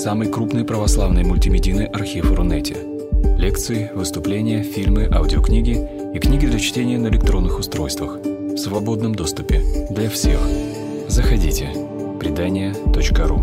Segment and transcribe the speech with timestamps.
[0.00, 2.74] самый крупный православный мультимедийный архив Рунете.
[3.36, 10.08] Лекции, выступления, фильмы, аудиокниги и книги для чтения на электронных устройствах в свободном доступе для
[10.08, 10.40] всех.
[11.06, 11.68] Заходите.
[12.18, 13.42] Предания.ру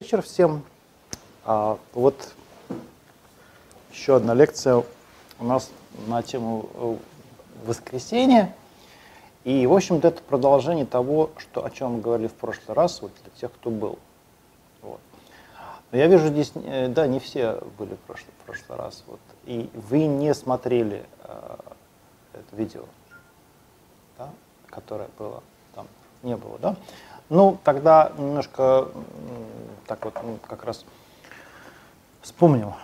[0.00, 0.64] Вечер всем.
[1.44, 2.32] А, вот
[3.92, 4.82] еще одна лекция
[5.38, 5.70] у нас
[6.06, 6.96] на тему э,
[7.66, 8.54] воскресенья.
[9.44, 13.12] И, в общем-то, это продолжение того, что, о чем мы говорили в прошлый раз, вот
[13.22, 13.98] для тех, кто был.
[14.80, 15.00] Вот.
[15.90, 19.04] Но я вижу здесь, э, да, не все были в прошлый, в прошлый раз.
[19.06, 19.20] Вот.
[19.44, 21.56] И вы не смотрели э,
[22.32, 22.84] это видео,
[24.18, 24.30] да,
[24.70, 25.42] которое было
[25.74, 25.86] там,
[26.22, 26.76] не было, да?
[27.30, 28.88] Ну, тогда немножко
[29.86, 30.14] так вот
[30.46, 30.84] как раз
[32.22, 32.74] вспомним,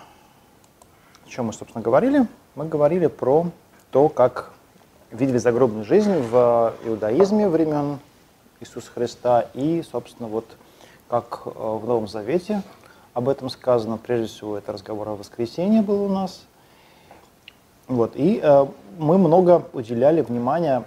[1.25, 2.27] о чем мы, собственно, говорили.
[2.57, 3.47] Мы говорили про
[3.93, 4.51] то, как
[5.13, 8.01] видели загробную жизнь в иудаизме времен
[8.59, 10.45] Иисуса Христа и, собственно, вот
[11.09, 12.63] как э, в Новом Завете
[13.15, 13.99] об этом сказано.
[13.99, 16.45] Прежде всего, это разговор о воскресенье был у нас.
[17.87, 18.17] Вот.
[18.17, 18.67] И э,
[18.99, 20.85] мы много уделяли внимания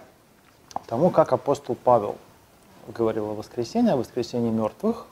[0.86, 2.18] тому, как апостол Павел
[2.90, 5.06] говорил о воскресении, о воскресении мертвых.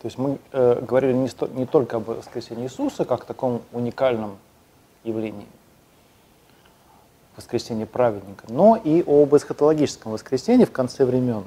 [0.00, 4.38] То есть мы э, говорили не, сто, не только об воскресении Иисуса, как таком уникальном
[5.04, 5.46] явлении,
[7.36, 11.44] воскресении праведника, но и об эсхатологическом воскресении в конце времен.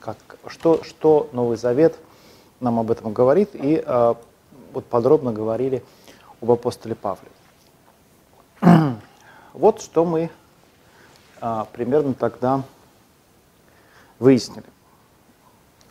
[0.00, 0.16] Как,
[0.48, 1.98] что, что Новый Завет
[2.60, 4.14] нам об этом говорит, и э,
[4.72, 5.84] вот подробно говорили
[6.40, 7.28] об апостоле Павле.
[9.52, 10.30] вот что мы
[11.40, 12.62] э, примерно тогда
[14.18, 14.64] выяснили.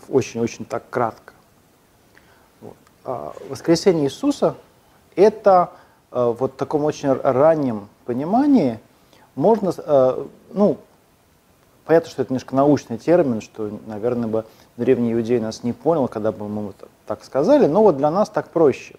[0.08, 1.34] Очень-очень так кратко.
[2.62, 2.78] Вот.
[3.04, 4.56] А воскресение Иисуса–
[5.16, 5.72] это
[6.16, 8.80] вот в таком очень раннем понимании
[9.36, 10.78] можно, э, ну,
[11.86, 14.46] понятно, что это немножко научный термин, что, наверное, бы
[14.78, 16.74] древний иудей нас не понял, когда бы мы
[17.06, 18.96] так сказали, но вот для нас так проще.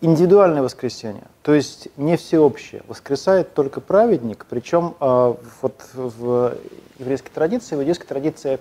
[0.00, 2.82] Индивидуальное воскресение, то есть не всеобщее.
[2.88, 6.54] Воскресает только праведник, причем э, вот в
[6.98, 8.58] еврейской традиции, в иудейской традиции э,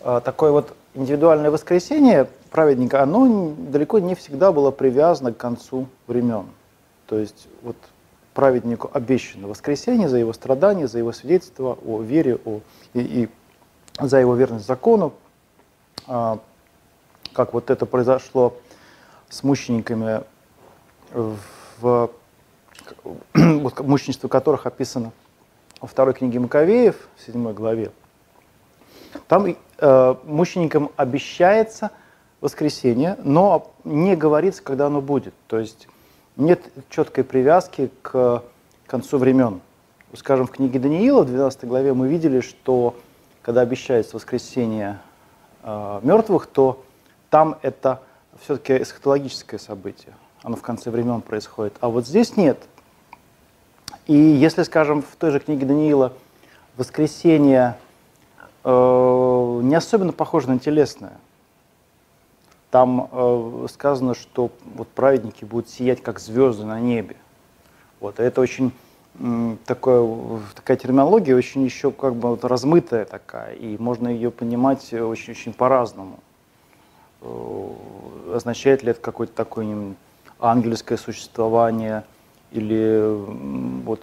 [0.00, 6.46] такое вот индивидуальное воскресение праведника, оно далеко не всегда было привязано к концу времен.
[7.06, 7.76] То есть вот
[8.34, 12.60] праведнику обещано воскресение за его страдания, за его свидетельство о вере о,
[12.94, 13.28] и, и
[13.98, 15.12] за его верность закону.
[16.06, 16.38] А,
[17.32, 18.56] как вот это произошло
[19.28, 20.22] с мучениками,
[21.12, 22.10] в,
[23.34, 25.12] мученичество которых описано
[25.80, 27.90] во второй книге Маковеев, в седьмой главе,
[29.26, 31.90] там мученикам обещается
[32.40, 35.34] воскресенье, но не говорится, когда оно будет.
[35.46, 35.88] То есть
[36.36, 38.42] нет четкой привязки к
[38.86, 39.60] концу времен.
[40.14, 42.96] Скажем, в книге Даниила, в 12 главе, мы видели, что
[43.42, 44.98] когда обещается воскресение
[45.62, 46.82] э, мертвых, то
[47.28, 48.00] там это
[48.40, 50.14] все-таки эсхатологическое событие.
[50.42, 51.74] Оно в конце времен происходит.
[51.80, 52.58] А вот здесь нет.
[54.06, 56.12] И если, скажем, в той же книге Даниила
[56.76, 57.76] воскресение
[58.64, 58.68] э,
[59.60, 61.18] не особенно похоже на телесное,
[62.70, 67.16] там э, сказано, что вот праведники будут сиять как звезды на небе.
[68.00, 68.72] Вот, это очень
[69.66, 75.52] такое, такая терминология, очень еще как бы вот размытая такая, и можно ее понимать очень-очень
[75.52, 76.20] по-разному.
[77.22, 79.94] Э, означает ли это какое-то такое
[80.38, 82.04] ангельское существование–
[82.52, 83.14] или
[83.84, 84.02] вот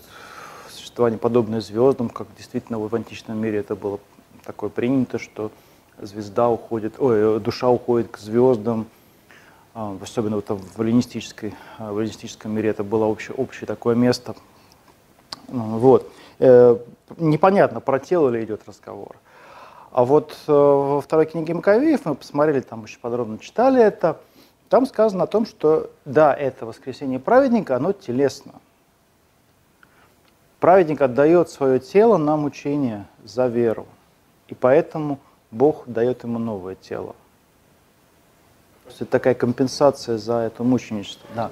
[0.70, 4.00] существование подобное звездам, как действительно в античном мире это было
[4.46, 5.52] такое принято, что
[6.00, 8.88] звезда уходит, ой, душа уходит к звездам,
[9.74, 14.36] а, особенно вот в, эллинистической, а, в эллинистическом мире это было общее, общее такое место.
[15.48, 16.10] Вот.
[16.40, 16.78] Э,
[17.18, 19.16] непонятно, про тело ли идет разговор.
[19.92, 24.20] А вот э, во второй книге Маковеев мы посмотрели, там очень подробно читали это,
[24.70, 28.54] там сказано о том, что да, это воскресение праведника, оно телесно.
[30.60, 33.88] Праведник отдает свое тело на мучение за веру,
[34.48, 35.20] и поэтому
[35.52, 37.16] Бог дает ему новое тело.
[38.84, 41.28] То есть это такая компенсация за это мученичество.
[41.36, 41.50] Да.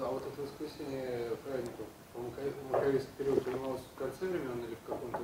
[0.00, 5.18] А вот это воскресение праведников в Маковейский период принималось в конце времен или в каком-то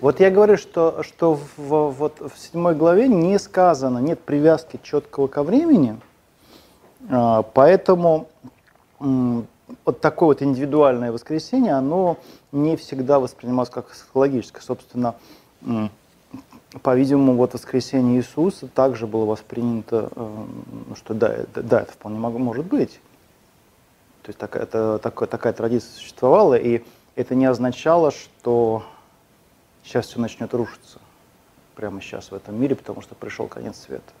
[0.00, 5.28] Вот я говорю, что, что в, вот в седьмой главе не сказано, нет привязки четкого
[5.28, 5.98] ко времени,
[7.10, 8.28] а, поэтому
[8.98, 12.18] вот такое вот индивидуальное воскресенье, оно
[12.52, 14.60] не всегда воспринималось как психологическое.
[14.60, 15.14] Собственно,
[16.82, 20.44] по-видимому, вот воскресение Иисуса также было воспринято, э,
[20.96, 23.00] что да, да, это вполне может быть.
[24.22, 26.84] То есть такая, это, такая, такая традиция существовала, и
[27.16, 28.84] это не означало, что
[29.82, 30.98] сейчас все начнет рушиться
[31.74, 34.12] прямо сейчас в этом мире, потому что пришел конец света.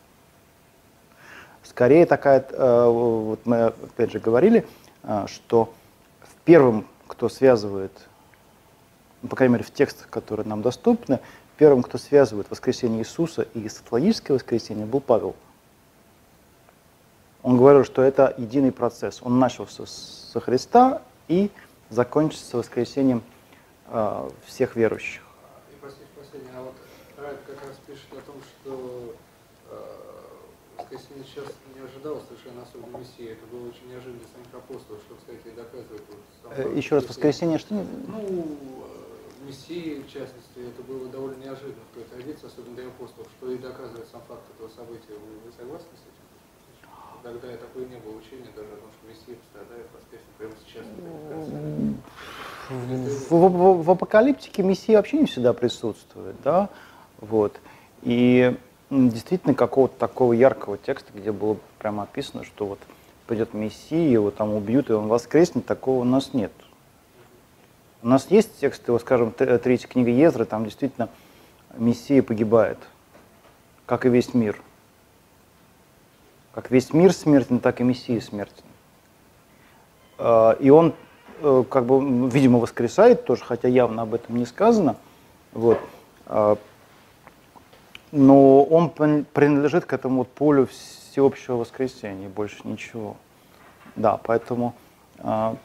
[1.62, 4.66] Скорее такая, э, вот мы опять же говорили,
[5.02, 5.74] э, что
[6.46, 7.92] первым, кто связывает,
[9.20, 11.20] ну, по крайней мере в текстах, которые нам доступны,
[11.58, 15.36] первым, кто связывает воскресение Иисуса и эсхатологическое воскресение, был Павел.
[17.42, 19.20] Он говорил, что это единый процесс.
[19.22, 21.50] Он начался со Христа и
[21.90, 23.22] закончится воскресением
[23.86, 25.22] э, всех верующих.
[25.70, 26.74] И последнее, а вот
[27.16, 29.14] Райт как раз пишет о том, что
[30.90, 31.44] воскресенье сейчас
[31.74, 33.32] не ожидал совершенно особой Мессии.
[33.32, 36.02] Это было очень неожиданно для самих апостолов, что, кстати, доказывает.
[36.08, 37.74] Вот, э, Еще раз, воскресенье что?
[37.74, 38.58] Ну,
[39.46, 43.58] Мессии, в частности, это было довольно неожиданно в какой-то традиции, особенно для апостолов, что и
[43.58, 45.14] доказывает сам факт этого события.
[45.14, 46.28] Вы, вы согласны с этим?
[47.22, 50.86] Тогда такое не было учения даже о том, что Мессия пострадает воскреснет прямо сейчас.
[53.28, 56.68] В, в, в апокалиптике Мессия вообще не всегда присутствует, да,
[57.20, 57.58] вот.
[58.02, 58.56] И
[58.90, 62.78] действительно какого-то такого яркого текста, где было прямо описано, что вот
[63.26, 66.52] придет Мессия, его там убьют, и он воскреснет, такого у нас нет.
[68.00, 71.08] У нас есть тексты, вот скажем, третья книга Езры, там действительно
[71.76, 72.78] Мессия погибает,
[73.86, 74.60] как и весь мир.
[76.52, 78.62] Как весь мир смертен, так и Мессия смертен.
[80.16, 80.94] А, и он,
[81.40, 84.96] э, как бы, видимо, воскресает тоже, хотя явно об этом не сказано.
[85.52, 85.80] Вот.
[86.26, 86.56] А,
[88.12, 93.16] но он принадлежит к этому вот полю всеобщего воскресения, больше ничего.
[93.96, 94.74] Да, поэтому
[95.18, 95.56] э,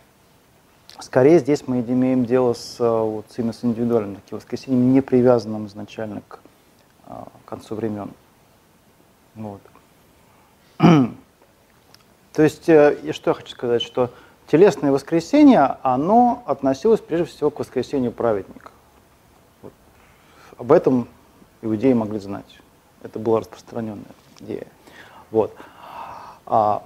[0.99, 6.21] скорее здесь мы имеем дело с, вот, именно с индивидуальным таким воскресением, не привязанным изначально
[6.27, 6.39] к
[7.07, 7.13] э,
[7.45, 8.11] концу времен.
[9.35, 9.61] Вот.
[12.33, 14.11] То есть, э, что я хочу сказать, что
[14.47, 18.71] телесное воскресение, оно относилось прежде всего к воскресению праведника.
[19.61, 19.73] Вот.
[20.57, 21.07] Об этом
[21.61, 22.59] иудеи могли знать.
[23.01, 24.03] Это была распространенная
[24.39, 24.67] идея.
[25.31, 25.55] Вот.
[26.45, 26.83] А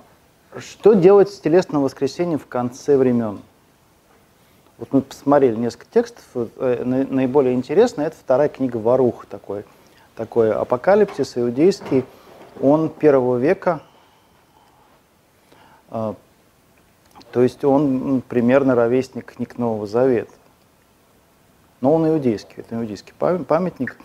[0.57, 3.42] что делать с телесным воскресением в конце времен?
[4.77, 6.24] Вот мы посмотрели несколько текстов.
[6.35, 9.65] Э, наиболее интересно это вторая книга Варух, такой,
[10.15, 12.06] такой апокалипсис иудейский.
[12.62, 13.81] Он первого века,
[15.89, 16.15] а,
[17.31, 20.33] то есть он примерно ровесник книг Нового Завета.
[21.81, 23.97] Но он иудейский, это иудейский памятник.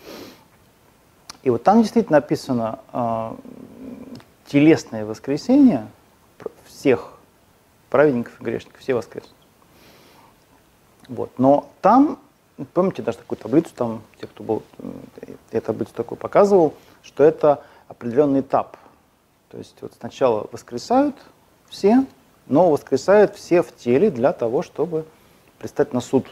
[1.42, 3.32] И вот там действительно написано э,
[4.46, 5.86] телесное воскресение
[6.66, 7.14] всех
[7.88, 9.34] праведников и грешников, все воскреснут.
[11.12, 11.30] Вот.
[11.38, 12.18] Но там,
[12.72, 14.62] помните даже такую таблицу, там те, кто был,
[15.52, 16.72] я таблицу такую показывал,
[17.02, 18.78] что это определенный этап.
[19.50, 21.14] То есть вот сначала воскресают
[21.68, 22.06] все,
[22.46, 25.04] но воскресают все в теле для того, чтобы
[25.58, 26.26] предстать на суд.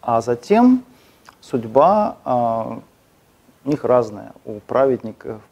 [0.00, 0.84] А затем
[1.40, 2.80] судьба а,
[3.64, 4.32] у них разное.
[4.44, 5.42] У праведников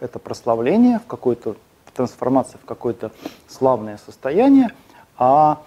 [0.00, 1.56] это прославление, в какой-то
[1.94, 3.10] трансформация в какое-то
[3.48, 4.70] славное состояние,
[5.18, 5.60] а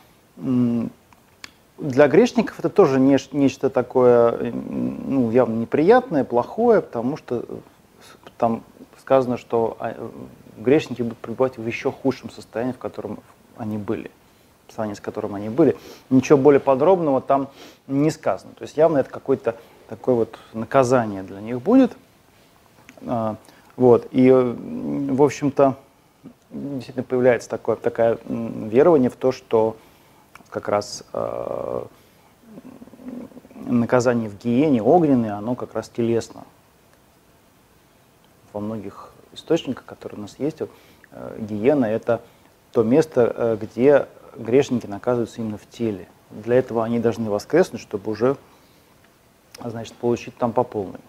[1.77, 7.45] для грешников это тоже не, нечто такое ну, явно неприятное, плохое, потому что
[8.38, 8.63] там
[9.00, 9.95] сказано, что а,
[10.57, 13.19] грешники будут пребывать в еще худшем состоянии, в котором
[13.57, 14.09] они были,
[14.68, 15.78] в сравнении с которым они были.
[16.09, 17.50] Ничего более подробного там
[17.88, 18.54] не сказано.
[18.57, 19.56] То есть явно это какой-то
[19.88, 21.92] такое вот наказание для них будет.
[23.06, 23.35] А,
[23.76, 24.07] вот.
[24.11, 25.76] И, в общем-то,
[26.52, 29.76] действительно появляется такое, такое верование в то, что
[30.56, 31.85] как раз э,
[33.66, 36.45] наказание в гиене огненное, оно как раз телесно.
[38.54, 40.68] Во многих источниках, которые у нас есть, э,
[41.40, 42.21] гиена– это
[42.71, 44.07] то место, э, где
[44.38, 46.07] грешники наказываются именно в теле.
[46.30, 48.38] Для этого они должны воскреснуть, чтобы уже
[49.62, 51.02] значит, получить там по полной.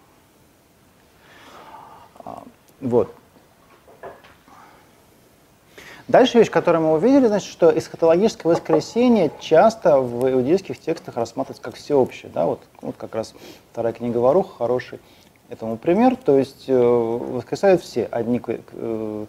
[2.25, 2.43] А,
[2.81, 3.15] вот.
[6.09, 11.75] Дальше вещь, которую мы увидели, значит, что эсхатологическое воскресение часто в иудейских текстах рассматривается как
[11.75, 12.31] всеобщее.
[12.33, 12.47] Да?
[12.47, 13.35] Вот, вот как раз
[13.73, 15.01] вторая книга Варуха хороший
[15.49, 16.15] этому пример.
[16.15, 18.05] То есть э, воскресают все.
[18.07, 19.27] Одни к, э,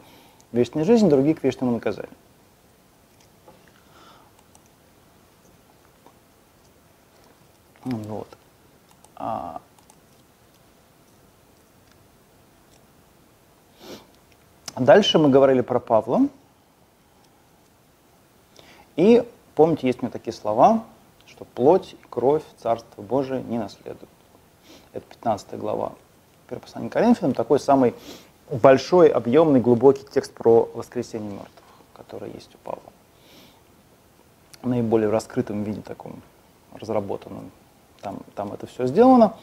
[0.52, 2.12] вечной жизни, другие к вечному наказанию.
[7.86, 8.28] Вот.
[9.16, 9.62] А,
[14.76, 16.28] дальше мы говорили про Павла.
[18.98, 19.24] И
[19.56, 20.84] помните, есть у меня такие слова,
[21.28, 24.10] что плоть и кровь Царства Божие не наследуют.
[24.92, 25.94] Это 15 глава.
[26.50, 27.94] Первое послание Коринфянам, такой самый
[28.50, 31.50] большой, объемный, глубокий текст про воскресение мертвых,
[31.94, 32.82] который есть у Павла.
[34.64, 36.22] наиболее раскрытом виде таком
[36.74, 37.52] разработанном.
[38.02, 39.36] Там, там это все сделано.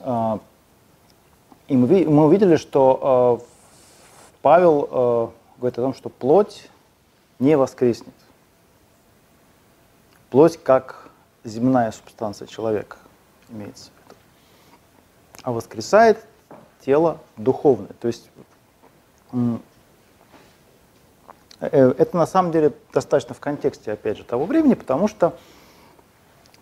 [0.00, 0.40] А,
[1.68, 3.44] и мы, мы увидели, что э,
[4.42, 6.68] Павел э, говорит о том, что плоть
[7.38, 8.14] не воскреснет.
[10.30, 11.10] Плоть как
[11.44, 12.98] земная субстанция человека
[13.48, 14.16] имеется в виду.
[15.42, 16.24] А воскресает
[16.84, 17.92] тело духовное.
[18.00, 18.30] То есть
[19.32, 19.58] э,
[21.60, 25.36] это на самом деле достаточно в контексте, опять же, того времени, потому что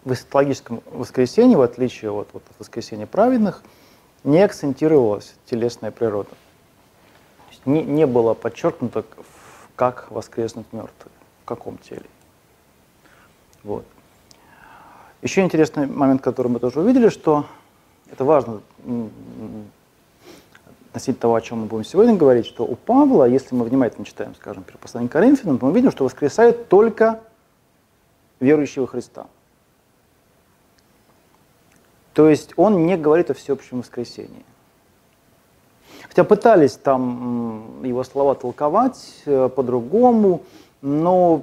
[0.05, 3.63] в эсхатологическом воскресенье, в отличие от, вот, от воскресения праведных,
[4.23, 6.31] не акцентировалась телесная природа.
[7.65, 9.05] Не, не было подчеркнуто,
[9.75, 12.07] как воскреснуть мертвые, в каком теле.
[13.67, 13.85] Вот.
[15.23, 17.47] Еще интересный момент, который мы тоже увидели, что
[18.13, 18.61] это важно
[20.91, 24.37] относительно того, о чем мы будем сегодня говорить, что у Павла, если мы внимательно читаем,
[24.37, 27.19] скажем, послание Коринфянам, мы видим, что воскресают только
[28.39, 29.27] верующие во Христа.
[32.13, 34.45] То есть он не говорит о всеобщем воскресении.
[36.03, 40.43] Хотя пытались там его слова толковать э, по-другому,
[40.83, 41.43] но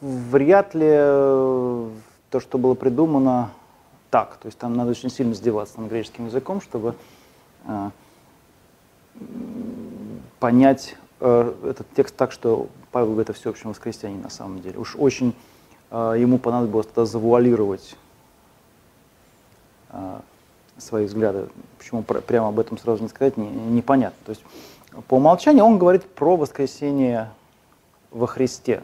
[0.00, 1.90] вряд ли э,
[2.30, 3.50] то, что было придумано,
[4.10, 4.36] так.
[4.36, 6.94] То есть там надо очень сильно издеваться над греческим языком, чтобы
[7.66, 7.90] э,
[10.38, 14.78] понять э, этот текст так, что Павел говорит о всеобщем воскресении на самом деле.
[14.78, 15.34] Уж очень
[15.90, 17.96] э, ему понадобилось тогда завуалировать
[19.90, 20.20] а,
[20.76, 21.48] свои взгляды.
[21.78, 24.18] Почему прямо об этом сразу не сказать, не, непонятно.
[24.24, 24.44] То есть
[25.08, 27.30] по умолчанию он говорит про воскресение
[28.10, 28.82] во Христе,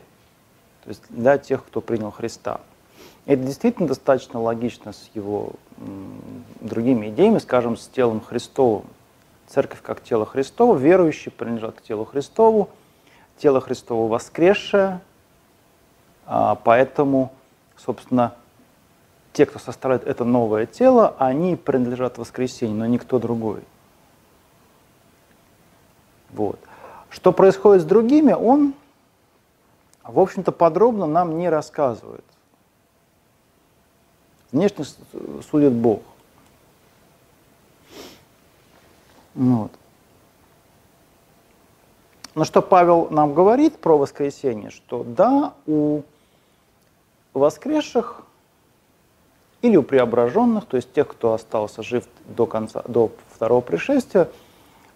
[0.85, 2.61] то есть для тех, кто принял Христа.
[3.27, 5.53] Это действительно достаточно логично с его
[6.61, 8.85] другими идеями, скажем, с телом Христовым.
[9.47, 12.69] Церковь как тело Христово, верующие принадлежат к телу Христову,
[13.39, 15.01] тело Христово воскресшее,
[16.27, 17.33] а, поэтому,
[17.77, 18.35] собственно,
[19.33, 23.63] те, кто составляет это новое тело, они принадлежат воскресению, но никто другой.
[26.31, 26.59] Вот.
[27.11, 28.75] Что происходит с другими, он,
[30.13, 32.25] в общем-то, подробно нам не рассказывает.
[34.53, 34.85] Внешне
[35.51, 36.03] судит Бог.
[39.35, 39.73] Вот.
[42.35, 46.03] Но что Павел нам говорит про воскресенье, что да, у
[47.33, 48.23] воскресших
[49.63, 54.29] или у преображенных, то есть тех, кто остался жив до, конца, до второго пришествия,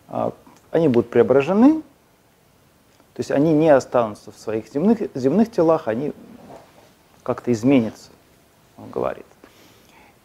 [0.08, 0.32] а,
[0.70, 1.82] они будут преображены,
[3.18, 6.12] то есть они не останутся в своих земных, земных телах, они
[7.24, 8.10] как-то изменятся,
[8.76, 9.26] он говорит.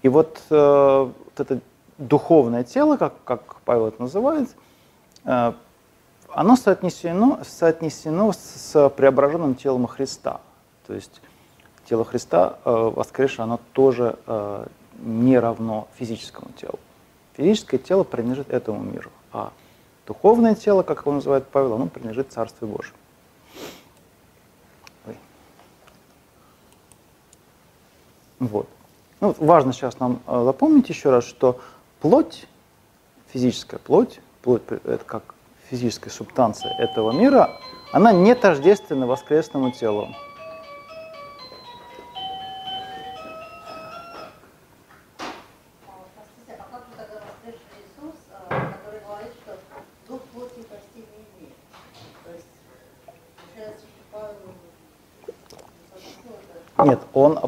[0.04, 1.60] И вот, э, вот это
[1.98, 4.48] духовное тело, как, как Павел это называет,
[5.26, 5.54] э,
[6.30, 10.40] оно соотнесено, соотнесено с преображенным телом Христа.
[10.86, 11.20] То есть
[11.90, 14.68] тело Христа э, воскресшее, оно тоже э,
[15.00, 16.78] не равно физическому телу.
[17.38, 19.52] Физическое тело принадлежит этому миру, а
[20.06, 22.98] духовное тело, как его называет Павел, оно принадлежит Царству Божьему.
[28.40, 28.68] Вот.
[29.22, 31.62] Ну, важно сейчас нам э, запомнить еще раз, что
[32.02, 32.46] плоть,
[33.30, 35.36] физическая плоть, плоть это как
[35.70, 37.52] физическая субстанция этого мира,
[37.94, 40.10] она не тождественна воскресному телу.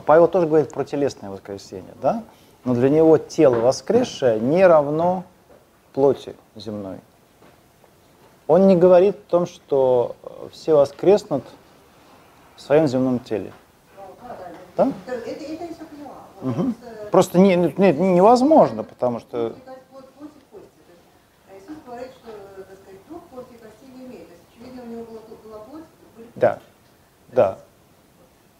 [0.05, 2.23] Павел тоже говорит про телесное воскресение, да?
[2.63, 5.23] Но для него тело воскресшее не равно
[5.93, 6.99] плоти земной.
[8.47, 10.15] Он не говорит о том, что
[10.51, 11.43] все воскреснут
[12.55, 13.51] в своем земном теле.
[14.77, 14.91] Да?
[16.41, 16.73] Угу.
[17.11, 19.55] Просто не, не, невозможно, потому что...
[26.35, 26.59] Да,
[27.31, 27.57] да.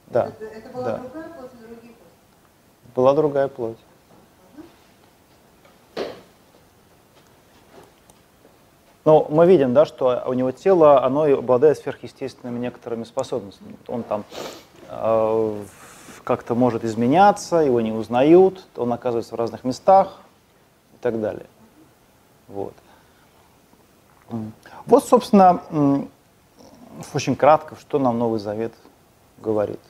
[0.07, 0.27] Да.
[0.27, 0.97] Это, это была да.
[0.97, 2.13] другая плоть и другие плоти?
[2.95, 3.77] Была другая плоть.
[9.03, 13.75] Но мы видим, да, что у него тело, оно обладает сверхъестественными некоторыми способностями.
[13.87, 14.23] Он там
[14.89, 15.63] э,
[16.23, 20.19] как-то может изменяться, его не узнают, он оказывается в разных местах
[20.95, 21.45] и так далее.
[22.47, 22.73] Вот.
[24.87, 25.61] Вот, собственно,
[27.13, 28.73] очень кратко, что нам Новый Завет
[29.37, 29.81] говорит.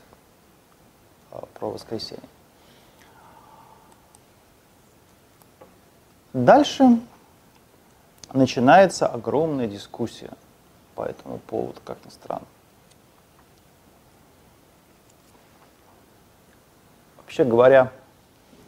[1.32, 2.28] Э, про воскресение.
[6.36, 7.00] Дальше
[8.34, 10.32] начинается огромная дискуссия
[10.94, 12.46] по этому поводу, как ни странно.
[17.36, 17.92] вообще говоря,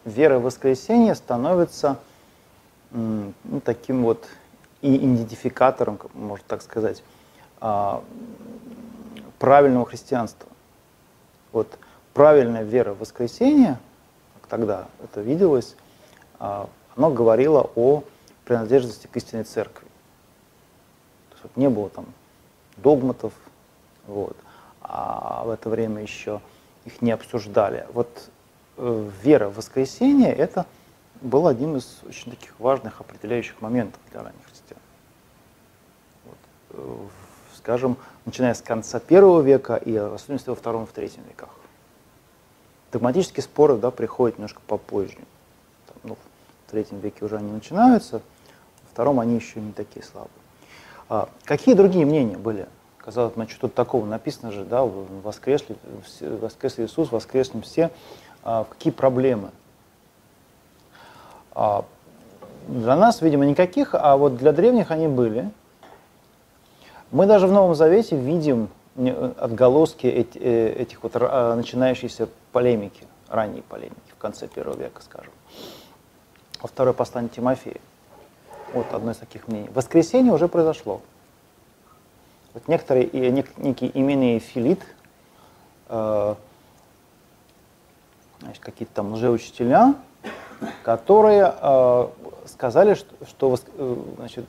[0.06, 2.00] вера в воскресение становится
[2.92, 3.34] ну,
[3.66, 4.28] таким вот
[4.82, 7.04] и идентификатором, можно так сказать,
[7.60, 8.02] а,
[9.40, 10.50] правильного христианства.
[11.52, 11.78] Вот
[12.14, 13.78] правильная вера в воскресение,
[14.40, 15.76] как тогда это виделось,
[16.40, 18.04] а, оно говорило о
[18.44, 19.88] принадлежности к истинной церкви.
[21.30, 22.06] То есть, не было там
[22.78, 23.34] догматов,
[24.08, 24.36] вот,
[24.82, 26.42] а в это время еще
[26.86, 27.86] их не обсуждали.
[27.94, 28.10] Вот
[28.78, 30.66] э, вера в воскресение– это
[31.22, 34.80] был один из очень таких важных определяющих моментов для ранних христиан.
[36.26, 36.38] Вот,
[36.72, 37.08] э,
[37.58, 41.50] скажем, начиная с конца первого века и особенно во втором и в третьем веках.
[42.92, 45.18] Догматические споры да, приходят немножко попозже.
[46.68, 50.30] В третьем веке уже они начинаются, во втором они еще не такие слабые.
[51.08, 52.68] А, какие другие мнения были?
[52.98, 55.78] Казалось, ну, что тут такого написано же, да, воскресли,
[56.20, 57.90] воскрес Иисус, воскреснем все.
[58.44, 59.52] А, какие проблемы?
[61.54, 61.86] А,
[62.68, 65.50] для нас, видимо, никаких, а вот для древних они были.
[67.12, 68.68] Мы даже в Новом Завете видим
[69.38, 75.32] отголоски э, этих вот а, начинающейся полемики, ранней полемики, в конце первого века, скажем.
[76.62, 77.80] Во второе послание Тимофея.
[78.74, 79.70] Вот одно из таких мнений.
[79.74, 81.02] Воскресенье уже произошло.
[82.54, 84.82] Вот некоторые, нек, некий именные филит,
[85.90, 86.36] э,
[88.40, 89.94] значит, какие-то там лжеучителя,
[90.84, 92.08] которые э,
[92.46, 94.46] сказали, что, что э, значит,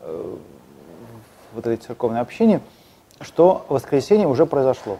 [0.00, 0.36] э,
[1.52, 2.60] вот этой церковной общине,
[3.20, 4.98] что воскресенье уже произошло.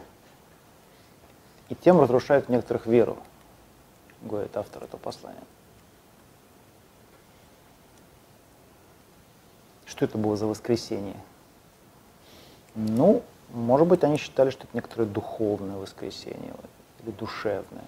[1.69, 3.17] И тем разрушают некоторых веру,
[4.21, 5.37] говорит автор этого послания.
[9.97, 11.15] Что это было за воскресенье?
[12.75, 16.53] Ну, может быть, они считали, что это некоторое духовное воскресенье
[17.01, 17.83] или душевное.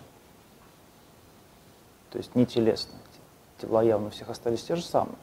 [2.10, 3.00] То есть не телесное.
[3.62, 5.18] Тела явно у всех остались те же самые.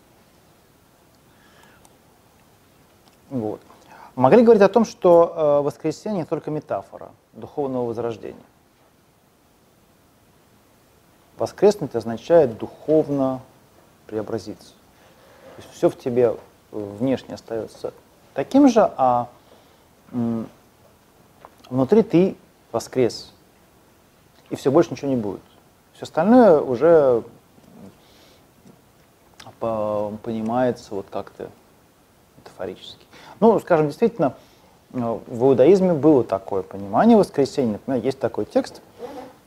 [3.31, 3.61] Вот.
[4.15, 8.39] Могли говорить о том, что э, воскресенье только метафора духовного возрождения.
[11.37, 13.41] Воскреснуть означает духовно
[14.07, 14.75] преобразиться.
[15.57, 16.37] То есть все в тебе
[16.79, 17.93] внешне остается
[18.35, 19.29] таким же, а
[21.71, 22.37] внутри ты
[22.73, 23.33] воскрес.
[24.51, 25.41] И все больше ничего не будет.
[25.95, 27.25] Все остальное уже
[29.59, 31.51] понимается вот как-то
[32.37, 33.05] метафорически.
[33.41, 34.35] Ну, скажем, действительно,
[34.93, 37.73] э, в иудаизме было такое понимание воскресения.
[37.73, 38.83] Например, есть такой текст,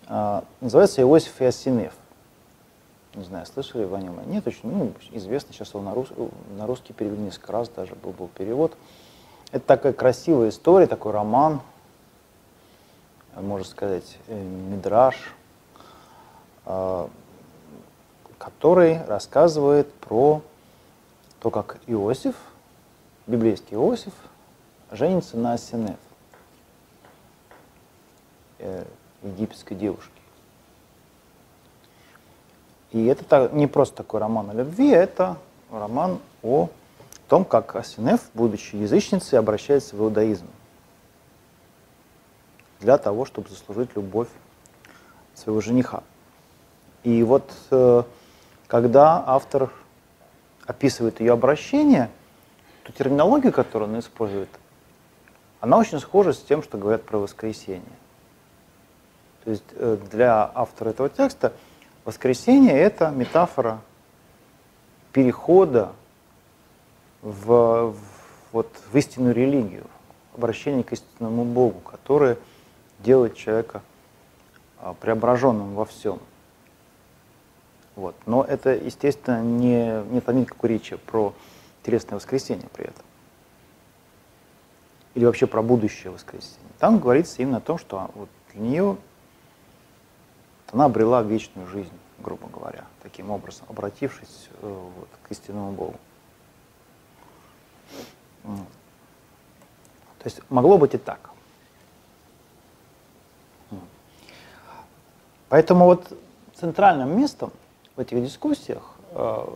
[0.08, 1.94] э, называется «Иосиф и Осинеф».
[3.16, 4.20] Не знаю, слышали вы о нем?
[4.30, 6.10] Нет, очень ну, известно, сейчас его на, рус,
[6.56, 8.78] на русский перевели несколько раз, даже был, был перевод.
[9.52, 11.62] Это такая красивая история, такой роман,
[13.36, 15.34] можно сказать, э, мидраж,
[18.38, 20.42] который рассказывает про
[21.40, 22.36] то, как Иосиф,
[23.26, 24.14] библейский Иосиф,
[24.92, 25.98] женится на Асинеф,
[28.60, 28.86] э,
[29.24, 30.19] египетской девушке.
[32.92, 35.38] И это не просто такой роман о любви, это
[35.72, 36.70] роман о
[37.28, 40.48] том, как Асинеф, будучи язычницей, обращается в иудаизм
[42.80, 44.30] для того, чтобы заслужить любовь
[45.36, 46.04] своего жениха.
[47.04, 48.04] И вот э,
[48.68, 49.72] когда автор
[50.66, 52.10] описывает ее обращение,
[52.84, 54.50] то терминология, которую он использует,
[55.60, 57.84] она очень схожа с тем, что говорят про воскресенье.
[59.44, 61.54] То есть э, для автора этого текста
[62.10, 63.82] воскресенье– это метафора
[65.14, 65.94] перехода
[67.22, 67.96] в, в,
[68.52, 69.86] вот, в истинную религию,
[70.36, 72.38] обращение к истинному Богу, которое
[73.00, 73.84] делает человека
[74.80, 76.20] а, преображенным во всем.
[77.96, 78.16] Вот.
[78.26, 81.34] Но это, естественно, не, нет там никакой речи про
[81.84, 83.06] телесное воскресенье при этом.
[85.14, 86.58] Или вообще про будущее воскресенье.
[86.80, 88.98] Там говорится именно о том, что вот для нее
[90.72, 95.96] она обрела вечную жизнь, грубо говоря, таким образом, обратившись э, вот, к истинному Богу.
[98.44, 101.30] То есть могло быть и так.
[105.50, 106.16] Поэтому вот
[106.54, 107.52] центральным местом
[107.96, 109.48] в этих дискуссиях э,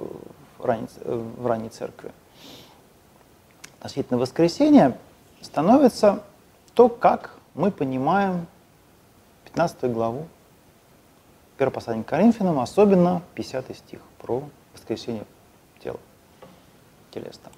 [0.60, 2.12] ранней, в ранней церкви
[3.78, 4.98] относительно воскресения
[5.42, 6.24] становится
[6.74, 8.48] то, как мы понимаем
[9.46, 10.28] 15 главу
[11.58, 15.26] 1 послания к Коринфянам, особенно 50 стих про воскресение
[15.84, 16.00] тела,
[17.12, 17.52] телесно.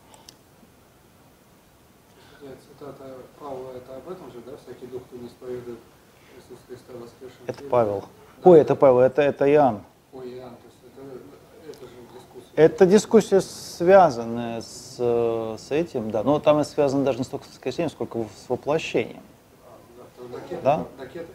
[2.77, 3.03] Цитата
[3.39, 5.79] Павла это об этом же, да, всякий дух, кто не исповедует
[6.37, 7.69] Иисус Христа воскресшем Это теле.
[7.69, 8.01] Павел.
[8.43, 8.49] Да.
[8.51, 9.81] Ой, это Павел, это, это Иоанн.
[10.13, 12.51] Ой, Иоанн, то есть это, это же дискуссия.
[12.55, 14.97] Это дискуссия, связанная с,
[15.57, 16.21] с этим, да.
[16.23, 19.23] Но там и связана даже не столько с воскресением, сколько с воплощением.
[19.97, 20.85] Да, докеты, Да?
[20.97, 21.33] докеты, по-моему.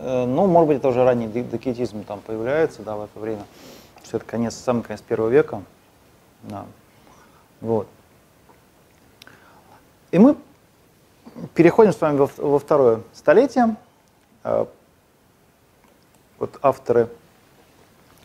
[0.00, 3.44] Ну, может быть, это уже ранний докетизм там появляется, да, в это время.
[4.04, 5.62] Что это конец, самый конец первого века.
[6.44, 6.66] Да.
[7.60, 7.88] Вот.
[10.10, 10.36] И мы
[11.54, 13.76] переходим с вами во, во второе столетие.
[14.44, 14.66] Э,
[16.38, 17.08] Вот авторы,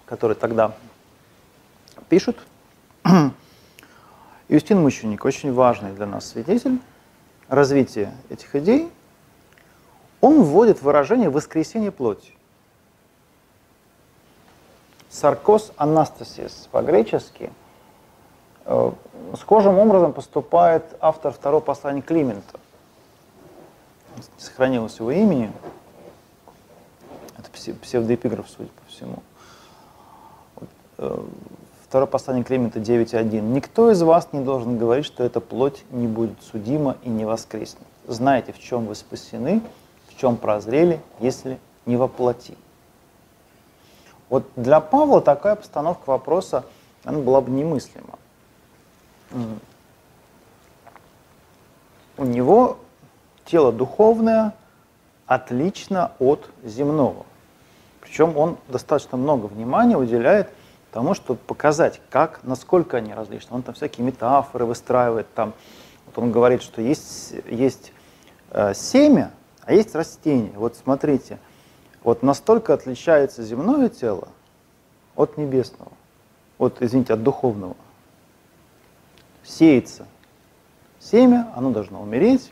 [0.05, 0.75] которые тогда
[2.09, 2.37] пишут.
[4.47, 6.79] Юстин Мученик, очень важный для нас свидетель
[7.47, 8.89] развития этих идей,
[10.23, 12.31] он вводит выражение «воскресение плоти».
[15.09, 17.51] Саркос анастасис по-гречески.
[18.65, 18.91] Э,
[19.37, 22.57] Схожим образом поступает автор второго послания Климента.
[24.37, 25.51] Сохранилось его имени.
[27.37, 29.17] Это псе- псевдоэпиграф, судя по всему.
[30.99, 31.21] Э,
[31.89, 33.41] Второе послание Климента 9.1.
[33.41, 37.83] «Никто из вас не должен говорить, что эта плоть не будет судима и не воскреснет.
[38.07, 39.61] Знаете, в чем вы спасены,
[40.23, 42.57] чем прозрели, если не во плоти».
[44.29, 46.63] Вот для Павла такая постановка вопроса
[47.03, 48.17] она была бы немыслима.
[52.15, 52.77] У него
[53.43, 54.55] тело духовное
[55.25, 57.25] отлично от земного.
[57.99, 60.49] Причем он достаточно много внимания уделяет
[60.93, 63.57] тому, чтобы показать, как, насколько они различны.
[63.57, 65.27] Он там всякие метафоры выстраивает.
[65.33, 65.53] Там,
[66.05, 67.91] вот он говорит, что есть, есть
[68.51, 69.31] э, семя,
[69.65, 70.53] а есть растение.
[70.55, 71.39] Вот смотрите,
[72.03, 74.27] вот настолько отличается земное тело
[75.15, 75.91] от небесного,
[76.57, 77.75] от, извините, от духовного.
[79.43, 80.05] Сеется
[80.99, 82.51] семя, оно должно умереть.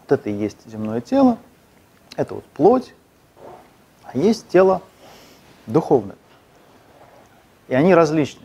[0.00, 1.38] Вот это и есть земное тело,
[2.16, 2.94] это вот плоть,
[4.02, 4.82] а есть тело
[5.66, 6.16] духовное.
[7.68, 8.42] И они различны.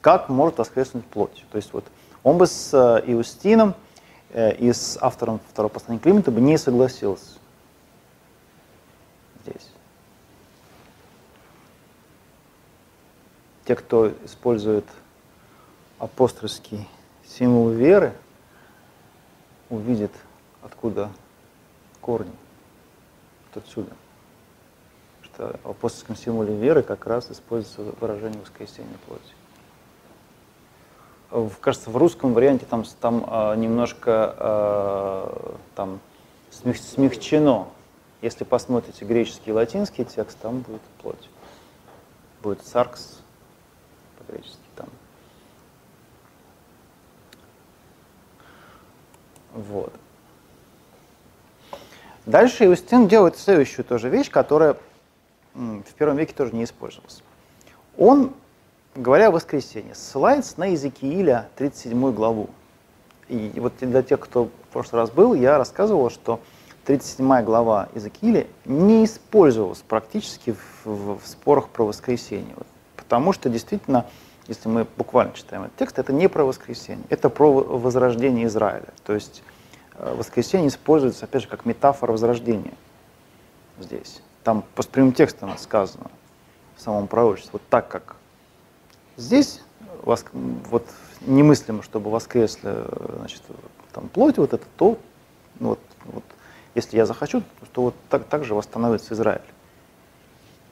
[0.00, 1.44] Как может воскреснуть плоть?
[1.50, 1.84] То есть вот
[2.22, 3.74] он бы с э, Иустином
[4.34, 7.38] и с автором второго послания Климента бы не согласился
[9.42, 9.70] здесь.
[13.64, 14.84] Те, кто использует
[15.98, 16.86] апостольский
[17.26, 18.12] символ веры,
[19.68, 20.12] увидят,
[20.62, 21.10] откуда
[22.00, 22.32] корни.
[23.54, 23.90] Вот отсюда.
[25.22, 29.37] Что в апостольском символе веры как раз используется выражение воскресения плоти.
[31.60, 36.00] Кажется, в русском варианте там, там а, немножко а, там
[36.50, 37.68] смех- смягчено.
[38.22, 41.28] Если посмотрите греческий и латинский текст, там будет плоть.
[42.42, 43.20] Будет саркс
[44.18, 44.88] по-гречески там.
[49.52, 49.92] Вот.
[52.24, 54.76] Дальше Иустин делает следующую тоже вещь, которая
[55.54, 57.22] в первом веке тоже не использовалась.
[57.96, 58.34] Он,
[58.98, 62.50] говоря о воскресенье, ссылается на Иезекииля 37 главу.
[63.28, 66.40] И вот для тех, кто в прошлый раз был, я рассказывал, что
[66.84, 70.52] 37 глава Иезекииля не использовалась практически
[70.84, 72.54] в, в- в спорах про воскресенье.
[72.56, 72.66] Вот.
[72.96, 74.06] Потому что действительно,
[74.46, 78.88] если мы буквально читаем этот текст, это не про воскресенье, это про возрождение Израиля.
[79.04, 79.42] То есть
[79.96, 82.74] э, воскресенье используется, опять же, как метафора возрождения
[83.78, 84.22] здесь.
[84.42, 86.10] Там по прямым текстам сказано
[86.76, 88.16] в самом пророчестве, вот так как
[89.18, 89.60] здесь
[90.02, 90.86] воск- вот
[91.20, 92.74] немыслимо, чтобы воскресли
[93.18, 93.42] значит,
[93.92, 94.98] там, плоть вот это, то
[95.60, 96.24] ну, вот, вот,
[96.74, 99.42] если я захочу, то вот так, так же восстановится Израиль.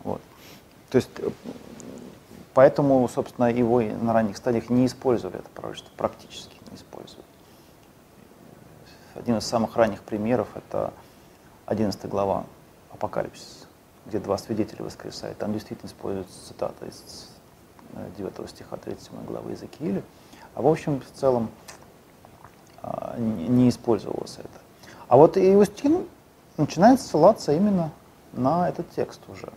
[0.02, 0.22] Вот.
[0.88, 1.11] То есть
[2.54, 7.26] поэтому, собственно, его на ранних стадиях не использовали это пророчество, практически не использовали.
[9.14, 10.92] Один из самых ранних примеров– это
[11.64, 12.44] 11 глава
[12.92, 13.66] Апокалипсис,
[14.04, 15.38] где два свидетеля воскресают.
[15.38, 17.36] Там действительно используется цитата из
[18.18, 20.03] 9 стиха 37 главы Иезекииля.
[20.55, 21.51] А в общем, в целом
[22.83, 24.49] а, не использовалось это.
[25.09, 26.07] А вот Иустин
[26.57, 27.90] начинает ссылаться именно
[28.33, 29.53] на этот текст уже.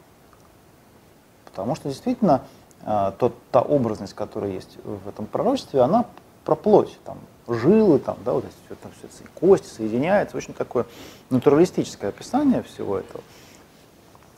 [1.45, 2.43] Потому что действительно
[2.83, 6.05] а, тот, та образность, которая есть в этом пророчестве, она
[6.45, 10.85] про плоть, там, жилы, там, да, вот эти там, всё эти кости соединяются, очень такое
[11.29, 13.23] натуралистическое описание всего этого.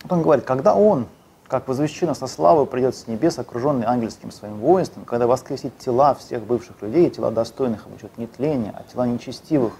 [0.04, 1.08] Вот он говорит, когда он,
[1.52, 6.44] как возвещено со славой, придет с небес, окруженный ангельским своим воинством, когда воскресит тела всех
[6.44, 9.74] бывших людей, тела достойных обучет нетления, а тела нечестивых,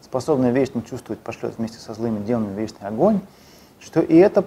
[0.00, 3.20] способные вечно чувствовать, пошлет вместе со злыми демонами вечный огонь,
[3.80, 4.46] что и это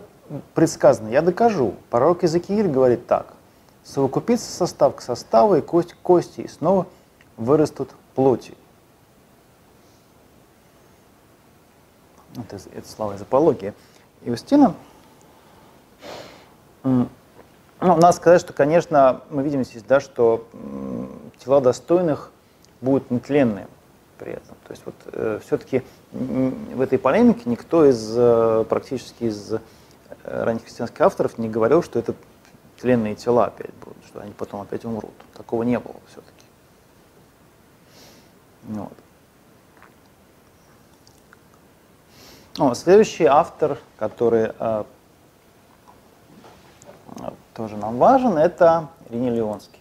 [0.56, 1.10] предсказано.
[1.10, 1.76] Я докажу.
[1.92, 3.36] Пророк Иезекииль говорит так.
[3.84, 6.88] Совокупится состав к составу и кость к кости, и снова
[7.38, 8.56] вырастут плоти.
[12.36, 13.76] это, это слова из апологии
[14.24, 14.74] Иустина.
[17.80, 20.48] Ну, надо сказать, что, конечно, мы видим здесь, да, что
[21.44, 22.32] тела достойных
[22.82, 23.68] будут нетленные
[24.18, 24.56] при этом.
[24.66, 29.60] То есть вот э, все-таки в этой полемике никто из э, практически из э,
[30.24, 32.16] ранних христианских авторов не говорил, что это
[32.80, 35.14] тленные тела опять будут, что они потом опять умрут.
[35.36, 36.46] Такого не было все-таки.
[38.64, 38.94] Вот.
[42.58, 44.84] Ну, следующий автор, который э,
[47.54, 49.80] тоже нам важен, это Ириней Леонский.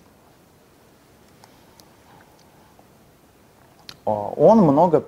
[4.05, 5.05] Он много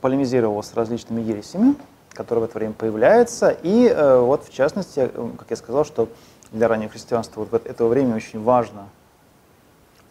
[0.00, 1.74] полемизировал с различными ересями,
[2.10, 6.08] которые в это время появляются, и э, вот в частности, как я сказал, что
[6.52, 8.88] для раннего христианства вот в это время очень важно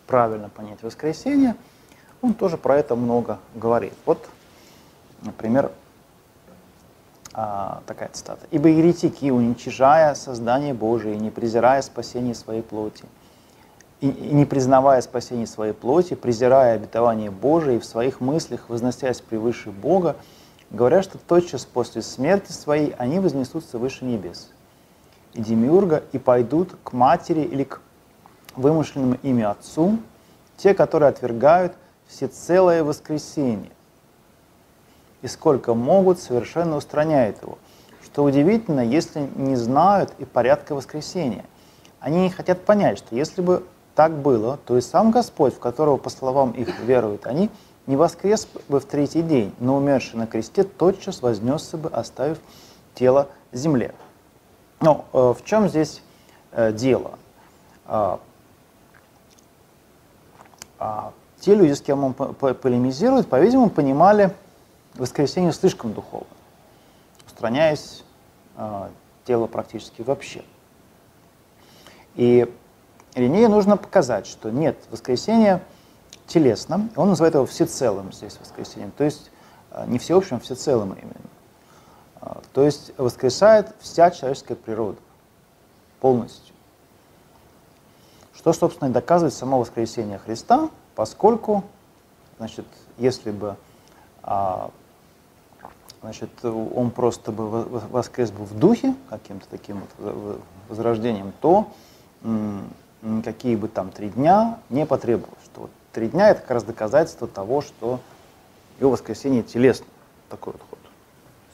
[0.07, 1.55] правильно понять воскресенье,
[2.21, 3.93] он тоже про это много говорит.
[4.05, 4.27] Вот,
[5.21, 5.71] например,
[7.39, 8.47] а, такая цитата.
[8.49, 13.05] «Ибо еретики, уничижая создание Божие, не презирая спасение своей плоти,
[14.01, 19.21] и, и не признавая спасение своей плоти, презирая обетование Божие и в своих мыслях, возносясь
[19.21, 20.15] превыше Бога,
[20.71, 24.49] говорят, что тотчас после смерти своей они вознесутся выше небес
[25.35, 27.81] и демиурга и пойдут к матери или к
[28.55, 29.99] вымышленному ими отцу,
[30.57, 31.73] те, которые отвергают
[32.07, 33.69] всецелое воскресенье,
[35.27, 37.57] и сколько могут, совершенно устраняют его.
[38.01, 41.43] Что удивительно, если не знают и порядка воскресения.
[41.99, 45.97] Они не хотят понять, что если бы так было, то и сам Господь, в которого,
[45.97, 47.49] по словам их, веруют они,
[47.87, 52.37] не воскрес бы в третий день, но умерший на кресте тотчас вознесся бы, оставив
[52.95, 53.93] тело земле.
[54.79, 56.01] Но э, в чем здесь
[56.53, 57.19] э, дело?
[57.85, 58.19] А,
[61.41, 64.31] те люди, с кем он полемизирует, по-видимому, понимали
[64.97, 66.27] воскресенье слишком духовно,
[67.25, 68.03] устраняясь
[68.55, 68.89] э,
[69.25, 70.43] тело практически вообще.
[72.15, 72.51] И
[73.15, 75.61] Ренею нужно показать, что нет, воскресенье
[76.27, 79.31] телесно, он называет его всецелым здесь воскресеньем, то есть
[79.71, 81.13] э, не всеобщим, а всецелым именно.
[82.21, 84.97] Э, то есть воскресает вся человеческая природа
[85.99, 86.53] полностью.
[88.35, 91.63] Что, собственно, и доказывает само воскресение Христа, поскольку,
[92.37, 92.65] значит,
[92.97, 93.57] если бы
[94.21, 94.71] а,
[96.07, 100.39] значит, он просто бы воскрес бы в духе, каким-то таким вот
[100.69, 101.69] возрождением, то
[103.25, 105.43] какие бы там три дня не потребовалось.
[105.43, 107.99] Что вот три дня это как раз доказательство того, что
[108.79, 109.85] его воскресение телесно.
[110.29, 110.79] Такой вот ход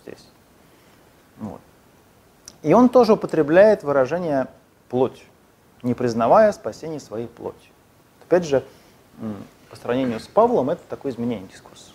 [0.03, 0.23] здесь.
[1.39, 1.59] Вот.
[2.61, 4.47] И он тоже употребляет выражение
[4.87, 5.25] плоть,
[5.81, 7.71] не признавая спасение своей плоти.
[8.27, 8.63] Опять же,
[9.71, 11.89] по сравнению с Павлом, это такое изменение дискурса.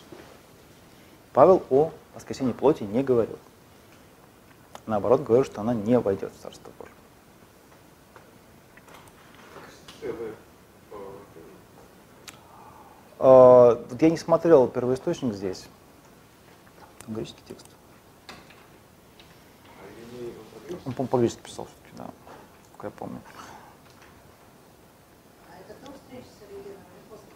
[1.32, 3.38] Павел о воскресении плоти не говорил.
[4.86, 6.94] Наоборот, говорил, что она не войдет в Царство Божие.
[13.18, 15.66] Uh, я не смотрел первоисточник здесь.
[17.08, 17.66] Греческий текст.
[20.86, 22.10] Он, по-моему, по-гречески писал все-таки, да,
[22.76, 23.20] как я помню.
[25.48, 27.26] А это тоже встреча с Ориеном или после?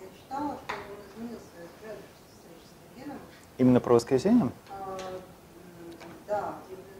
[0.00, 3.18] Я читала, что он изменил свою взгляд встречи с Ориеном.
[3.60, 4.48] Именно про воскресенье?
[4.70, 4.96] А,
[6.26, 6.54] да,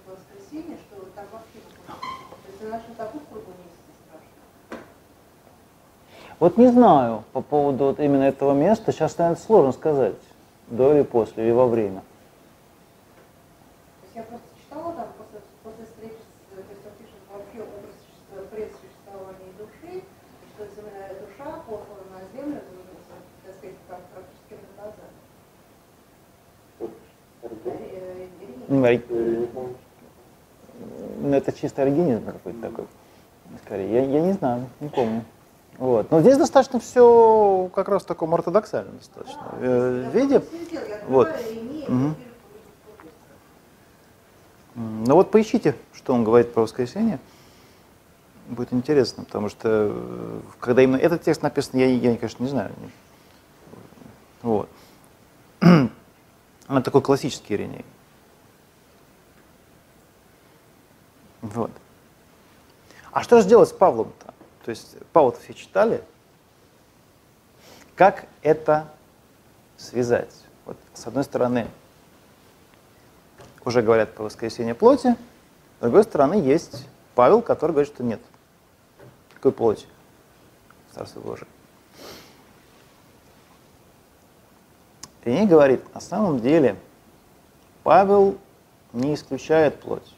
[0.06, 3.46] воскресенье, что там вообще То есть на нашем такую кругу.
[6.38, 8.92] Вот не знаю по поводу вот именно этого места.
[8.92, 10.16] Сейчас, наверное, сложно сказать,
[10.68, 12.00] до или после, или во время.
[14.02, 17.58] То есть я просто читала там после, после встречи с, то есть он пишет вообще
[17.62, 20.04] образ существа- предсуществования души,
[20.52, 22.60] что земля, душа послана на землю,
[23.46, 25.16] так сказать, как практически наказание.
[27.64, 28.64] Э, Ирина.
[28.68, 29.48] Ну, ори-
[31.20, 32.86] Ну, это чисто оригинизм какой-то такой,
[33.64, 33.90] скорее.
[33.92, 35.22] Я, я не знаю, не помню.
[35.78, 36.10] Вот.
[36.10, 40.42] Но здесь достаточно все как раз в таком ортодоксальном достаточно Да, э, виде.
[41.08, 41.28] Вот.
[41.88, 42.14] М,
[44.74, 47.18] Ну вот поищите, что он говорит про воскресенье.
[48.48, 52.72] Будет интересно, потому что э, когда именно этот текст написан, я, я конечно, не знаю.
[54.42, 54.68] Вот.
[55.60, 57.84] Он такой классический Ириней.
[61.42, 61.70] Вот.
[63.12, 64.34] А что же делать с Павлом-то?
[64.64, 66.02] То есть Павла-то все читали.
[68.00, 68.88] Как это
[69.76, 70.34] связать?
[70.64, 71.68] Вот, с одной стороны,
[73.62, 75.16] уже говорят про воскресение плоти,
[75.78, 78.22] с другой стороны, есть Павел, который говорит, что нет.
[79.34, 79.86] Какой плоти?
[80.94, 81.46] Царство Божие.
[85.26, 86.76] И говорит, на самом деле,
[87.82, 88.38] Павел
[88.94, 90.10] не исключает плоть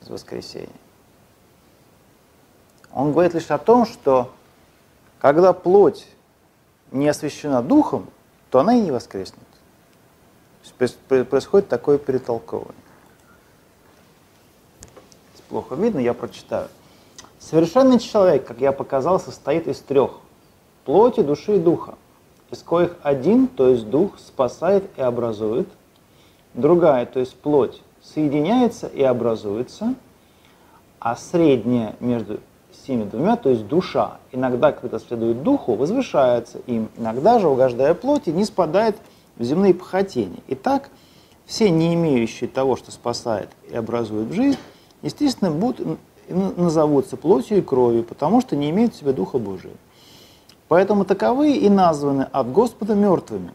[0.00, 0.68] из воскресения.
[2.92, 4.34] Он говорит лишь о том, что
[5.22, 6.08] когда плоть
[6.90, 8.08] не освящена духом,
[8.50, 9.38] то она и не воскреснет.
[10.78, 12.74] Происходит такое перетолковывание.
[15.48, 16.68] Плохо видно, я прочитаю.
[17.38, 20.18] Совершенный человек, как я показал, состоит из трех–
[20.84, 21.94] плоти, души и духа,
[22.50, 25.68] из коих один, то есть дух, спасает и образует,
[26.54, 29.94] другая, то есть плоть, соединяется и образуется,
[30.98, 32.40] а средняя между
[32.82, 38.30] всеми двумя, то есть душа, иногда, когда следует духу, возвышается им, иногда же, угождая плоти,
[38.30, 38.96] не спадает
[39.36, 40.40] в земные похотения.
[40.48, 40.90] Итак,
[41.46, 44.58] все не имеющие того, что спасает и образует жизнь,
[45.02, 49.72] естественно, будут назовутся плотью и кровью, потому что не имеют в себе Духа Божия.
[50.68, 53.52] Поэтому таковые и названы от Господа мертвыми.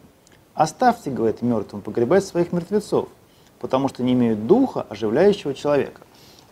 [0.54, 3.08] Оставьте, говорит, мертвым погребать своих мертвецов,
[3.58, 6.02] потому что не имеют духа, оживляющего человека.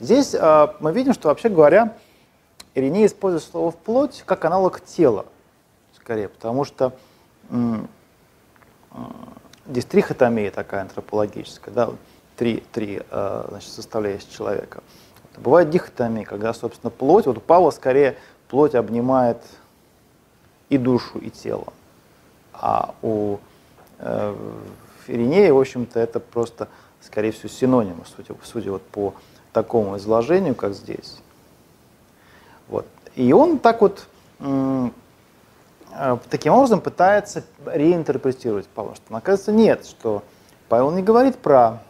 [0.01, 1.97] Здесь э, мы видим, что, вообще говоря,
[2.77, 5.25] Ириней использует слово «вплоть» как аналог тела,
[5.95, 6.93] скорее, потому что
[7.49, 7.57] э,
[9.67, 11.91] здесь трихотомия такая антропологическая, да,
[12.37, 14.83] три, три э, значит, составляющих человека.
[15.39, 19.39] Бывает дихотомия, когда, собственно, плоть, вот у Павла скорее плоть обнимает
[20.69, 21.73] и душу, и тело,
[22.53, 23.39] а у
[24.01, 24.37] э,
[25.07, 26.69] Иринея, в общем-то, это просто,
[27.01, 29.15] скорее всего, синонимы, судя, судя вот по
[29.55, 31.23] такому изложению, как здесь.
[33.17, 34.07] И он так вот
[34.41, 34.89] э,
[36.29, 40.23] таким образом пытается реинтерпретировать Павла, что оказывается нет, что
[40.69, 41.83] Павел не говорит про,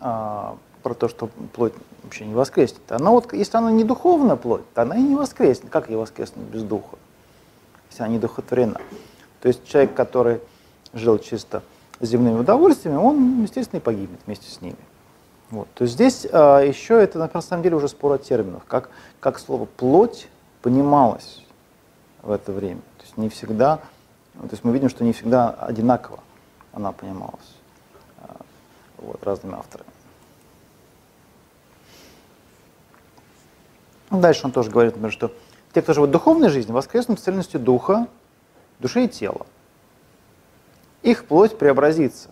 [0.00, 2.90] э, про то, что плоть вообще не воскреснет.
[2.90, 5.70] Она вот, если она не духовная плоть, то она и не воскреснет.
[5.70, 6.96] Как ей воскреснуть без духа,
[7.90, 8.80] если она не духотворена?
[9.42, 10.40] То есть человек, который
[10.94, 11.62] жил чисто
[12.00, 14.76] земными удовольствиями, он, естественно, и погибнет вместе с ними.
[15.50, 15.68] Вот.
[15.74, 19.38] То есть здесь а, еще это на самом деле уже спор о терминах, как, как
[19.38, 20.28] слово плоть
[20.62, 21.44] понималось
[22.22, 22.80] в это время.
[22.98, 23.78] То есть не всегда,
[24.34, 26.20] то есть мы видим, что не всегда одинаково
[26.72, 27.56] она понималась
[28.22, 28.36] а,
[28.98, 29.90] вот, разными авторами.
[34.10, 35.32] Дальше он тоже говорит, например, что
[35.72, 38.06] те, кто живут в духовной жизни, воскреснут с цельностью духа,
[38.78, 39.46] души и тела.
[41.02, 42.30] Их плоть преобразится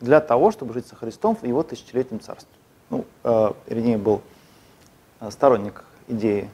[0.00, 2.52] для того, чтобы жить со Христом в его тысячелетнем царстве.
[2.90, 4.22] Ну, э, Ириней был
[5.20, 6.50] э, сторонник идеи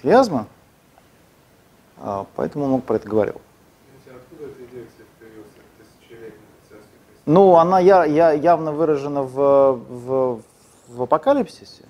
[0.00, 0.46] хилиазма,
[1.98, 3.40] э, поэтому он много про это говорил.
[7.26, 10.42] Ну, она я, я, явно выражена в, в,
[10.88, 11.84] в апокалипсисе.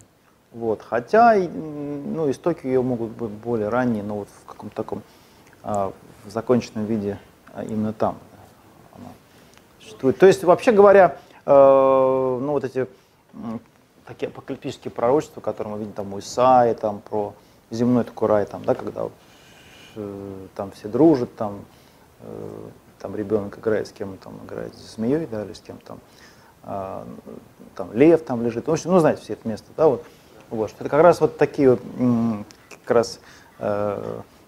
[0.52, 0.82] Вот.
[0.82, 5.02] Хотя ну, истоки ее могут быть более ранние, но вот в каком-то таком
[5.64, 5.92] а,
[6.24, 7.18] в законченном виде
[7.52, 8.18] а именно там
[9.84, 10.18] существует.
[10.18, 12.86] То есть, вообще говоря, э, ну вот эти
[14.06, 17.34] такие апокалиптические пророчества, которые мы видим там у Исаи, там про
[17.70, 19.08] земной такой рай, там, да, когда
[19.96, 21.64] э, там все дружат, там,
[22.20, 22.68] э,
[22.98, 25.98] там ребенок играет с кем там играет с змеей, да, или с кем там,
[26.64, 27.04] э,
[27.74, 28.66] там лев там лежит.
[28.66, 30.04] В общем, ну, знаете все это место, да, вот.
[30.50, 31.78] Вот, это как раз вот такие
[32.84, 33.18] как раз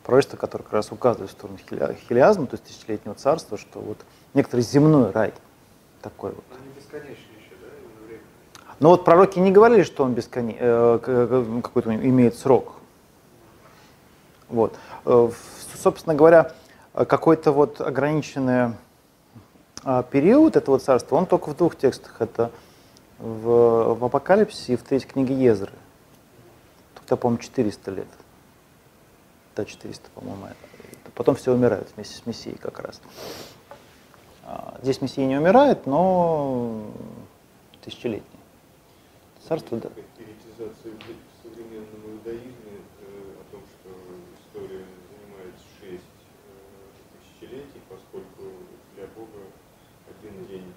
[0.07, 3.99] пророчества, которые как раз указывают в сторону хилиазма, то есть тысячелетнего царства, что вот
[4.35, 5.35] некоторый земной рай
[6.01, 6.45] такой вот.
[6.59, 8.23] Они бесконечны еще, да, время?
[8.79, 12.75] Но вот пророки не говорили, что он бесконечный, э, какой-то имеет срок.
[14.49, 14.75] Вот.
[15.05, 15.31] Э,
[15.75, 16.53] собственно говоря,
[16.95, 18.75] какой-то вот ограниченный
[19.85, 22.17] э, период этого царства, он только в двух текстах.
[22.21, 22.51] Это
[23.19, 25.73] в, в Апокалипсисе и в третьей книге Езры
[27.07, 28.07] это, по-моему, 400 лет.
[29.57, 30.49] Да, 400, по-моему.
[31.15, 33.01] Потом все умирают вместе с Мессией как раз.
[34.45, 36.87] А, здесь Мессия не умирает, но
[37.83, 38.39] тысячелетний.
[39.49, 39.89] Царство, да.
[40.19, 42.83] Периодизация в современном иудаизме
[43.41, 43.91] о том, что
[44.39, 46.03] история занимает 6
[47.41, 48.53] тысячелетий, поскольку
[48.95, 49.41] для Бога
[50.11, 50.73] один день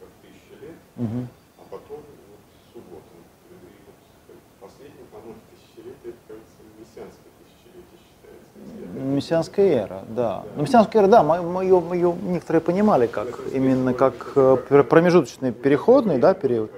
[0.00, 1.26] как тысяча лет, угу.
[1.58, 3.14] а потом вот, суббота.
[3.50, 3.54] И
[3.84, 8.87] вот последний, по-моему, тысячелетие, это, кажется, мессианское тысячелетие считается.
[8.98, 10.42] Мессианская эра, да.
[10.56, 14.56] Ну, мессианская эра, да, мы, мы, ее, мы ее некоторые понимали как именно как э,
[14.88, 16.72] промежуточный переходный да, период.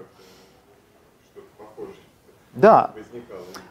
[2.52, 2.90] Да,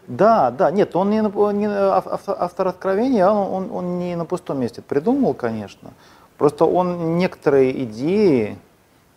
[0.08, 4.82] да, да, нет, он не, не автор откровения, он, он, он не на пустом месте
[4.82, 5.92] придумал, конечно.
[6.40, 8.58] Просто он некоторые идеи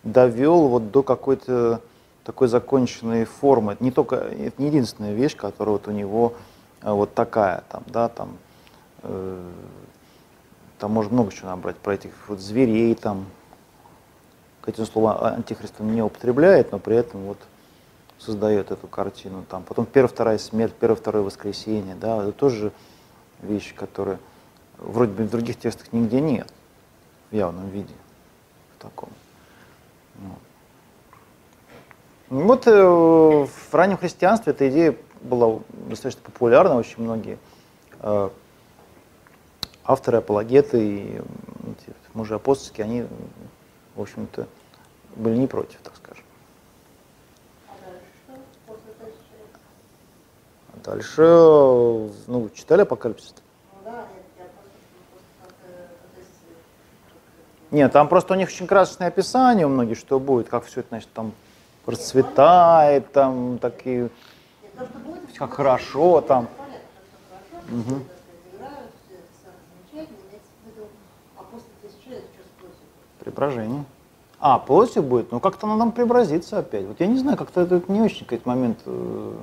[0.02, 1.80] довел вот до какой-то
[2.24, 3.72] такой законченной формы.
[3.72, 6.34] Это не только, это не единственная вещь, которая вот у него
[6.82, 8.36] э, вот такая, там, да, там,
[9.02, 13.26] там можно много чего набрать про этих вот зверей, там,
[14.66, 17.38] Эти слова антихрист он не употребляет, но при этом вот
[18.18, 19.44] создает эту картину.
[19.48, 19.64] Там.
[19.64, 21.94] Потом первая, вторая смерть, первое, второе воскресенье.
[21.94, 22.72] Да, это тоже
[23.42, 24.18] вещи, которые
[24.78, 26.52] вроде бы в других текстах нигде нет
[27.30, 27.94] в явном виде.
[28.76, 29.08] В таком.
[30.16, 30.38] Вот.
[32.30, 37.38] Ну вот э, в раннем христианстве эта идея была достаточно популярна, очень многие
[38.00, 38.30] э,
[39.84, 41.20] авторы, апологеты и
[42.14, 43.06] мужи апостольские, они,
[43.94, 44.46] в общем-то,
[45.16, 46.24] были не против, так скажем.
[50.68, 51.22] А дальше,
[52.26, 53.34] ну, читали апокалипсис?
[57.70, 60.90] Нет, там просто у них очень красочное описание у многих, что будет, как все это,
[60.90, 61.32] значит, там
[61.86, 64.10] процветает, там такие,
[65.38, 66.48] как хорошо там.
[67.70, 68.02] Угу.
[73.22, 73.84] Преображение.
[74.40, 75.30] А, плотью будет?
[75.30, 76.84] Ну как-то надо нам преобразиться опять.
[76.84, 79.34] Вот я не знаю, как-то это не очень какой-то момент э,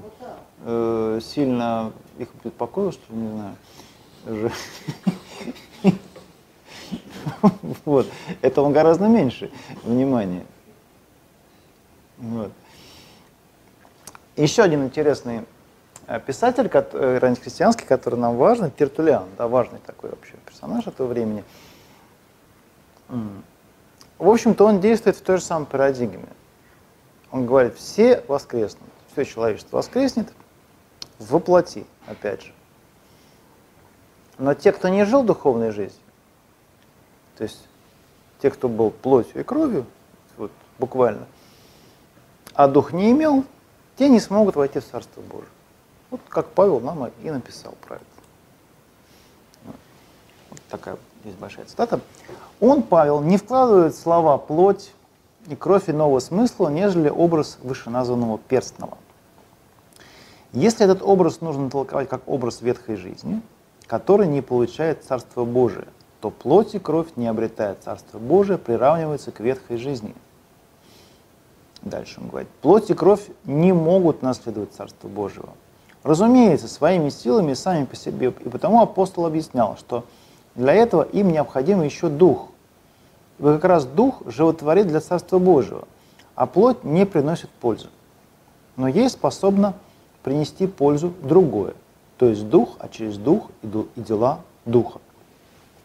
[0.65, 3.55] э, сильно их беспокоил, что не знаю.
[7.85, 8.07] Вот.
[8.41, 9.51] Это он гораздо меньше
[9.83, 10.45] внимания.
[12.17, 12.51] Вот.
[14.35, 15.45] Еще один интересный
[16.07, 21.43] э, писатель, э, раннехристианский, который нам важен, Тертулиан, да, важный такой вообще персонаж этого времени.
[24.19, 26.27] В общем-то, он действует в той же самой парадигме.
[27.31, 30.31] Он говорит, все воскреснут, все человечество воскреснет
[31.19, 32.53] воплоти, опять же.
[34.37, 36.01] Но те, кто не жил духовной жизнью,
[37.37, 37.67] то есть
[38.41, 39.85] те, кто был плотью и кровью,
[40.37, 41.25] вот буквально,
[42.53, 43.45] а дух не имел,
[43.97, 45.49] те не смогут войти в Царство Божие.
[46.09, 48.05] Вот как Павел нам и написал про это.
[50.49, 51.99] Вот такая здесь большая цитата.
[52.59, 54.91] Он, Павел, не вкладывает слова плоть
[55.47, 58.97] и кровь иного смысла, нежели образ вышеназванного перстного.
[60.51, 63.41] Если этот образ нужно толковать как образ ветхой жизни,
[63.87, 65.87] который не получает Царство Божие,
[66.21, 70.13] то плоть и кровь, не обретая Царство Божие, приравниваются к ветхой жизни.
[71.81, 75.49] Дальше он говорит, плоть и кровь не могут наследовать Царство Божьего.
[76.03, 78.27] Разумеется, своими силами сами по себе.
[78.27, 80.05] И потому апостол объяснял, что
[80.55, 82.47] для этого им необходим еще дух.
[83.39, 85.87] И как раз дух животворит для Царства Божьего,
[86.35, 87.87] а плоть не приносит пользу.
[88.75, 89.73] Но ей способна
[90.23, 91.73] принести пользу другое,
[92.17, 94.99] то есть дух, а через дух и дела духа.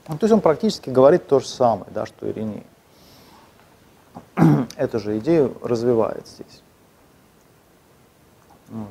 [0.09, 2.65] Ну, то есть он практически говорит то же самое, да, что Ириней.
[4.77, 6.63] Эту же идею развивает здесь.
[8.69, 8.89] Вот.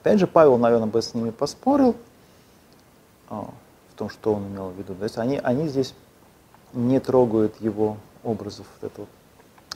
[0.00, 1.96] Опять же, Павел, наверное, бы с ними поспорил
[3.94, 4.94] в том, что он имел в виду.
[4.94, 5.94] То есть они, они здесь
[6.72, 9.06] не трогают его образов вот этого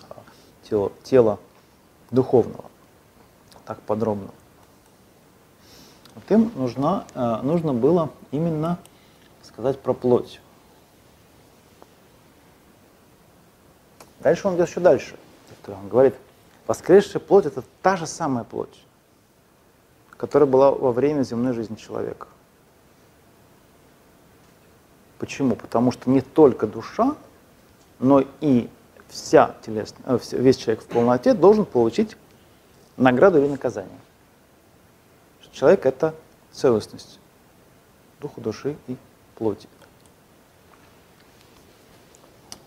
[0.09, 0.17] а,
[0.63, 1.39] тела, тела
[2.11, 2.65] духовного
[3.69, 4.31] так подробно.
[6.15, 8.79] Вот им нужна, а, нужно было именно
[9.43, 10.41] сказать про плоть.
[14.21, 15.19] Дальше он идет еще дальше.
[15.67, 16.15] Он говорит,
[16.67, 18.83] воскресшая плоть– это та же самая плоть,
[20.17, 22.27] которая была во время земной жизни человека.
[25.19, 25.57] Почему?
[25.57, 27.17] Потому что не только душа,
[27.99, 28.69] но и
[29.09, 32.17] вся телесная, э, весь человек в полноте должен получить
[32.97, 33.99] награду или наказание.
[35.51, 36.15] Человек– это
[36.53, 37.19] целостность
[38.21, 38.97] духа, души и
[39.35, 39.69] плоти.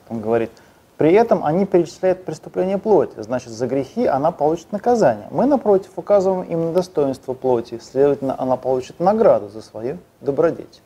[0.09, 0.51] Он говорит,
[0.97, 5.27] при этом они перечисляют преступление плоти, значит, за грехи она получит наказание.
[5.31, 10.81] Мы, напротив, указываем им на достоинство плоти, следовательно, она получит награду за свою добродетель.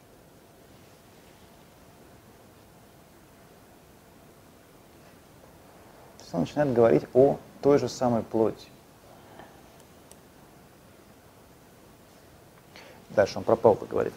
[6.36, 8.68] Он начинает говорить о той же самой плоти.
[13.10, 14.14] Дальше он про Павла говорит.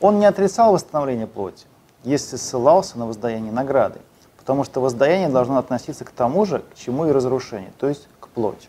[0.00, 1.66] Он не отрицал восстановление плоти,
[2.04, 4.00] если ссылался на воздаяние награды,
[4.38, 8.28] потому что воздаяние должно относиться к тому же, к чему и разрушение, то есть к
[8.28, 8.68] плоти.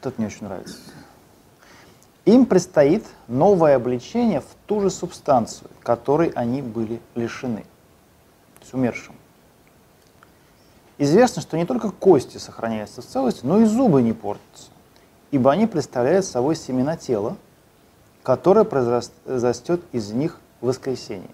[0.00, 0.76] Тут мне очень нравится.
[2.26, 7.64] Им предстоит новое обличение в ту же субстанцию, которой они были лишены,
[8.70, 9.14] то умершим.
[10.98, 14.70] Известно, что не только кости сохраняются в целости, но и зубы не портятся
[15.34, 17.36] ибо они представляют собой семена тела,
[18.22, 21.28] которое произрастет из них в воскресенье.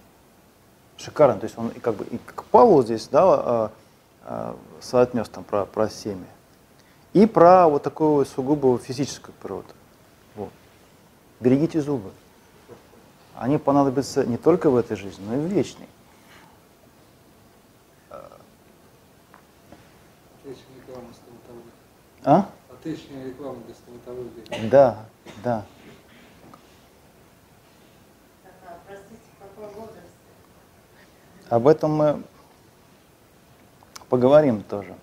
[0.96, 3.72] Шикарно, то есть он как бы и к Павлу здесь да, а,
[4.24, 6.24] а, соотнес там про, про семя,
[7.12, 9.68] и про вот такую сугубо физическую природу.
[10.34, 10.50] Вот.
[11.38, 12.10] Берегите зубы.
[13.34, 15.88] Они понадобятся не только в этой жизни, но и в вечной.
[22.24, 22.50] А?
[22.70, 24.68] Отличная реклама для стоматологии.
[24.70, 25.06] Да,
[25.42, 25.64] да.
[28.42, 30.06] Так, а, простите, какой возраст?
[31.48, 32.22] Об этом мы
[34.10, 34.94] поговорим тоже.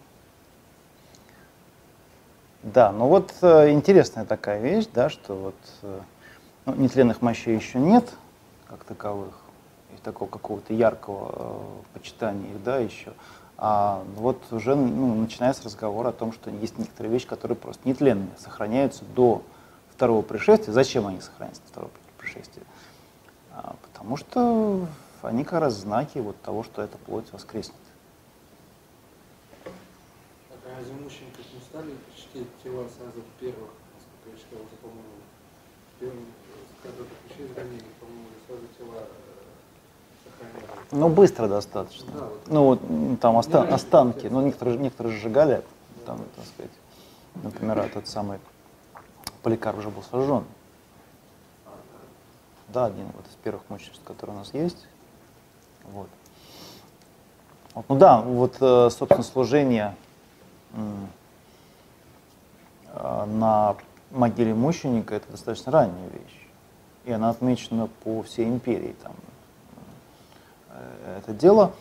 [2.62, 6.00] Да, ну вот э, интересная такая вещь, да, что вот э,
[6.66, 8.12] ну, нетленных мощей еще нет,
[8.68, 9.34] как таковых,
[9.96, 13.14] и такого какого-то яркого э, почитания их, да, еще.
[13.58, 18.30] А вот уже ну, начинается разговор о том, что есть некоторые вещи, которые просто нетленные,
[18.38, 19.42] сохраняются до
[19.92, 20.74] второго пришествия.
[20.74, 22.64] Зачем они сохраняются до второго пришествия?
[23.52, 24.88] А, потому что
[25.24, 27.76] они как раз знаки вот того, что эта плоть воскреснет.
[29.64, 29.74] Так,
[30.66, 35.02] а разве мучеников не стали чтить тела сразу первых, насколько я читал по-моему,
[36.00, 36.26] первым,
[36.84, 37.48] когда пришли
[38.00, 39.37] по-моему, сразу тела э.
[40.92, 42.12] Ну, быстро достаточно.
[42.14, 42.48] Да, вот.
[42.48, 45.64] Ну, вот там оста- раньше останки, ну, некоторые, некоторые сжигали,
[46.06, 46.72] там, так сказать,
[47.44, 48.40] например, этот самый
[49.44, 50.44] Поликарп уже был сожжен.
[52.70, 54.88] Да, один вот из первых мучеников, который у нас есть.
[55.92, 56.10] Вот.
[57.74, 59.96] Вот, Ну да, вот, э, собственно, служение
[62.94, 63.76] э, на
[64.12, 66.48] могиле мученика это достаточно ранняя вещь.
[67.06, 68.96] И она отмечена по всей империи.
[69.02, 69.14] Там,
[71.18, 71.74] это дело.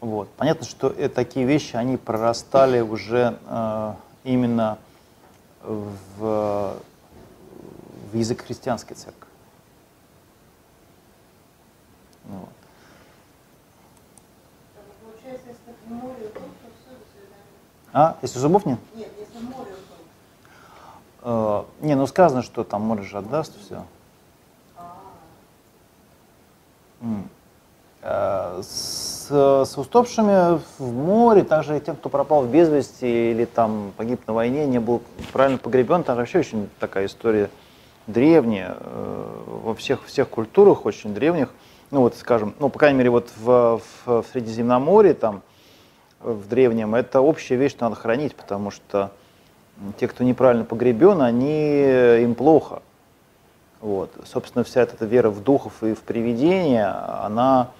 [0.00, 0.30] Вот.
[0.36, 4.78] Понятно, что э, такие вещи, они прорастали уже э, именно
[5.62, 6.76] в,
[8.10, 9.28] в язык христианской церкви.
[12.24, 12.48] Ну Вот.
[17.92, 18.78] А, если зубов нет?
[18.94, 19.74] Нет, если море.
[21.22, 23.84] Э, не, ну сказано, что там море же отдаст все.
[24.76, 24.96] А,
[26.66, 26.89] Э,
[28.02, 34.26] С, с уступшими в море, также и тем, кто пропал без вести или там погиб
[34.26, 37.50] на войне, не был правильно погребен, там вообще очень такая история
[38.06, 41.50] древняя, э, во всех, всех культурах очень древних,
[41.90, 45.42] ну вот скажем, ну по крайней мере вот в, в, в Средиземноморье там
[46.20, 49.12] э, в древнем, это общая вещь, что надо хранить, потому что
[49.98, 52.82] те, кто неправильно погребен, они, э, им плохо.
[53.80, 54.12] Вот.
[54.26, 56.88] Собственно, вся эта вера в духов и в привидения,
[57.24, 57.70] она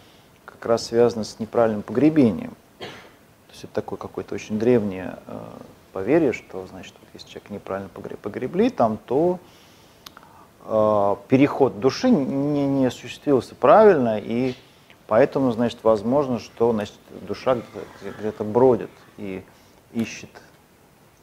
[0.45, 2.55] как раз связана с неправильным погребением.
[2.79, 5.39] То есть это такое какое-то очень древнее э,
[5.93, 9.39] поверье, что, значит, вот если человек неправильно погре- погребли там, то
[10.65, 14.55] э, переход души не, не осуществился правильно, и
[15.07, 19.43] поэтому, значит, возможно, что значит, душа где-то, где-то бродит и
[19.93, 20.31] ищет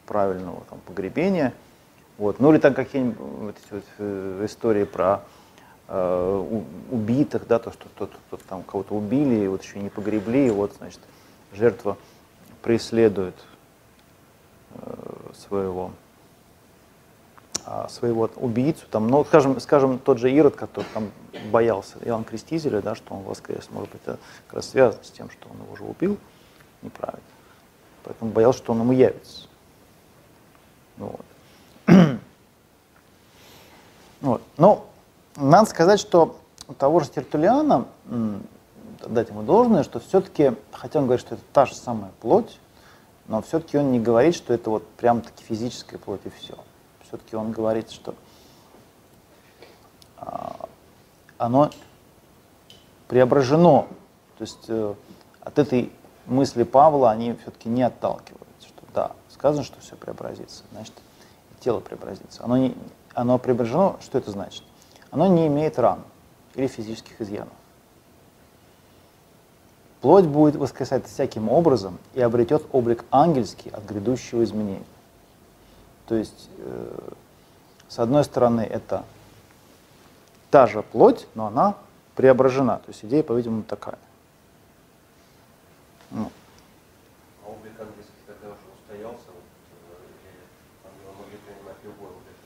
[0.06, 1.54] правильного там, погребения.
[2.18, 2.40] Вот.
[2.40, 5.22] Ну или там какие-нибудь вот вот, э, истории про
[5.88, 10.48] э, убитых, да, то, что кто-то кто-то там кого-то убили, и вот еще не погребли,
[10.48, 11.00] и вот, значит,
[11.54, 11.98] жертва
[12.64, 13.36] преследует
[14.74, 15.92] э, своего
[17.70, 21.12] а, своего убийцу, там, ну, скажем, скажем, тот же Ирод, который там
[21.52, 25.30] боялся Иоанн Крестителя, да, что он воскрес, может быть, это как раз связано с тем,
[25.30, 26.18] что он его уже убил
[26.82, 27.20] неправильно.
[28.06, 29.50] Поэтому боялся, что он ему явится.
[30.96, 31.26] Ну, вот.
[34.22, 34.42] Вот.
[34.58, 34.86] Ну,
[35.36, 36.38] надо сказать, что
[36.68, 37.86] у того же Тертулиана,
[39.06, 42.60] дать ему должное, что все-таки, хотя он говорит, что это та же самая плоть,
[43.28, 46.56] но все-таки он не говорит, что это вот прям таки физическая плоть и все.
[47.08, 48.16] Все-таки он говорит, что
[50.18, 50.68] а,
[51.38, 51.70] оно
[53.08, 53.88] преображено.
[54.38, 54.94] То есть э,
[55.42, 55.92] от этой
[56.26, 60.94] мысли Павла они все-таки не отталкиваются, что да, сказано, что все преобразится, значит,
[61.60, 62.44] тело преобразится.
[62.44, 62.76] Оно, не,
[63.18, 64.64] оно преображено, что это значит?
[65.10, 66.04] Оно не имеет ран
[66.54, 67.54] или физических изъянов.
[70.02, 74.86] Плоть будет воскресать всяким образом и обретет облик ангельский от грядущего изменения.
[76.08, 77.10] То есть, э,
[77.90, 79.04] с одной стороны, это
[80.52, 81.76] та же плоть, но она
[82.16, 82.78] преображена.
[82.86, 83.98] То есть идея, по-видимому, такая.
[86.12, 86.32] Ну,
[87.44, 90.40] А облик английский тогда уже устоялся, вот, э, или
[90.86, 92.38] ангелы могли принимать любой облик?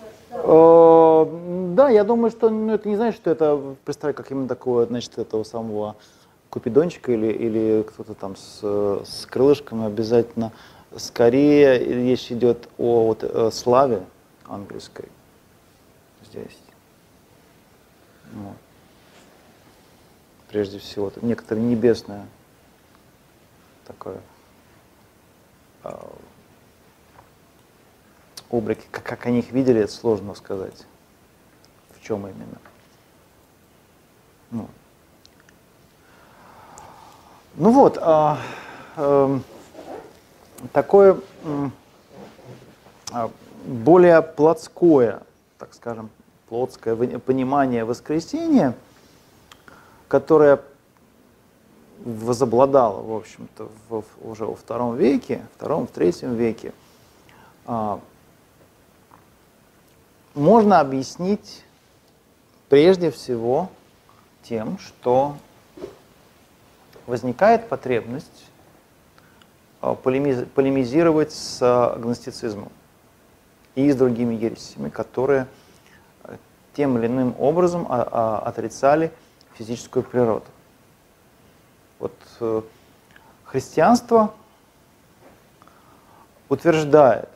[0.00, 4.84] Э, Да, я думаю, что ну, это не значит, что это представь как именно такого,
[4.86, 5.96] значит, этого самого
[6.50, 10.52] купидончика или, или кто-то там с, э, с крылышками обязательно.
[10.96, 14.02] Скорее речь идет о вот, э, славе
[14.46, 15.08] английской
[16.24, 16.58] здесь.
[18.32, 18.56] Вот.
[20.50, 22.26] Прежде всего, некоторое небесное
[23.86, 24.20] такое
[28.50, 30.86] облики, как, как они их видели, это сложно сказать.
[31.94, 32.58] В чем именно.
[34.50, 34.68] Ну,
[37.56, 38.38] ну вот, а,
[38.96, 39.44] эм,
[40.72, 41.18] такое
[43.12, 43.30] а,
[43.66, 45.22] более плотское,
[45.58, 46.08] так скажем,
[46.48, 48.74] плотское понимание воскресения,
[50.08, 50.60] которое
[52.04, 56.72] возобладало, в общем-то, в, уже во втором веке, втором, в третьем веке,
[57.66, 58.00] а,
[60.38, 61.64] можно объяснить
[62.68, 63.70] прежде всего
[64.42, 65.36] тем, что
[67.06, 68.46] возникает потребность
[69.80, 72.70] а, полемизировать с агностицизмом
[73.74, 75.46] и с другими ересями, которые
[76.24, 76.36] э,
[76.74, 79.12] тем или иным образом а, а, отрицали
[79.54, 80.46] физическую природу.
[81.98, 82.62] Вот э,
[83.44, 84.34] христианство
[86.48, 87.30] утверждает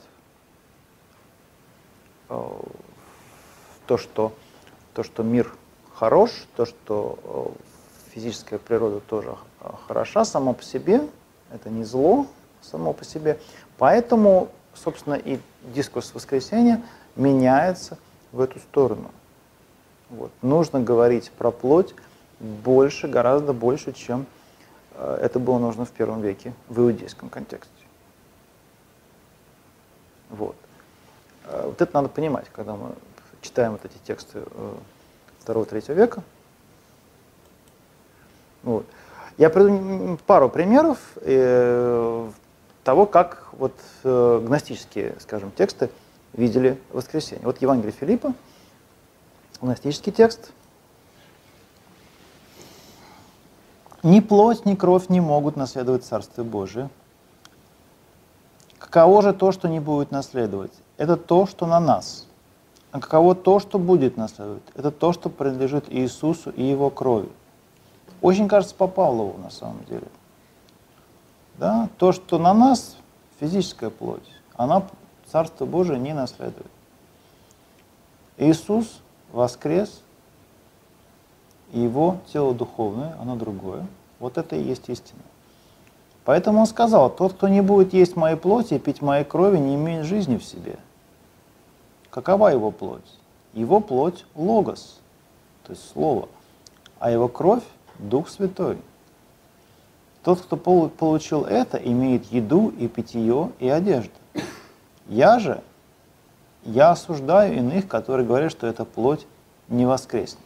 [2.28, 2.50] э,
[3.86, 4.32] то, что,
[4.94, 5.52] то, что мир
[5.94, 7.52] хорош, то, что
[8.12, 9.36] физическая природа тоже
[9.86, 11.02] хороша сама по себе,
[11.52, 12.26] это не зло
[12.60, 13.38] само по себе.
[13.78, 15.38] Поэтому, собственно, и
[15.74, 16.82] дискурс воскресения
[17.16, 17.98] меняется
[18.32, 19.10] в эту сторону.
[20.10, 20.30] Вот.
[20.42, 21.94] Нужно говорить про плоть
[22.40, 24.26] больше, гораздо больше, чем
[24.92, 27.70] э, это было нужно в первом веке в иудейском контексте.
[30.28, 30.56] Вот.
[31.44, 32.92] Э, вот это надо понимать, когда мы
[33.42, 34.74] читаем вот эти тексты э,
[35.40, 36.22] второго-третьего века.
[38.62, 38.86] Вот.
[39.36, 42.30] Я приведу пару примеров э,
[42.84, 43.74] того, как вот
[44.04, 45.90] э, гностические, скажем, тексты
[46.32, 47.44] видели воскресенье.
[47.44, 48.34] Вот Евангелие Филиппа,
[49.60, 50.52] гностический текст.
[54.02, 56.90] «Ни плоть, ни кровь не могут наследовать Царствие Божие.
[58.78, 60.72] Каково же то, что не будет наследовать?
[60.96, 62.26] Это то, что на нас.
[62.92, 64.62] А каково то, что будет наследовать?
[64.74, 67.30] Это то, что принадлежит Иисусу и Его крови.
[68.20, 70.06] Очень кажется по Павлову на самом деле.
[71.58, 71.88] Да?
[71.98, 72.96] То, что на нас
[73.40, 74.84] физическая плоть, она
[75.26, 76.70] Царство Божие не наследует.
[78.36, 79.00] Иисус
[79.32, 80.02] воскрес,
[81.72, 83.86] и его тело духовное, оно другое.
[84.20, 85.22] Вот это и есть истина.
[86.24, 89.74] Поэтому он сказал, тот, кто не будет есть моей плоти и пить моей крови, не
[89.74, 90.76] имеет жизни в себе.
[92.12, 93.18] Какова его плоть?
[93.54, 95.00] Его плоть– логос,
[95.64, 96.28] то есть слово,
[96.98, 97.62] а его кровь
[97.98, 98.76] Дух Святой.
[100.22, 104.12] Тот, кто получил это, имеет еду и питье и одежду.
[105.08, 105.62] Я же,
[106.64, 109.26] я осуждаю иных, которые говорят, что эта плоть
[109.68, 110.38] не воскреснет.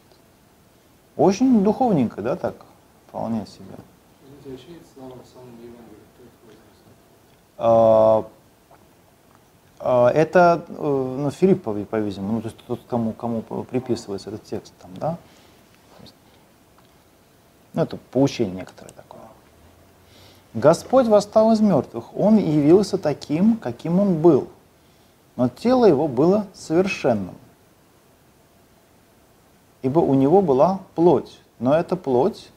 [1.17, 2.55] Очень духовненько, да, так,
[3.07, 3.75] вполне себе.
[7.57, 8.25] А,
[9.79, 10.73] это э,
[11.19, 15.17] ну, Филипп, по-видимому, ну, то есть тот, кому, кому приписывается этот текст там, да?
[17.73, 19.21] Ну, это поучение некоторое такое.
[20.55, 22.15] Господь восстал из мертвых.
[22.17, 24.47] Он явился таким, каким он был.
[25.35, 27.35] Но тело его было совершенным.
[29.83, 31.39] Ибо у него была плоть.
[31.59, 32.49] Но эта плоть,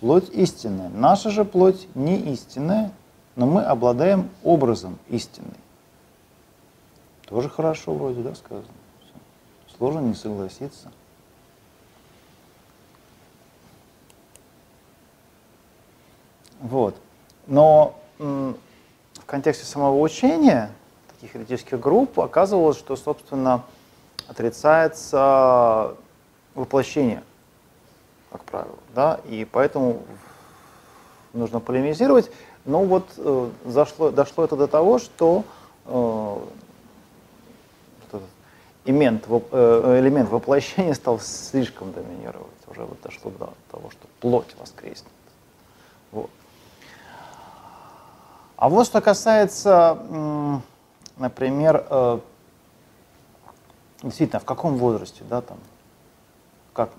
[0.00, 0.88] плоть истинная.
[0.88, 2.90] Наша же плоть не истинная,
[3.36, 5.54] но мы обладаем образом истинный.
[7.34, 8.68] Тоже хорошо вроде, да, сказано.
[9.76, 10.92] Сложно не согласиться.
[16.60, 16.94] Вот.
[17.48, 18.54] Но в
[19.26, 20.70] контексте самого учения
[21.12, 23.64] таких еретических групп оказывалось, что, собственно,
[24.28, 25.96] отрицается
[26.54, 27.24] воплощение,
[28.30, 28.78] как правило.
[28.94, 29.18] Да?
[29.24, 30.04] И поэтому
[31.32, 32.30] нужно полемизировать.
[32.64, 35.42] Но вот э, зашло, дошло это до того, что
[35.86, 36.36] э,
[38.84, 42.48] элемент, э, элемент воплощения стал слишком доминировать.
[42.68, 45.10] Уже вот дошло до того, что плоть воскреснет.
[46.12, 46.30] Вот.
[48.56, 49.98] А вот что касается,
[51.16, 52.18] например, э,
[54.02, 55.58] действительно, в каком возрасте, да, там,
[56.72, 56.90] как,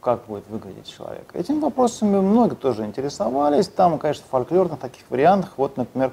[0.00, 1.30] как будет выглядеть человек.
[1.34, 3.68] Этим вопросами много тоже интересовались.
[3.68, 5.54] Там, конечно, в фольклорных таких вариантах.
[5.56, 6.12] Вот, например,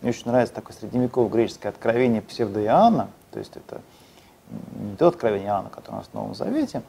[0.00, 3.80] мне очень нравится такое средневековое греческое откровение псевдоиоанна, то есть это
[4.74, 6.82] не то откровение Иоанна, которое у нас в Новом Завете,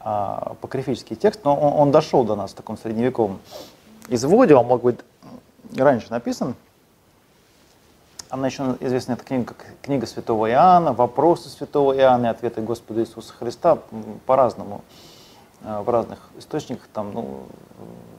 [0.00, 3.40] а апокрифический текст, но он, он дошел до нас в таком средневековом
[4.08, 4.98] изводе, он мог быть
[5.76, 6.54] раньше написан.
[8.28, 13.00] Она еще известна, эта книга, как книга святого Иоанна, вопросы святого Иоанна и ответы Господа
[13.00, 13.78] Иисуса Христа
[14.26, 14.82] по-разному,
[15.62, 17.44] э, в разных источниках, там, ну,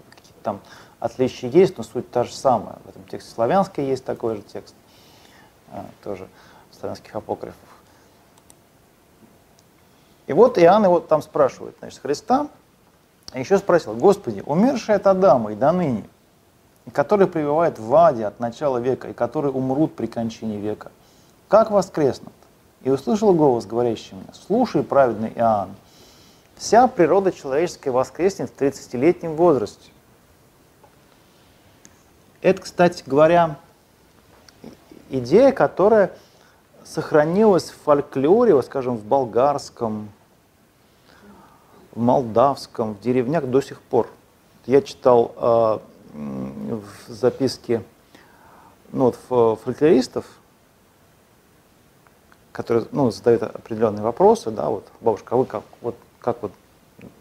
[0.10, 0.60] какие-то там
[1.00, 2.78] отличия есть, но суть та же самая.
[2.86, 4.74] В этом тексте славянской есть такой же текст,
[5.72, 6.30] э, тоже
[6.76, 7.56] в славянских апокрифах.
[10.28, 12.48] И вот Иоанн его там спрашивает, значит, Христа,
[13.34, 16.06] и еще спросил, Господи, умерший от Адама и до ныне,
[16.94, 20.92] которые пребывают в аде от начала века, и которые умрут при кончине века,
[21.48, 22.34] как воскреснут?
[22.82, 25.76] И услышал голос, говорящий мне, слушай, праведный Иоанн,
[26.56, 29.92] вся природа человеческая воскреснет в 30-летнем возрасте.
[32.42, 33.58] Это, кстати говоря,
[35.10, 36.12] идея, которая
[36.86, 40.10] сохранилась в фольклоре, скажем, в болгарском,
[41.92, 44.08] в молдавском, в деревнях до сих пор.
[44.66, 45.80] Я читал э,
[46.14, 47.84] в записке
[48.92, 50.26] ну, вот, фольклористов,
[52.52, 56.52] которые ну, задают определенные вопросы, да, вот, бабушка, а вы как, вот, как вот,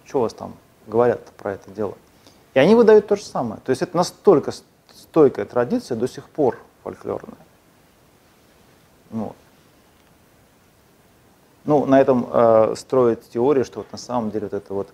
[0.04, 0.54] что у вас там
[0.86, 1.94] говорят про это дело?
[2.52, 3.60] И они выдают то же самое.
[3.64, 4.52] То есть это настолько
[4.94, 7.38] стойкая традиция до сих пор фольклорная.
[9.10, 9.34] Вот.
[11.64, 14.88] Ну, на этом э, строит теория, что вот на самом деле вот эта вот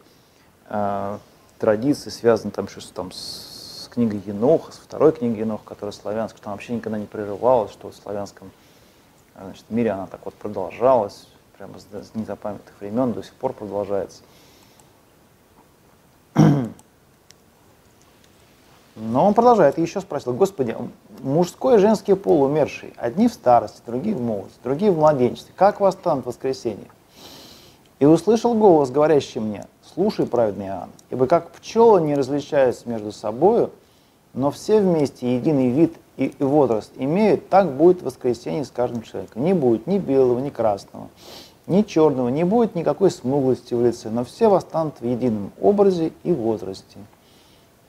[0.68, 1.18] э,
[1.58, 6.38] традиция связана там, что там с, с книгой Еноха, с второй книгой Еноха, которая славянская,
[6.38, 8.52] что она вообще никогда не прерывалась, что в славянском
[9.34, 11.26] значит, мире она так вот продолжалась,
[11.58, 14.22] прямо с, с незапамятных времен до сих пор продолжается.
[18.94, 20.76] Но он продолжает и еще спросил, Господи,
[21.22, 25.80] мужской и женский пол умерший, одни в старости, другие в молодости, другие в младенчестве, как
[25.80, 26.86] восстанут в воскресенье?
[27.98, 33.70] И услышал голос, говорящий мне, слушай, праведный Иоанн, ибо как пчелы не различаются между собою,
[34.32, 39.44] но все вместе единый вид и, и возраст имеют, так будет воскресенье с каждым человеком.
[39.44, 41.08] Не будет ни белого, ни красного,
[41.66, 46.32] ни черного, не будет никакой смуглости в лице, но все восстанут в едином образе и
[46.32, 46.98] возрасте.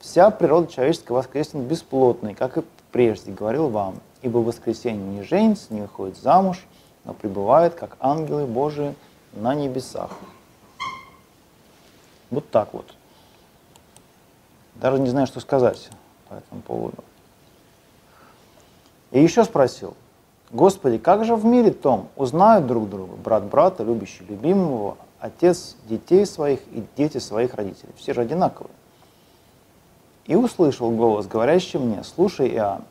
[0.00, 2.62] Вся природа человеческая воскреснет бесплотной, как и
[2.92, 6.64] прежде говорил вам, ибо в воскресенье не женится, не выходит замуж,
[7.04, 8.94] но пребывает, как ангелы Божии,
[9.32, 10.10] на небесах.
[12.30, 12.94] Вот так вот.
[14.74, 15.88] Даже не знаю, что сказать
[16.28, 17.04] по этому поводу.
[19.10, 19.94] И еще спросил,
[20.50, 26.26] Господи, как же в мире том узнают друг друга, брат брата, любящий любимого, отец детей
[26.26, 27.92] своих и дети своих родителей?
[27.96, 28.72] Все же одинаковые.
[30.26, 32.84] И услышал голос, говорящий мне, слушай, Иоанн,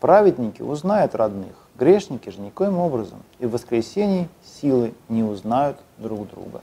[0.00, 6.60] праведники узнают родных, грешники же никоим образом, и в воскресенье силы не узнают друг друга.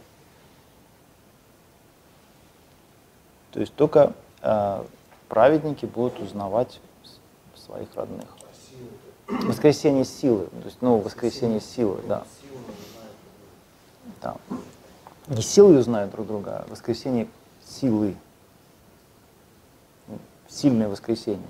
[3.51, 4.84] То есть только э,
[5.28, 6.80] праведники будут узнавать
[7.55, 8.28] своих родных.
[9.28, 12.24] Воскресенье силы, то есть, ну, воскресенье силы, да.
[14.22, 14.36] да.
[15.28, 17.28] Не силы узнают друг друга, а воскресенье
[17.66, 18.16] силы
[20.56, 21.47] сильное воскресенье.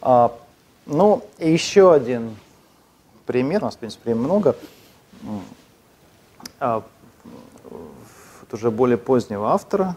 [0.00, 0.32] А,
[0.86, 2.36] ну, еще один
[3.26, 4.56] пример, у нас, в принципе, много.
[6.58, 6.82] А,
[7.64, 9.96] вот уже более позднего автора,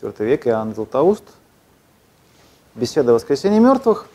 [0.00, 1.24] IV век, Иоанн Златоуст,
[2.74, 4.08] «Беседа о воскресении мертвых».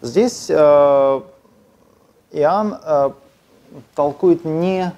[0.00, 1.20] Здесь э,
[2.32, 3.10] Иоанн э,
[3.94, 4.92] толкует не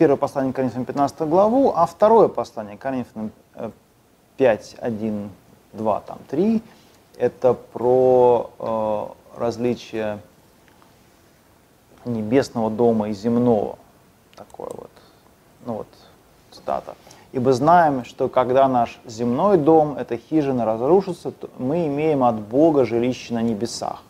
[0.00, 3.32] первое послание Коринфянам 15 главу, а второе послание Коринфянам
[4.38, 5.30] 5, 1,
[5.74, 6.62] 2, там 3,
[7.18, 10.20] это про э, различие
[12.06, 13.76] небесного дома и земного.
[14.36, 14.90] Такое вот,
[15.66, 15.86] ну вот,
[16.50, 16.94] цитата.
[17.32, 22.86] «Ибо знаем, что когда наш земной дом, эта хижина, разрушится, то мы имеем от Бога
[22.86, 24.02] жилище на небесах.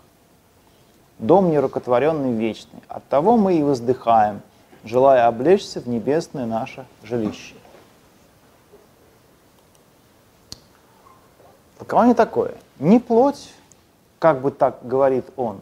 [1.18, 2.80] Дом нерукотворенный вечный.
[2.86, 4.41] От того мы и воздыхаем,
[4.85, 7.55] желая облечься в небесное наше жилище.
[11.78, 12.55] Толкование такое.
[12.78, 13.53] Не плоть,
[14.18, 15.61] как бы так говорит он,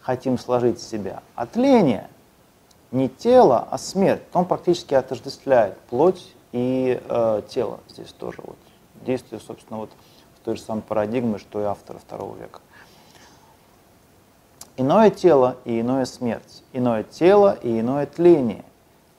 [0.00, 2.08] хотим сложить себя, а тление.
[2.90, 4.22] Не тело, а смерть.
[4.34, 8.38] Он практически отождествляет плоть и э, тело здесь тоже.
[8.44, 8.56] Вот.
[9.06, 9.90] Действие, собственно, вот
[10.36, 12.60] в той же самой парадигме, что и автора второго века.
[14.76, 18.64] Иное тело и иное смерть, иное тело и иное тление.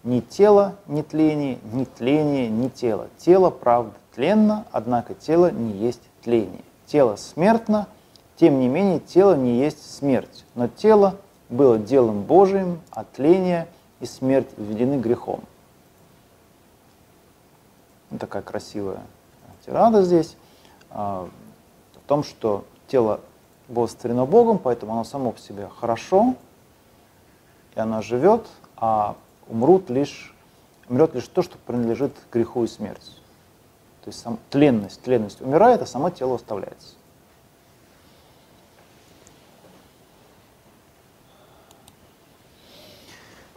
[0.04, 3.08] Ни тело, ни тление, ни тление, ни тело.
[3.18, 6.64] Тело, правда, тленно, однако тело не есть тление.
[6.88, 7.88] Тело смертно,
[8.36, 10.46] тем не менее тело не есть смерть.
[10.56, 11.16] Но тело
[11.50, 13.68] было делом Божиим, а тление
[14.00, 15.42] и смерть введены грехом.
[18.10, 19.02] Вот такая красивая
[19.66, 20.36] тирада здесь
[20.90, 21.30] а,
[21.96, 23.22] о том, что тело
[23.68, 26.36] было сотворено Богом, поэтому оно само по себе хорошо,
[27.76, 28.48] и оно живет,
[28.78, 29.16] а
[29.48, 30.36] умрут лишь,
[30.90, 33.12] умрет лишь то, что принадлежит греху и смерти.
[34.04, 36.96] То есть сам, тленность, тленность умирает, а само тело оставляется.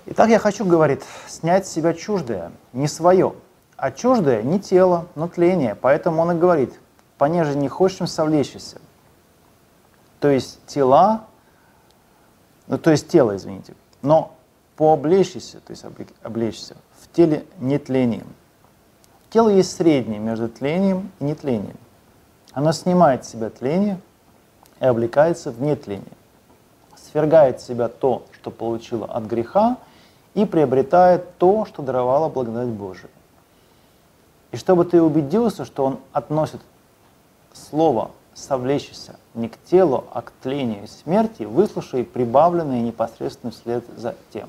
[0.07, 3.35] Итак, я хочу, говорит, снять с себя чуждое, не свое.
[3.77, 5.75] А чуждое не тело, но тление.
[5.75, 6.73] Поэтому он и говорит,
[7.19, 8.81] понеже не хочешь совлечься.
[10.21, 11.27] То есть тела,
[12.67, 14.35] ну то есть тело, извините, но
[14.77, 15.85] пооблечься, то есть
[16.23, 18.27] облечься, в теле не тлением.
[19.31, 21.77] Тело есть среднее между тлением и нетлением.
[22.53, 24.01] Оно снимает с себя тление
[24.81, 26.07] и облекается в нетление.
[26.97, 29.77] Свергает в себя то, что получило от греха,
[30.37, 33.11] и приобретает то, что даровала благодать Божия.
[34.53, 36.61] И чтобы ты убедился, что он относит
[37.55, 44.15] слово «совлечься» не к телу, а к тлению и смерти, выслушай прибавленное непосредственно вслед за
[44.33, 44.49] тем.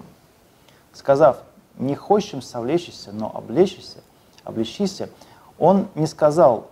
[0.93, 1.41] Сказав
[1.77, 4.03] «не хочем совлечься, но облечься»,
[4.43, 5.09] облечися,
[5.57, 6.67] он не сказал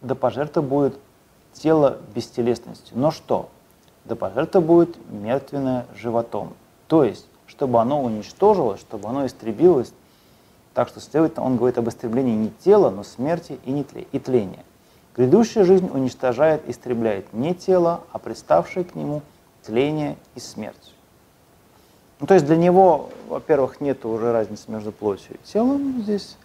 [0.00, 0.96] «да пожертва будет
[1.52, 2.98] тело бестелесностью».
[2.98, 3.48] Но что?
[4.04, 6.54] «Да пожертва будет мертвенное животом».
[6.88, 9.92] То есть чтобы оно уничтожилось, чтобы оно истребилось.
[10.72, 14.18] Так что, следовательно, он говорит об истреблении не тела, но смерти и, не тле, и
[14.18, 14.64] тления.
[15.16, 19.22] Грядущая жизнь уничтожает, истребляет не тело, а представшее к нему
[19.62, 20.94] тление и смерть.
[22.18, 26.36] Ну, то есть для него, во-первых, нет уже разницы между плотью и телом здесь.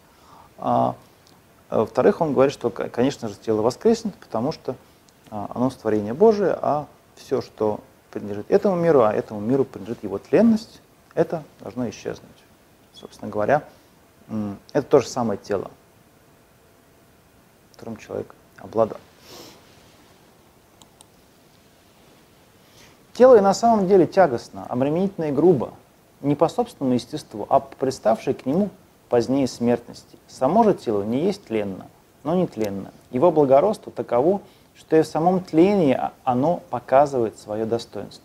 [0.58, 0.96] А,
[1.70, 4.76] а во-вторых, он говорит, что, конечно же, тело воскреснет, потому что
[5.32, 7.80] а, оно творение Божие, а все, что
[8.12, 10.82] принадлежит этому миру, а этому миру принадлежит его тленность,
[11.16, 12.30] это должно исчезнуть.
[12.94, 13.64] Собственно говоря,
[14.74, 15.72] это то же самое тело,
[17.72, 19.02] которым человек обладает.
[23.14, 25.74] Тело и на самом деле тягостно, обременительно и грубо,
[26.22, 28.70] не по собственному естеству, а по приставшей к нему
[29.10, 30.18] позднее смертности.
[30.28, 31.88] Само же тело не есть тленно,
[32.24, 32.92] но не тленно.
[33.12, 34.42] Его благородство таково,
[34.78, 38.24] что и в самом тлении оно показывает свое достоинство.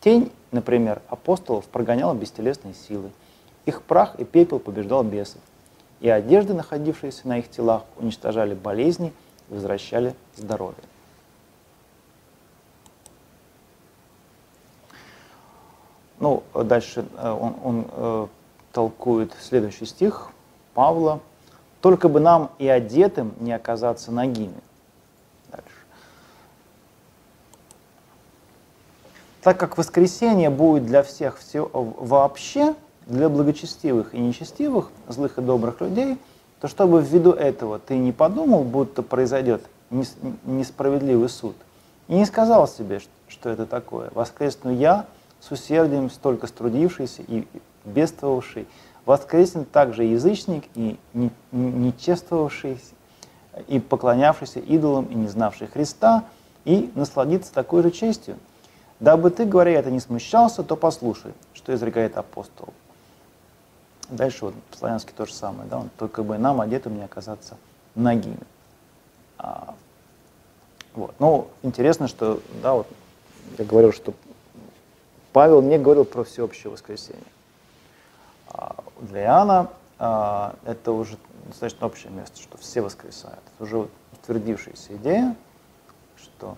[0.00, 3.10] Тень, например, апостолов прогоняла бестелесные силы.
[3.64, 5.40] Их прах и пепел побеждал бесов.
[6.00, 9.12] И одежды, находившиеся на их телах, уничтожали болезни
[9.48, 10.82] возвращали здоровье.
[16.18, 18.26] Ну, дальше э, он, он э,
[18.72, 20.30] толкует следующий стих
[20.74, 21.20] Павла.
[21.80, 24.60] «Только бы нам и одетым не оказаться нагими,
[29.46, 32.74] так как воскресенье будет для всех все, вообще,
[33.06, 36.18] для благочестивых и нечестивых, злых и добрых людей,
[36.60, 41.56] то чтобы ввиду этого ты не подумал, будто произойдет несправедливый суд,
[42.08, 44.10] и не сказал себе, что это такое.
[44.14, 45.06] Воскресну я
[45.40, 47.46] с усердием столько струдившийся и
[47.84, 48.66] бедствовавший,
[49.04, 50.98] воскреснет также язычник и
[51.52, 52.80] нечествовавший,
[53.68, 56.24] и поклонявшийся идолам и не знавший Христа,
[56.64, 58.36] и насладиться такой же честью.
[58.98, 62.74] Дабы ты, говоря это, не смущался, то послушай, что изрекает апостол.
[64.08, 67.56] Дальше вот славянский то же самое, да, он только бы нам одетым не оказаться
[67.94, 68.38] ногими.
[69.38, 69.74] А,
[70.94, 71.14] вот.
[71.18, 72.86] Ну, интересно, что, да, вот
[73.58, 74.14] я говорил, что
[75.32, 77.22] Павел не говорил про всеобщее воскресенье.
[78.48, 83.40] А для Иоанна а, это уже достаточно общее место, что все воскресают.
[83.54, 85.36] Это уже утвердившаяся идея,
[86.16, 86.56] что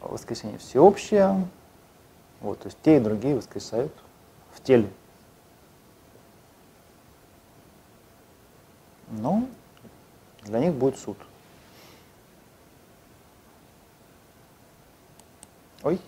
[0.00, 1.46] воскресенье всеобщее,
[2.40, 3.92] вот, то есть те и другие воскресают
[4.54, 4.90] в теле.
[9.10, 9.46] Но
[10.42, 11.18] для них будет суд.
[15.82, 16.00] Ой.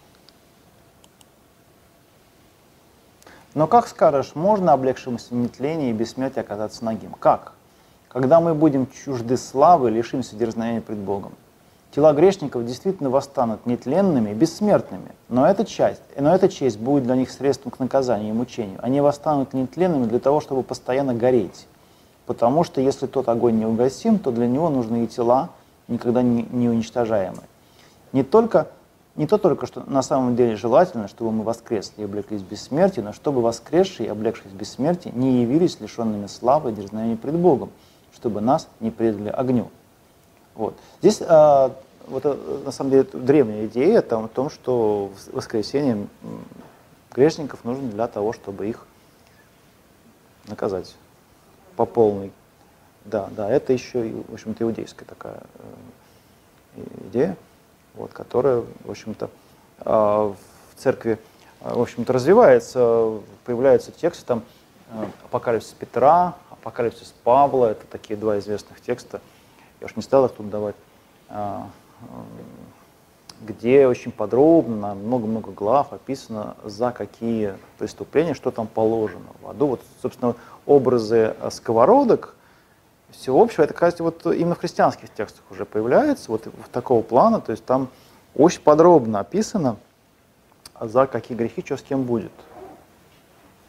[3.55, 7.13] Но как скажешь, можно облегшемуся нетления и бессмертия оказаться ногим?
[7.13, 7.53] Как?
[8.09, 11.35] Когда мы будем чужды славы, лишимся дерзновения пред Богом.
[11.95, 17.31] Тела грешников действительно восстанут нетленными, бессмертными, но эта часть, но эта честь будет для них
[17.31, 18.81] средством к наказанию и мучению.
[18.83, 21.69] Они восстанут нетленными для того, чтобы постоянно гореть.
[22.27, 25.51] Потому что если тот огонь не угасим, то для него нужны и тела,
[25.87, 27.45] никогда не, уничтожаемые.
[28.13, 28.67] Не, только,
[29.15, 33.05] не то только, что на самом деле желательно, чтобы мы воскресли и облеклись в бессмертие,
[33.05, 37.71] но чтобы воскресшие и облегшись в бессмертие не явились лишенными славы и дерзновения пред Богом,
[38.13, 39.69] чтобы нас не предали огню.
[40.55, 40.75] Вот.
[41.01, 41.75] Здесь а,
[42.07, 46.07] вот, э, на самом деле древняя идея там, о том, что воскресенье
[47.13, 48.87] грешников нужно для того, чтобы их
[50.47, 50.97] наказать
[51.77, 52.33] по полной.
[53.05, 55.43] Да, да, это еще, в общем-то, иудейская такая
[56.77, 57.37] э, идея,
[57.95, 59.29] вот, которая, в общем-то,
[59.81, 60.37] э, в
[60.77, 61.19] церкви,
[61.61, 64.43] э, в общем-то, развивается, появляются тексты, там,
[64.91, 69.21] э, Апокалипсис Петра, Апокалипсис Павла, это такие два известных текста,
[69.85, 70.77] я уж не стал их тут давать,
[71.29, 71.59] э,
[73.43, 79.67] где очень подробно, много-много глав описано, за какие преступления, что там положено в аду.
[79.67, 82.35] Вот, собственно, образы э, сковородок,
[83.11, 87.53] всего общего, это, кстати, вот именно в христианских текстах уже появляется, вот такого плана, то
[87.53, 87.89] есть там
[88.35, 89.77] очень подробно описано,
[90.81, 92.33] за какие грехи что с кем будет.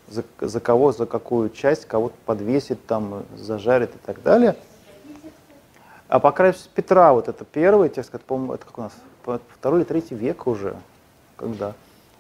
[0.07, 4.55] За, за кого, за какую часть, кого-то подвесит, там, зажарит и так далее.
[6.15, 8.93] А по крайней мере Петра, вот это первый текст, это, по-моему, это как у нас,
[9.49, 10.77] второй или третий век уже,
[11.35, 11.73] когда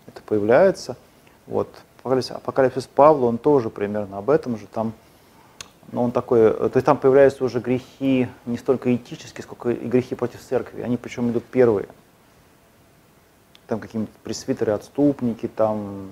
[0.05, 0.97] это появляется.
[1.47, 1.69] Вот.
[2.03, 4.91] Апокалипсис Павла, он тоже примерно об этом же, там,
[5.93, 10.13] но он такой, то есть там появляются уже грехи не столько этические, сколько и грехи
[10.13, 11.87] против церкви, они причем идут первые.
[13.67, 16.11] Там какие-нибудь пресвитеры, отступники, там,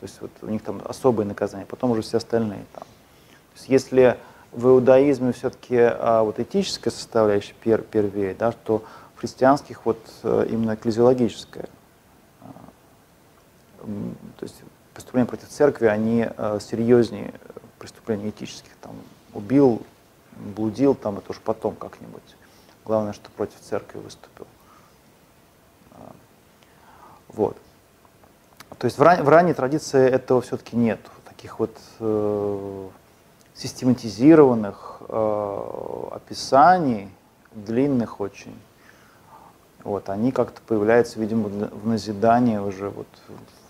[0.00, 2.82] то есть вот у них там особые наказания, потом уже все остальные там.
[2.82, 4.18] То есть если
[4.52, 8.84] в иудаизме все-таки а, вот этическая составляющая пер, первее, да, то
[9.14, 11.68] в христианских вот э, именно экклезиологическая.
[12.42, 12.46] А,
[14.38, 14.56] то есть
[14.94, 17.34] преступления против церкви, они а, серьезнее
[17.78, 18.72] преступлений этических.
[18.80, 18.92] Там,
[19.34, 19.82] убил,
[20.32, 22.36] блудил, там это уж потом как-нибудь.
[22.84, 24.46] Главное, что против церкви выступил.
[25.92, 26.12] А,
[27.28, 27.56] вот.
[28.78, 31.00] То есть в, ран, в ранней традиции этого все-таки нет.
[31.24, 32.88] Таких вот э,
[33.56, 37.08] систематизированных э, описаний,
[37.52, 38.54] длинных очень,
[39.86, 43.06] вот, они как-то появляются, видимо, в назидании уже вот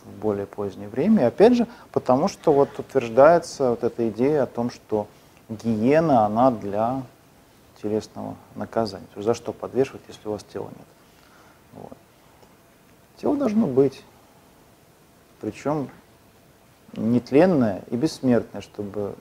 [0.05, 1.23] в более позднее время.
[1.23, 5.09] И опять же, потому что вот утверждается вот эта идея о том, что
[5.51, 7.03] гиена, она для
[7.83, 9.07] телесного наказания.
[9.13, 10.87] То есть за что подвешивать, если у вас тела нет.
[11.75, 11.99] Вот.
[13.19, 14.03] Тело должно быть.
[15.41, 15.91] Причем
[16.95, 19.15] нетленное и бессмертное, чтобы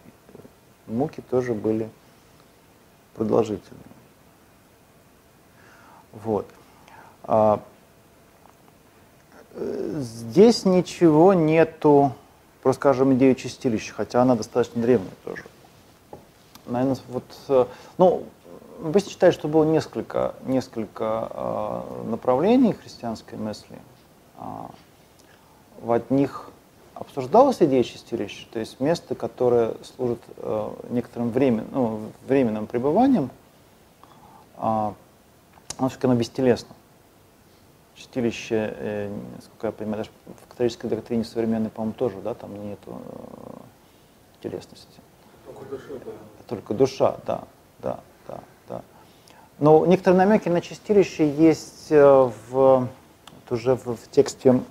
[0.88, 1.89] муки тоже были
[3.15, 3.83] продолжительные.
[6.11, 6.47] Вот.
[7.23, 7.61] А,
[9.55, 12.13] здесь ничего нету,
[12.61, 15.43] просто скажем, идею чистилища, хотя она достаточно древняя тоже.
[16.65, 17.65] Наверное, вот, э,
[17.97, 18.25] ну,
[18.83, 23.77] Обычно считают, что было несколько, несколько э, направлений христианской мысли.
[24.38, 24.41] Э,
[25.81, 26.49] в одних
[26.96, 33.30] обсуждалась идея чистилища, то есть место, которое служит э, некоторым времен, ну, временным пребыванием,
[34.58, 36.74] э, оно все-таки оно бестелесно.
[37.96, 43.02] Чистилище, э, насколько я понимаю, даже в католической доктрине современной, по-моему, тоже, да, там нету
[44.41, 45.02] э, телесности.
[45.46, 46.12] Только душа, да.
[46.48, 47.43] Только душа, да,
[47.80, 48.39] да, да,
[48.70, 48.82] да.
[49.60, 52.88] Но некоторые намеки на чистилище есть э, в, вот
[53.50, 54.62] уже в, в тексте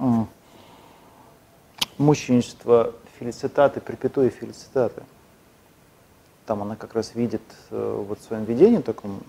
[1.99, 5.03] мученичество фелицитаты, препетуя фелицитаты.
[6.47, 9.23] Там она как раз видит э, вот в своем видении таком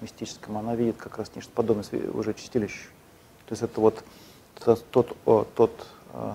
[0.00, 2.88] мистическом, она видит как раз нечто подобное уже чистилище.
[3.46, 4.04] То есть это вот
[4.54, 5.16] тот, тот,
[5.54, 6.34] тот, э,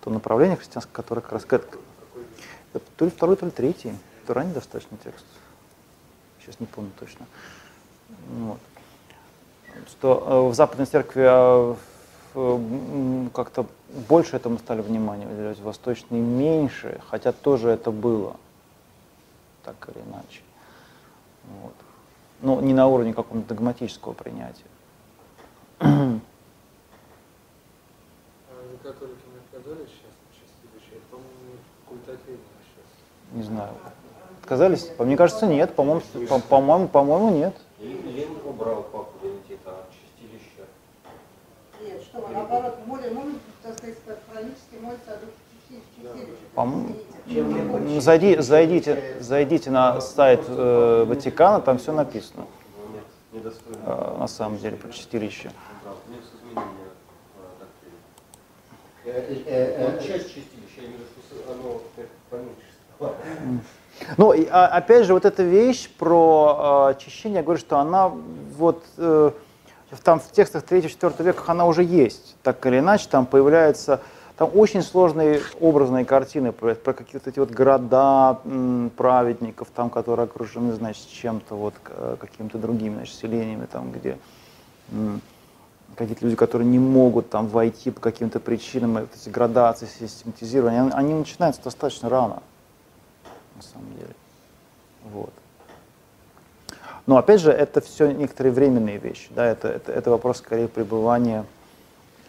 [0.00, 3.92] то направление христианское, которое как раз то ли второй, то ли третий.
[4.24, 5.24] Это ранний достаточно текст.
[6.40, 7.26] Сейчас не помню точно.
[8.30, 8.58] Вот.
[9.88, 11.76] Что э, в Западной Церкви а
[12.32, 13.66] как-то
[14.08, 18.36] больше этому стали внимание уделять, восточные меньше, хотя тоже это было,
[19.64, 20.42] так или иначе.
[21.62, 21.74] Вот.
[22.42, 24.64] Но не на уровне какого-то догматического принятия.
[25.80, 26.18] А
[28.82, 30.92] католики не отказались сейчас чистилище?
[30.96, 32.88] Это, по-моему, факультативно сейчас.
[33.32, 33.74] Не знаю.
[34.42, 34.90] Отказались?
[34.98, 35.74] Мне кажется, нет.
[35.74, 36.02] По-моему,
[36.48, 37.56] по-моему, по-моему, нет.
[37.78, 40.66] Ленин убрал папу Бенедикта от чистилища.
[41.82, 43.98] Нет, что вы, наоборот, молим, мы, так сказать,
[44.30, 44.69] хронически молится о духе чистилища.
[44.69, 44.69] По-моему,
[48.00, 52.46] зайди, зайдите, зайдите на сайт э, Ватикана, там все написано.
[52.92, 53.78] Нет, недостойно.
[53.86, 55.50] Э, на самом деле, про чистилище.
[62.30, 62.66] Поменьше
[62.96, 63.14] стало.
[64.16, 68.08] Ну, и, а, опять же, вот эта вещь про э, очищение, я говорю, что она
[68.56, 69.30] вот э,
[70.02, 74.00] там в текстах 3-4 века она уже есть, так или иначе, там появляется,
[74.40, 80.24] там очень сложные образные картины про, про какие-то эти вот города м, праведников, там, которые
[80.24, 81.74] окружены, значит, чем-то вот,
[82.18, 84.16] какими-то другими, значит, селениями, там, где
[84.92, 85.20] м,
[85.94, 91.12] какие-то люди, которые не могут там войти по каким-то причинам, эти градации, систематизирования, они, они
[91.12, 92.42] начинаются достаточно рано
[93.56, 94.14] на самом деле.
[95.12, 95.34] Вот.
[97.04, 99.28] Но опять же, это все некоторые временные вещи.
[99.36, 99.44] Да?
[99.44, 101.44] Это, это, это вопрос скорее пребывания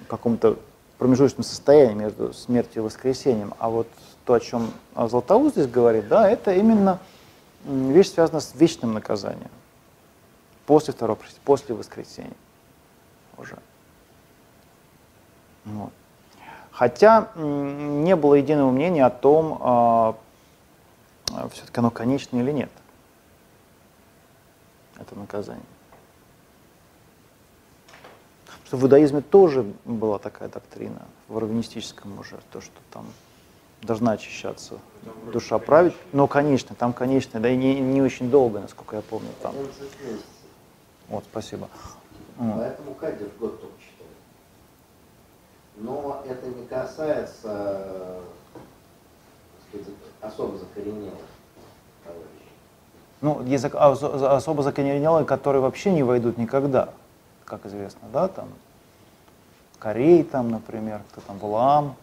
[0.03, 0.57] в каком-то
[1.01, 3.55] промежуточном состоянии между смертью и воскресением.
[3.57, 3.87] А вот
[4.23, 6.99] то, о чем Златоуст здесь говорит, да, это именно
[7.65, 9.49] вещь, связанная с вечным наказанием.
[10.67, 12.35] После второго, после воскресения.
[13.39, 13.57] уже.
[15.65, 15.91] Вот.
[16.71, 20.15] Хотя не было единого мнения о том, а,
[21.51, 22.69] все-таки оно конечно или нет.
[24.99, 25.65] Это наказание.
[28.45, 33.05] Потому что в иудаизме тоже была такая доктрина, в раввинистическом уже, то, что там
[33.81, 34.75] должна очищаться
[35.33, 35.93] душа править.
[36.13, 39.27] Но, конечно, там, конечно, да и не, не очень долго, насколько я помню.
[39.41, 39.51] Там.
[39.57, 40.25] 11 месяцев.
[41.09, 41.67] Вот, спасибо.
[42.37, 44.15] Поэтому кадр в год только считают.
[45.75, 48.21] Но это не касается
[49.67, 49.87] сказать,
[50.21, 51.19] особо закоренелых
[52.05, 52.29] товарищей.
[53.19, 56.93] Ну, есть а- за- особо закоренелые, которые вообще не войдут никогда,
[57.51, 58.47] как известно, да, там,
[59.77, 61.95] Корей там, например, кто там, Валаам,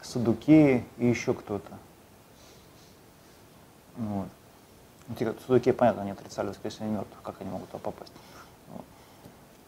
[0.00, 1.70] Садуки и еще кто-то.
[3.96, 4.28] Вот.
[5.08, 8.12] Ну, те, как- Садуки, понятно, они отрицали воскресение мертвых, как они могут туда попасть.
[8.72, 8.84] Вот.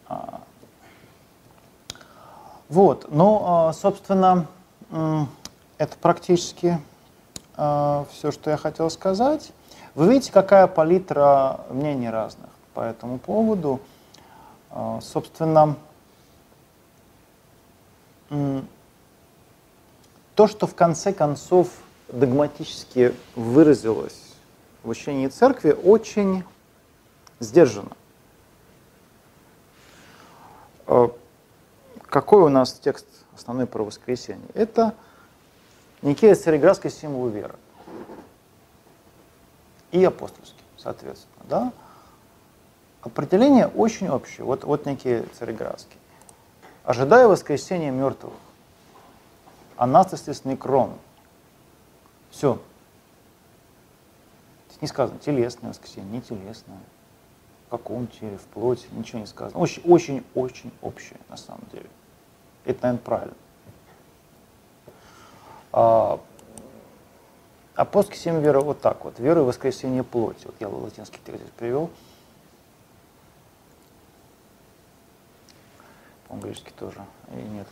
[0.07, 0.41] А,
[2.69, 4.47] Вот, ну, а, собственно,
[5.77, 6.79] это практически
[7.53, 9.51] все, что я хотел сказать.
[9.93, 13.81] Вы видите, какая палитра мнений разных по этому поводу.
[14.71, 15.75] А, Собственно,
[20.35, 21.69] то, что в конце концов
[22.07, 24.33] догматически выразилось
[24.83, 26.43] в учении церкви, очень
[27.39, 27.91] сдержанно.
[30.87, 31.09] Э,
[32.07, 33.05] Какой у нас текст
[33.35, 34.47] основной про воскресенье?
[34.53, 34.95] Это
[36.01, 37.55] Никея Цареградский символ веры.
[39.91, 41.45] И апостольский, соответственно.
[41.49, 41.73] Да?
[43.03, 44.45] Определение очень общее.
[44.45, 45.97] Вот, вот Никея Цареградский.
[46.83, 48.33] Ожидая воскресения мертвых,
[49.77, 50.93] анастасис некрон.
[52.29, 52.61] Все.
[54.81, 56.79] Не сказано телесное воскресенье, не телесное.
[57.67, 59.59] В каком теле, в плоти, ничего не сказано.
[59.59, 61.87] Очень, очень, очень общее на самом деле.
[62.65, 63.33] Это, наверное, правильно.
[65.71, 66.19] А,
[67.75, 69.19] апостольский семь веры вот так вот.
[69.19, 70.45] Вера и воскресение плоти.
[70.45, 71.89] Вот я латинский текст здесь привел.
[76.39, 77.03] Греческий тоже.
[77.33, 77.67] Или нет?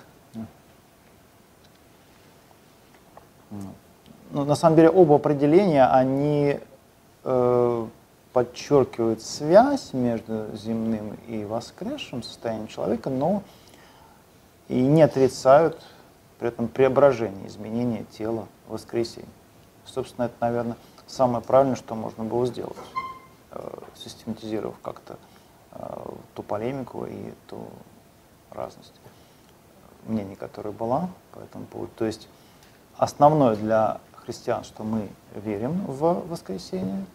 [4.32, 6.60] Ну, на самом деле оба определения, они
[7.24, 7.88] э,
[8.32, 13.42] подчеркивают связь между земным и воскресшим состоянием человека, но
[14.68, 15.82] и не отрицают
[16.38, 19.28] при этом преображение, изменение тела, воскресения.
[19.86, 22.78] Собственно, это, наверное, самое правильное, что можно было сделать,
[23.52, 25.18] э, систематизировав как-то
[25.72, 27.68] э, ту полемику и ту
[28.52, 28.94] разность
[30.06, 31.92] мнений, которая была по этому поводу.
[31.96, 32.28] То есть
[32.98, 37.06] основное для христиан, что мы верим в воскресение,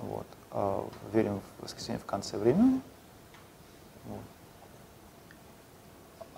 [0.00, 2.80] вот, а верим в воскресение в конце времен,
[4.06, 4.20] вот.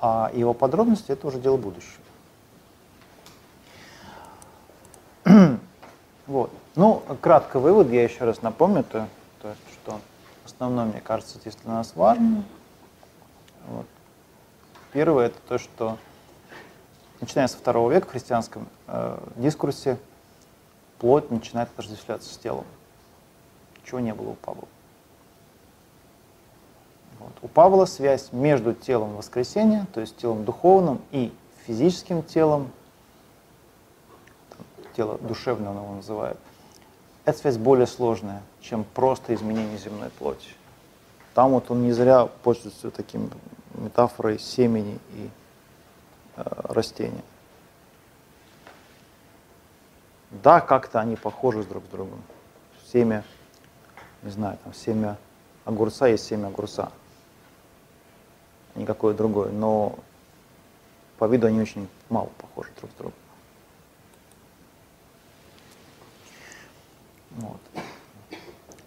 [0.01, 2.03] а его подробности это уже дело будущего.
[6.29, 6.53] Вот.
[6.77, 9.09] Ну, кратко вывод, я еще раз напомню, то,
[9.43, 10.01] то что
[10.47, 12.45] основное, мне кажется, здесь для нас важно.
[13.69, 13.87] Вот.
[14.93, 15.99] Первое это то, что
[17.21, 19.99] начиная со второго века в христианском э, дискурсе
[20.99, 22.65] плоть начинает отождествляться с телом,
[23.85, 24.69] чего не было у Павла.
[27.19, 27.33] Вот.
[27.43, 31.33] У Павла связь между телом воскресения, то есть телом духовным и
[31.67, 32.71] физическим телом,
[34.97, 36.39] тело душевное он его называет,
[37.25, 40.49] эта связь более сложная, чем просто изменение земной плоти.
[41.35, 43.31] Там вот он не зря пользуется таким
[43.75, 45.31] метафорой семени и
[46.37, 47.23] э, растения.
[50.31, 52.23] Да, как-то они похожи друг с другом.
[52.91, 53.25] Семя,
[54.23, 55.17] не знаю, там семя
[55.65, 56.91] огурца есть семя огурца.
[58.75, 59.51] Никакое другое.
[59.51, 59.99] Но
[61.19, 63.15] по виду они очень мало похожи друг с другом.
[67.37, 67.61] Вот.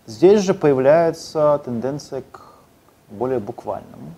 [0.08, 2.54] Здесь же появляется тенденция к
[3.10, 4.14] более буквальному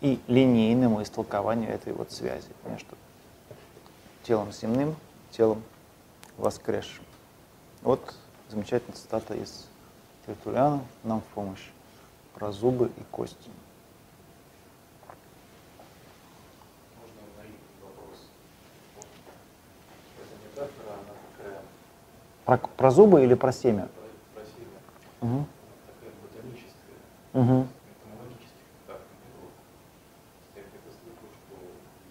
[0.00, 2.96] и линейному истолкованию этой вот связи между
[4.22, 4.94] телом земным,
[5.32, 5.60] телом
[6.36, 7.04] воскресшим.
[7.82, 8.14] Вот
[8.48, 9.66] замечательная цитата из
[10.24, 11.68] Тертуляна нам в помощь
[12.34, 13.50] про зубы и кости.
[20.54, 20.68] Такая,
[22.44, 23.88] Про, про зубы или про семя?
[25.24, 25.46] Угу.
[25.86, 27.00] такая ботаническая,
[27.32, 27.40] Угу.
[27.40, 29.50] энтомологических метафор не было.
[30.54, 31.54] Я где-то слышал, что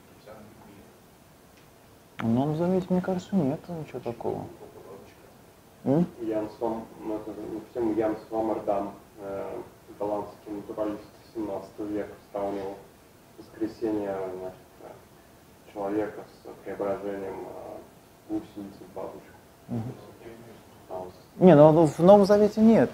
[0.01, 4.47] египтяне любили Ну, заметьте, мне кажется, нет ничего такого.
[5.83, 6.07] М?
[7.01, 9.61] Ну, это, ну, всем Ян Свамардам, э,
[9.99, 11.03] голландский натуралист,
[11.35, 12.77] 17 века сравнивал
[13.37, 14.57] воскресение значит,
[15.71, 17.45] человека с преображением
[18.27, 19.33] гусеницы бабочек.
[19.69, 20.12] Угу.
[21.39, 22.91] Не, ну в Новом Завете нет.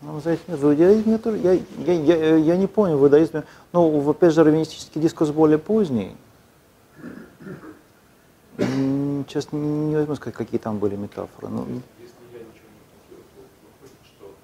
[0.00, 0.58] В Новом Завете нет.
[0.58, 1.38] В иудаизме тоже.
[1.38, 3.44] Я, я, я, я не понял, в иудаизме.
[3.72, 6.16] Ну, опять же, раввинистический дискурс более поздний.
[8.56, 11.48] Сейчас не возьму сказать, какие там были метафоры.
[11.48, 11.62] Но...
[11.62, 14.34] Если я ничего не путаю, то выходит, что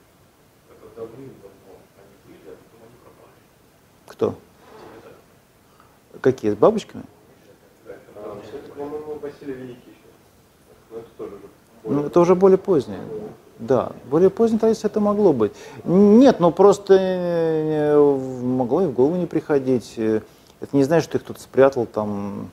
[0.71, 4.13] это давным-давно они были, а.
[4.13, 4.35] Кто?
[6.21, 6.53] Какие?
[6.53, 7.05] С бабочками?
[7.87, 10.09] Да, это, по-моему, Василий Великий еще.
[10.91, 11.39] Но это тоже
[11.89, 12.03] более...
[12.03, 13.01] Ну, это уже более позднее.
[13.59, 15.53] Да, более поздняя традиция это могло быть.
[15.85, 19.99] Нет, ну просто э, могло и в голову не приходить.
[19.99, 22.51] Это не значит, что их кто-то спрятал там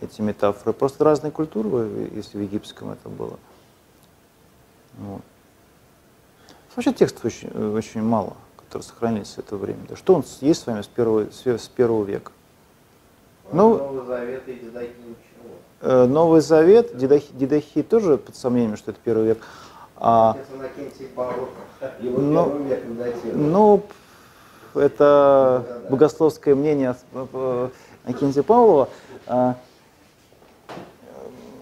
[0.00, 0.74] эти метафоры.
[0.74, 3.38] Просто разные культуры, если в египетском это было.
[4.98, 5.22] Вот.
[6.76, 9.80] Вообще текстов очень, очень мало, которые сохранились в это время.
[9.88, 12.32] Да что он есть с вами с первого, с первого века?
[13.52, 14.70] Ну, Новый Завет и.
[14.74, 14.90] Э,
[15.82, 19.38] Новый Завет, Дедахи, Дедахи тоже под сомнением, что это первый век.
[19.96, 20.36] А,
[22.00, 22.60] ну,
[23.34, 23.82] ну,
[24.74, 26.96] это богословское мнение
[28.04, 28.88] Акинтия Павлова.
[29.26, 29.56] А,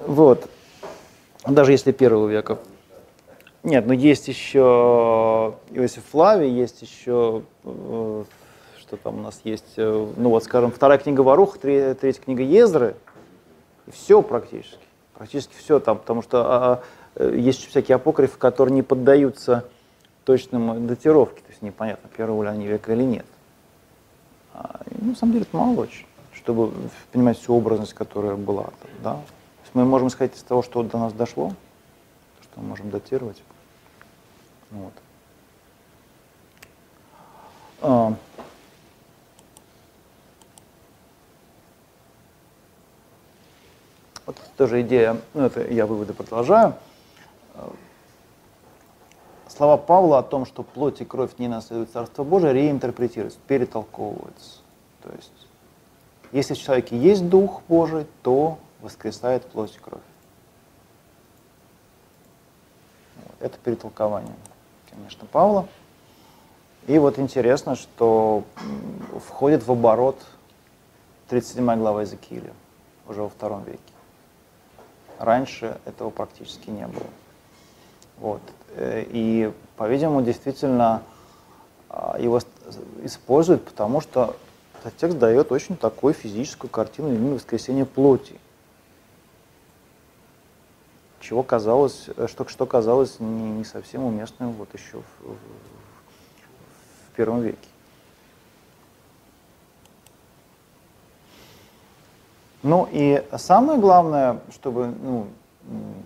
[0.07, 0.49] вот.
[1.47, 2.59] Даже если первого века.
[3.63, 8.25] Нет, но есть еще Иосиф Флавий, есть еще, э,
[8.79, 12.95] что там у нас есть, э, ну вот, скажем, вторая книга Варух, третья книга Езры,
[13.91, 14.79] все практически,
[15.15, 16.83] практически все там, потому что а,
[17.17, 19.67] а, есть всякие апокрифы, которые не поддаются
[20.25, 23.27] точным датировке, то есть непонятно, первого ли они века или нет.
[24.55, 26.73] А, ну, на самом деле это мало очень, чтобы
[27.13, 29.21] понимать всю образность, которая была там, да,
[29.75, 31.53] мы можем исходить из того, что до нас дошло,
[32.43, 33.43] что мы можем датировать.
[34.71, 34.93] Вот.
[37.83, 38.15] А.
[44.31, 46.75] Вот тоже идея, ну это я выводы продолжаю.
[49.49, 54.61] Слова Павла о том, что плоть и кровь не наследуют Царство Божие, реинтерпретируются, перетолковываются.
[55.03, 55.33] То есть,
[56.31, 60.01] если в человеке есть Дух Божий, то воскресает плоть и кровь.
[63.41, 64.37] Это перетолкование,
[64.89, 65.67] конечно, Павла.
[66.87, 68.45] И вот интересно, что
[69.27, 70.25] входит в оборот
[71.31, 72.53] 37 глава Иезекииля
[73.09, 73.81] уже во втором веке.
[75.21, 77.07] Раньше этого практически не было.
[78.19, 78.43] Вот.
[78.75, 81.03] Э, и, по-видимому, действительно
[81.89, 82.41] а, его
[83.05, 84.37] используют, потому что
[84.81, 88.41] этот текст дает очень такую физическую картину именно воскресения плоти
[91.31, 95.37] чего казалось, э, что, что казалось не, не совсем уместным вот еще в, в,
[97.07, 97.69] в первом веке.
[102.63, 105.27] Ну и самое главное, чтобы ну,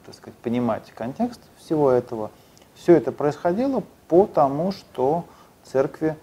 [0.05, 2.31] так сказать, понимать контекст всего этого,
[2.75, 5.25] все это происходило потому, что
[5.65, 6.17] церкви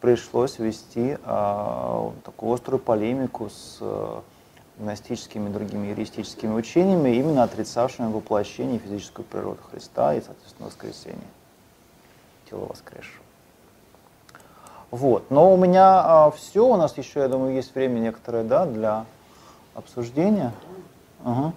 [0.00, 4.20] пришлось вести э, такую острую полемику с э,
[4.78, 11.20] гностическими и другими юристическими учениями, именно отрицавшими воплощение физической природы Христа и, соответственно, воскресение,
[12.48, 13.24] тело воскресшего.
[14.90, 15.30] Вот.
[15.30, 19.06] Но у меня а, все, у нас еще, я думаю, есть время некоторое да, для
[19.76, 20.52] обсуждения.
[21.24, 21.52] Ага.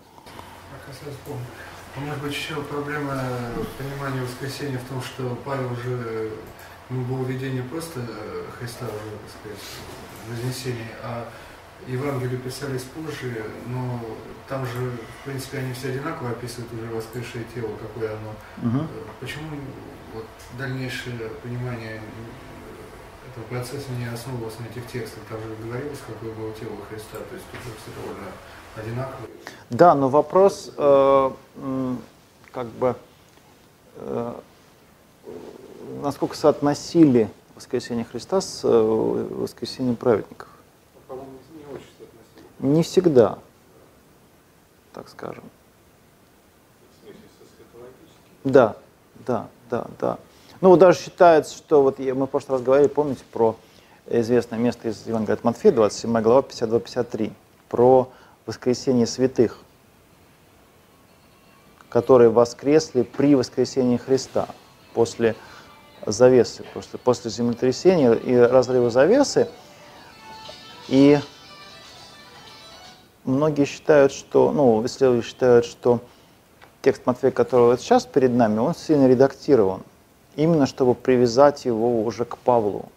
[1.96, 3.20] А может быть еще проблема
[3.78, 6.32] понимания воскресения в том, что Павел уже
[6.90, 8.02] ну, было видение просто
[8.58, 9.60] Христа уже, так сказать,
[10.30, 11.28] вознесения, а
[11.88, 14.02] Евангелие писались позже, но
[14.48, 14.92] там же,
[15.22, 18.70] в принципе, они все одинаково описывают уже воскресшее тело, какое оно.
[18.70, 18.88] Угу.
[19.20, 19.50] Почему
[20.14, 20.26] вот,
[20.58, 22.02] дальнейшее понимание
[23.30, 25.24] этого процесса не основывалось на этих текстах?
[25.30, 28.28] Там же говорилось, какое было тело Христа, то есть тут все довольно
[28.76, 29.28] одинаково.
[29.70, 31.32] Да, но вопрос, э,
[32.52, 32.96] как бы,
[33.96, 34.34] э,
[36.02, 40.48] насколько соотносили воскресение Христа с э, воскресением праведников?
[42.60, 43.40] Не всегда,
[44.94, 45.44] так скажем.
[48.44, 48.76] Да,
[49.26, 50.20] да, да, да.
[50.62, 53.56] Ну, вот даже считается, что вот мы в прошлый раз говорили, помните, про
[54.08, 57.32] известное место из Евангелия от Матфея, 27 глава, 52-53,
[57.70, 58.10] про
[58.46, 59.58] воскресение святых,
[61.88, 64.50] которые воскресли при воскресении Христа
[64.94, 65.38] после
[66.06, 69.48] завесы, после, после землетрясения и разрыва завесы.
[70.90, 71.20] И
[73.24, 76.02] многие считают, что, ну, исследователи считают, что
[76.82, 79.84] текст Матфея, который вот сейчас перед нами, он сильно редактирован,
[80.40, 82.90] именно чтобы привязать его уже к Павлу.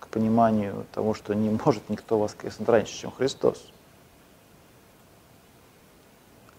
[0.00, 3.68] к пониманию того, что не может никто воскреснуть раньше, чем Христос.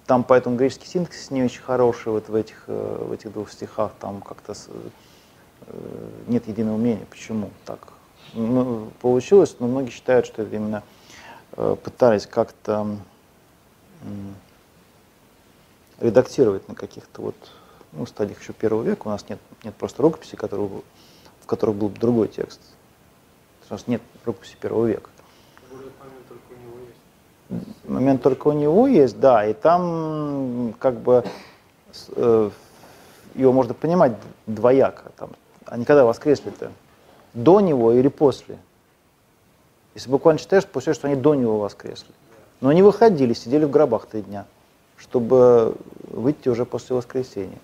[0.05, 3.91] Там поэтому греческий синтаксис не очень хороший вот в этих, э, в этих двух стихах,
[3.99, 7.79] там как-то э, нет единого мнения, почему так
[8.33, 10.83] ну, получилось, но многие считают, что это именно
[11.53, 12.97] э, пытались как-то
[15.99, 17.35] редактировать на каких-то вот
[17.91, 19.07] ну, стадиях еще первого века.
[19.07, 20.81] У нас нет, нет просто рукописи, которого,
[21.41, 22.59] в которых был бы другой текст.
[23.69, 25.09] У нас нет рукописи первого века.
[27.85, 31.23] Момент только у него есть, да, и там как бы
[32.15, 32.49] э,
[33.33, 34.13] его можно понимать
[34.45, 35.11] двояко.
[35.17, 35.31] Там,
[35.65, 36.71] они когда воскресли-то?
[37.33, 38.59] До него или после?
[39.95, 42.13] Если буквально читаешь, получаешь, что они до него воскресли.
[42.61, 44.45] Но они выходили, сидели в гробах три дня,
[44.97, 47.59] чтобы выйти уже после воскресения.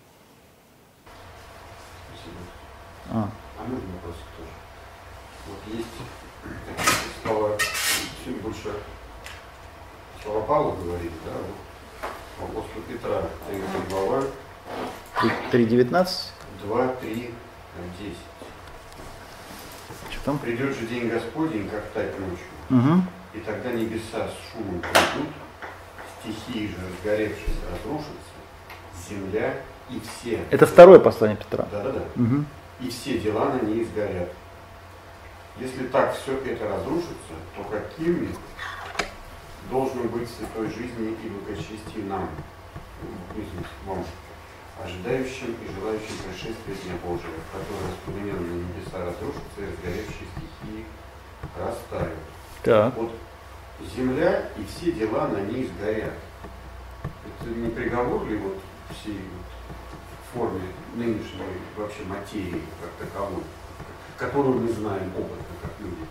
[3.11, 4.49] А, а можно вопросик тоже?
[5.48, 5.88] Вот есть
[7.23, 7.57] слова,
[8.23, 8.73] чуть больше
[10.23, 11.32] слова Павла говорит, да,
[12.40, 14.23] вот, апостол Петра, 3 глава.
[15.52, 16.07] 3.19?
[16.64, 17.34] 2, 3,
[17.99, 18.18] 10.
[20.11, 20.40] Что там?
[20.40, 22.45] Придет же день Господень, как тать ночью.
[22.69, 23.02] Угу.
[23.36, 25.30] И тогда небеса с шумом придут,
[26.19, 28.10] стихии же разгоревшись разрушатся,
[29.07, 29.56] земля
[29.90, 30.44] и все.
[30.49, 31.68] Это второе послание Петра.
[31.72, 32.02] Да-да-да.
[32.22, 32.45] Угу.
[32.80, 34.32] И все дела на ней сгорят.
[35.58, 38.30] Если так все это разрушится, то какими
[39.72, 42.30] должны быть святой жизни и благочестие нам,
[43.86, 44.06] вам,
[44.84, 50.86] ожидающим и желающим пришествия Дня Божия, который воспоминанные небеса разрушатся и разгоревшие стихии
[51.58, 52.20] растают.
[52.64, 52.96] Так.
[52.96, 53.12] Вот
[53.96, 56.14] земля и все дела на ней сгорят.
[57.04, 58.58] Это не приговор ли вот
[58.92, 59.20] всей
[60.36, 60.62] форме
[60.95, 61.41] нынешней
[61.78, 63.44] вообще материи как таковой,
[64.18, 66.06] которую мы знаем опытно как люди?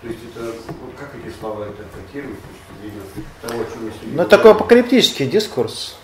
[0.00, 0.44] То есть это,
[0.80, 4.50] вот как эти слова интерпретируют с точки зрения того, о чем мы сегодня Ну, такой
[4.52, 5.96] апокалиптический дискурс.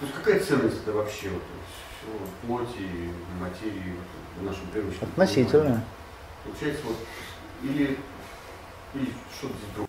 [0.00, 1.42] То есть какая ценность это вообще вот,
[2.46, 2.88] плоти,
[3.40, 5.62] материи вот, в нашем привычном Относительно.
[5.62, 5.84] понимании?
[6.44, 6.96] Получается, вот,
[7.62, 7.98] или,
[8.94, 9.06] или
[9.38, 9.88] что-то здесь другое.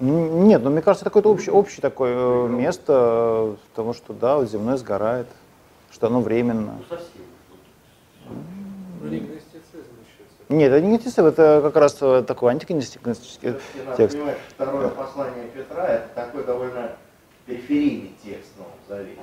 [0.00, 4.36] Нет, ну мне кажется, это какое-то общее, общее такое э, место, э, потому что, да,
[4.36, 5.28] вот земное сгорает,
[5.94, 6.76] что оно временно.
[6.90, 8.36] Ну.
[9.00, 9.20] Ну.
[10.48, 13.54] Нет, это не гностицизм, это как раз э, такой антигностический
[13.84, 14.16] Надо текст.
[14.16, 16.92] понимать, второе послание Петра это такой довольно
[17.46, 19.20] периферийный текст в Новом Завете.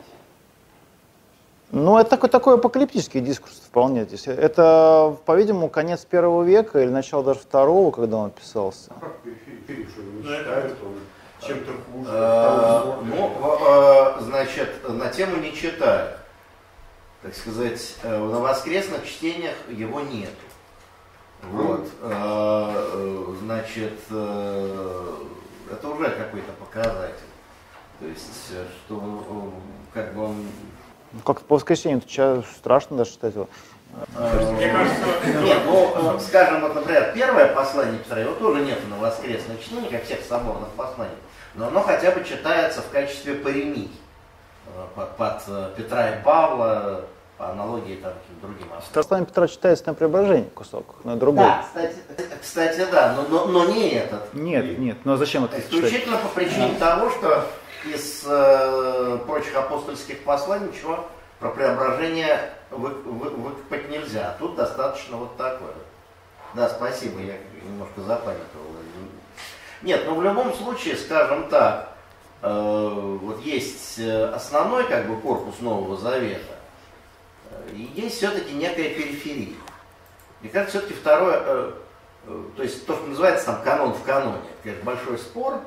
[1.71, 4.03] Ну, это такой, такой апокалиптический дискурс вполне.
[4.05, 4.27] здесь.
[4.27, 8.91] Это, по-видимому, конец первого века или начало даже второго, когда он писался.
[8.95, 9.87] А как периферий,
[11.41, 12.11] чем-то хуже?
[12.11, 13.31] Того Ну,
[13.67, 16.20] э, значит, на тему не читают.
[17.21, 20.31] Так сказать, э, на воскресных чтениях его нет.
[21.43, 21.87] Вот.
[22.01, 22.11] э,
[22.93, 27.15] э, Значит, это уже какой-то показатель.
[27.99, 28.51] То есть,
[28.85, 29.53] что
[29.93, 30.35] как бы он
[31.13, 33.47] Ну, Как по воскресенью, это ча- страшно даже читать его.
[34.17, 35.05] Мне кажется,
[35.43, 40.05] Нет, ну, скажем, вот, например, первое послание Петра, его тоже нет на воскресных чтениях, как
[40.05, 41.13] всех соборных посланий,
[41.55, 44.00] но оно хотя бы читается в качестве паремий э,
[44.95, 47.05] под, под, э, Петра и Павла,
[47.37, 48.93] по аналогии там, к другим авторам.
[48.93, 51.45] Послание Петра читается на преображении кусок, на другой.
[51.45, 51.95] Да, кстати,
[52.41, 54.33] кстати, да, но, но, но не этот.
[54.33, 55.73] Нет, нет, но зачем это читать?
[55.73, 57.45] Исключительно по причине того, что
[57.85, 61.05] из э, прочих апостольских посланий ничего
[61.39, 64.35] про преображение вы, вы- выкопать нельзя.
[64.35, 65.73] А тут достаточно вот такое.
[66.53, 68.65] Да, спасибо, я немножко запамятовал.
[69.81, 71.91] Нет, ну в любом случае, скажем так, э,
[73.21, 76.57] вот есть э, основной как бы корпус Нового Завета,
[77.51, 79.53] э, и есть все-таки некая периферия.
[80.41, 81.71] Мне кажется, все-таки второе, э,
[82.25, 85.61] э, то есть то, что называется там канон в каноне, это, большой спор,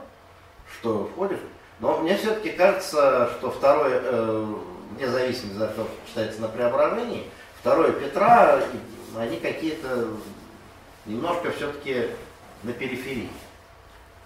[0.73, 1.39] что входит,
[1.79, 4.55] но мне все-таки кажется, что второе, э,
[4.97, 7.31] вне зависимости того, что читается на преображении,
[7.61, 8.61] второе Петра,
[9.17, 10.09] они какие-то
[11.07, 12.09] немножко все-таки
[12.65, 13.31] на периферии.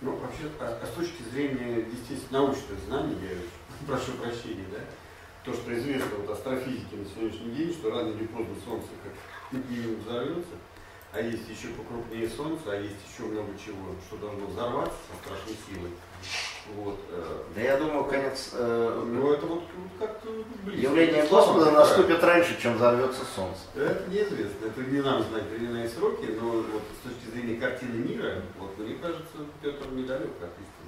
[0.01, 4.79] Ну, вообще, а, а с точки зрения действительно научных знаний, я прошу прощения, да,
[5.45, 10.01] то, что известно вот астрофизике на сегодняшний день, что рано или поздно Солнце как минимум
[10.01, 10.55] взорвется,
[11.12, 15.57] а есть еще покрупнее Солнце, а есть еще много чего, что должно взорваться со страшной
[15.66, 15.91] силой.
[16.77, 16.99] Вот.
[17.11, 17.23] э,
[17.55, 19.62] Да я думаю, конец э, Ну, это вот
[19.99, 20.28] как-то
[20.65, 21.27] близко.
[21.27, 21.78] словам, Господа да.
[21.78, 23.61] наступит раньше, чем взорвется Солнце.
[23.77, 27.97] Это неизвестно, это не нам знать времена и сроки, но вот с точки зрения картины
[27.97, 30.78] мира, вот мне кажется, Петр недалек от истины.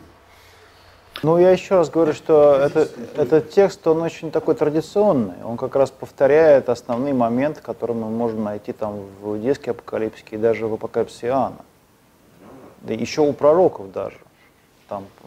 [1.23, 5.43] Ну, я еще раз говорю, что это, этот текст, он очень такой традиционный.
[5.45, 10.37] Он как раз повторяет основные моменты, которые мы можем найти там в иудейской апокалипсисе и
[10.39, 11.65] даже в апокалипсисе Иоанна.
[12.81, 14.17] Да еще у пророков даже.
[14.89, 15.27] Там, э,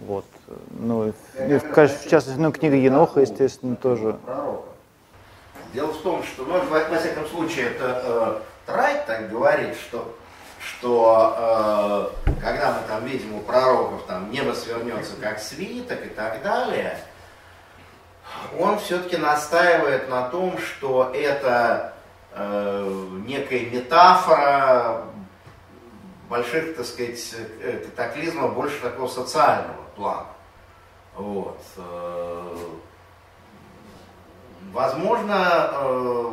[0.00, 0.24] вот.
[0.70, 1.12] Ну, и,
[1.58, 4.18] в, частности, ну, книга Еноха, естественно, тоже.
[5.72, 10.14] Дело в том, что, ну, во, всяком случае, это э, Трайт так говорит, что,
[10.60, 16.42] что э, когда мы там видим у пророков, там небо свернется как свиток и так
[16.42, 16.98] далее,
[18.58, 21.92] он все-таки настаивает на том, что это
[22.32, 25.04] э, некая метафора
[26.30, 30.28] больших, так сказать, э, катаклизмов, больше такого социального плана.
[31.14, 31.60] Вот.
[31.76, 32.56] Э,
[34.72, 36.30] возможно, э,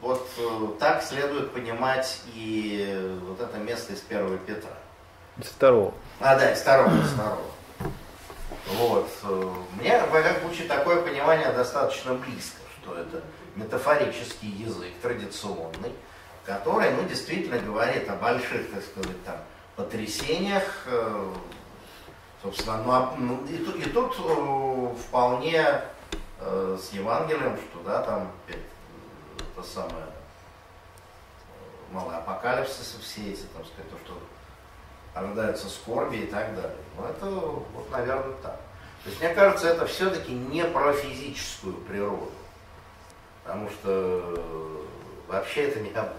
[0.00, 4.72] вот так следует понимать и вот это место из первого Петра.
[5.38, 5.94] Из второго.
[6.20, 7.42] А, да, из второго, из второго.
[8.66, 9.08] Вот.
[9.78, 13.22] Мне, во всяком случае, такое понимание достаточно близко, что это
[13.56, 15.92] метафорический язык, традиционный,
[16.44, 19.36] который, ну, действительно говорит о больших, так сказать, там,
[19.76, 21.34] потрясениях, э,
[22.42, 25.82] собственно, ну, а, ну и, тут, и тут э, вполне
[26.40, 30.06] э, с Евангелием, что, да, там, это самое,
[31.92, 34.18] малый апокалипсис, все эти, там сказать, то, что
[35.14, 36.76] ожидаются скорби и так далее.
[36.96, 38.58] Ну, это, вот, наверное, так.
[39.04, 42.30] То есть, мне кажется, это все-таки не про физическую природу.
[43.42, 44.80] Потому что
[45.26, 46.16] вообще это не об этом.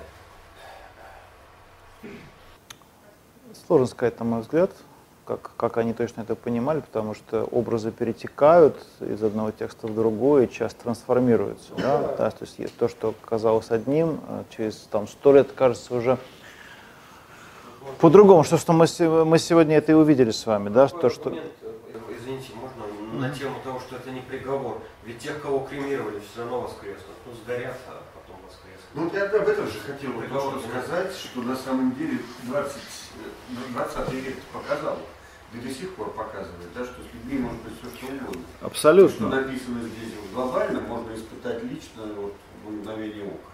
[3.66, 4.72] Сложно сказать, на мой взгляд,
[5.26, 10.46] как, как они точно это понимали, потому что образы перетекают из одного текста в другой
[10.46, 11.74] и часто трансформируются.
[11.78, 12.16] Да?
[12.18, 16.18] Да, то есть то, что казалось одним, э, через там, сто лет кажется уже
[18.00, 18.44] по-другому.
[18.44, 18.86] Что, что мы,
[19.26, 20.70] мы сегодня это и увидели с вами.
[20.70, 20.88] Да?
[20.88, 21.30] То, что...
[21.30, 21.42] Э,
[22.18, 24.82] извините, можно на тему того, что это не приговор.
[25.06, 27.16] Ведь тех, кого кремировали, все равно воскреснут.
[27.26, 28.04] Ну, сгорят, а
[28.96, 32.76] ну, я об этом же хотел что сказать, что на самом деле 20,
[33.74, 35.00] 20 э, век показал,
[35.54, 38.42] и до сих пор показывает, да, что с людьми может быть все что угодно.
[38.62, 39.30] Абсолютно.
[39.30, 42.34] То, что написано здесь глобально, можно испытать лично вот,
[42.66, 43.54] в мгновение ока.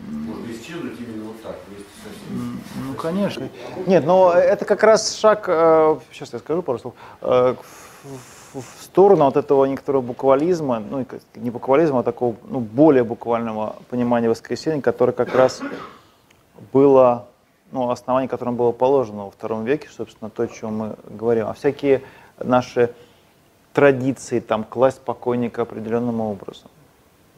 [0.00, 2.60] Можно исчезнуть именно вот так, вместе со всеми.
[2.86, 3.48] Ну, конечно.
[3.86, 7.54] Нет, но это как раз шаг, э, сейчас я скажу пару слов, э,
[8.54, 11.06] в сторону от этого некоторого буквализма, ну,
[11.36, 15.62] не буквализма, а такого ну, более буквального понимания воскресения, которое как раз
[16.72, 17.28] было,
[17.72, 21.46] ну, основание которым было положено во втором веке, собственно, то, о чем мы говорим.
[21.46, 22.02] А всякие
[22.38, 22.92] наши
[23.72, 26.70] традиции, там, класть покойника определенным образом,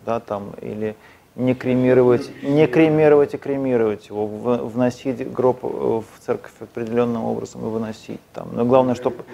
[0.05, 0.97] да, там, или
[1.35, 8.21] не кремировать, не кремировать и кремировать его, вносить гроб в церковь определенным образом и выносить
[8.33, 8.49] там.
[8.53, 9.25] Но главное, чтобы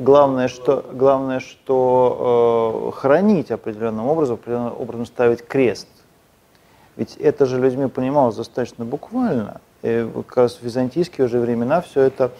[0.00, 5.88] Главное, что, главное, что э, хранить определенным образом, определенным образом ставить крест.
[6.96, 9.60] Ведь это же людьми понималось достаточно буквально.
[9.82, 12.32] Как раз в византийские уже времена все это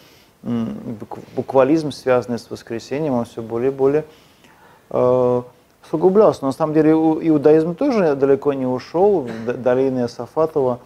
[0.42, 4.04] буквализм, связанный с воскресением, он все более и более
[4.90, 5.42] э,
[5.90, 6.40] сугублялся.
[6.42, 9.20] Но на самом деле иудаизм тоже далеко не ушел.
[9.20, 10.80] В долине Сафатова,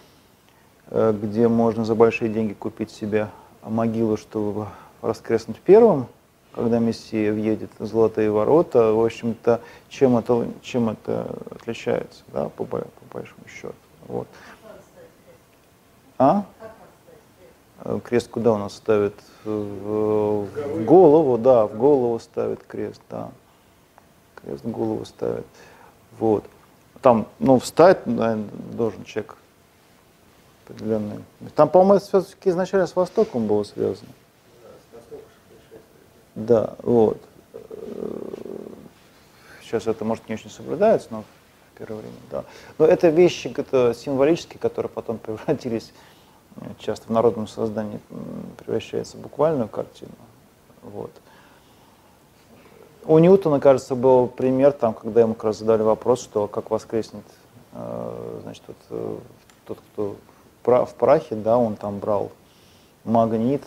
[0.89, 3.29] э, где можно за большие деньги купить себе
[3.63, 4.67] могилу, чтобы
[5.01, 6.07] воскреснуть первым,
[6.55, 12.65] когда Мессия въедет в золотые ворота, в общем-то, чем это, чем это отличается, да, по,
[12.65, 13.75] по большому счету.
[14.07, 14.29] Вот.
[16.19, 16.45] А?
[18.05, 19.15] Крест куда у нас ставят?
[19.45, 23.31] В, в голову, да, в голову ставят крест, да.
[24.37, 25.45] Крест в голову ставят.
[26.19, 26.45] Вот.
[27.03, 29.37] Там, ну, встать, наверное, должен человек
[30.65, 31.25] определенный.
[31.55, 34.13] Там, по-моему, все-таки изначально с Востоком было связано.
[36.35, 37.21] Да, вот.
[39.63, 41.25] Сейчас это, может, не очень соблюдается, но
[41.79, 42.45] первое время, да.
[42.79, 45.93] Но это вещи это символические, которые потом превратились
[46.57, 48.01] э, часто в народном создании,
[48.59, 50.13] превращается в буквальную картину.
[50.83, 51.11] Вот.
[53.07, 57.25] У Ньютона, кажется, был пример, там, когда ему как раз задали вопрос, что как воскреснет
[57.73, 59.17] э, значит, вот, э,
[59.67, 60.17] тот, кто
[60.63, 62.33] в прахе, да, он там брал
[63.05, 63.63] магнит,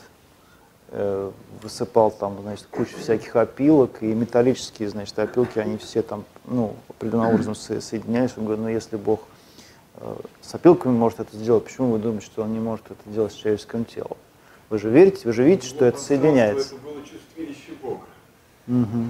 [1.61, 7.33] высыпал там, значит, кучу всяких опилок, и металлические, значит, опилки, они все там, ну, определенным
[7.33, 8.31] образом соединялись.
[8.37, 9.21] Он говорит, ну, если Бог
[9.95, 13.33] э, с опилками может это сделать, почему вы думаете, что он не может это делать
[13.33, 14.17] с человеческим телом?
[14.69, 16.75] Вы же верите, вы же видите, что это соединяется.
[16.75, 18.05] это было чувствилище Бога.
[18.67, 19.09] Угу.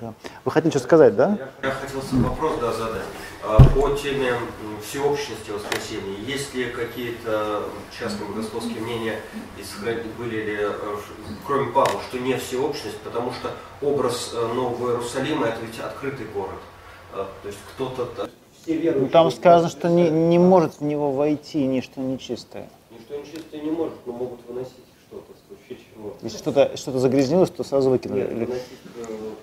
[0.00, 0.14] Да.
[0.44, 1.38] Вы хотели что сказать, да?
[1.62, 3.02] Я, я хотел вопрос да, задать.
[3.42, 4.32] А, по теме
[4.82, 6.18] всеобщности воскресения.
[6.26, 7.64] Есть ли какие-то
[7.98, 9.20] частные богословские мнения,
[10.18, 10.72] были ли, э,
[11.46, 13.50] кроме Павла, что не всеобщность, потому что
[13.82, 16.60] образ э, Нового Иерусалима это ведь открытый город.
[17.12, 18.30] А, то есть кто-то...
[18.66, 22.70] Ну, там сказано, что не, не может в него войти ничто нечистое.
[22.90, 24.72] Ничто нечистое не может, но могут выносить
[25.06, 26.16] что-то в случае чего.
[26.22, 28.20] Если что-то что загрязнилось, то сразу выкинули.
[28.20, 28.62] Нет, выносить,
[28.96, 29.34] э,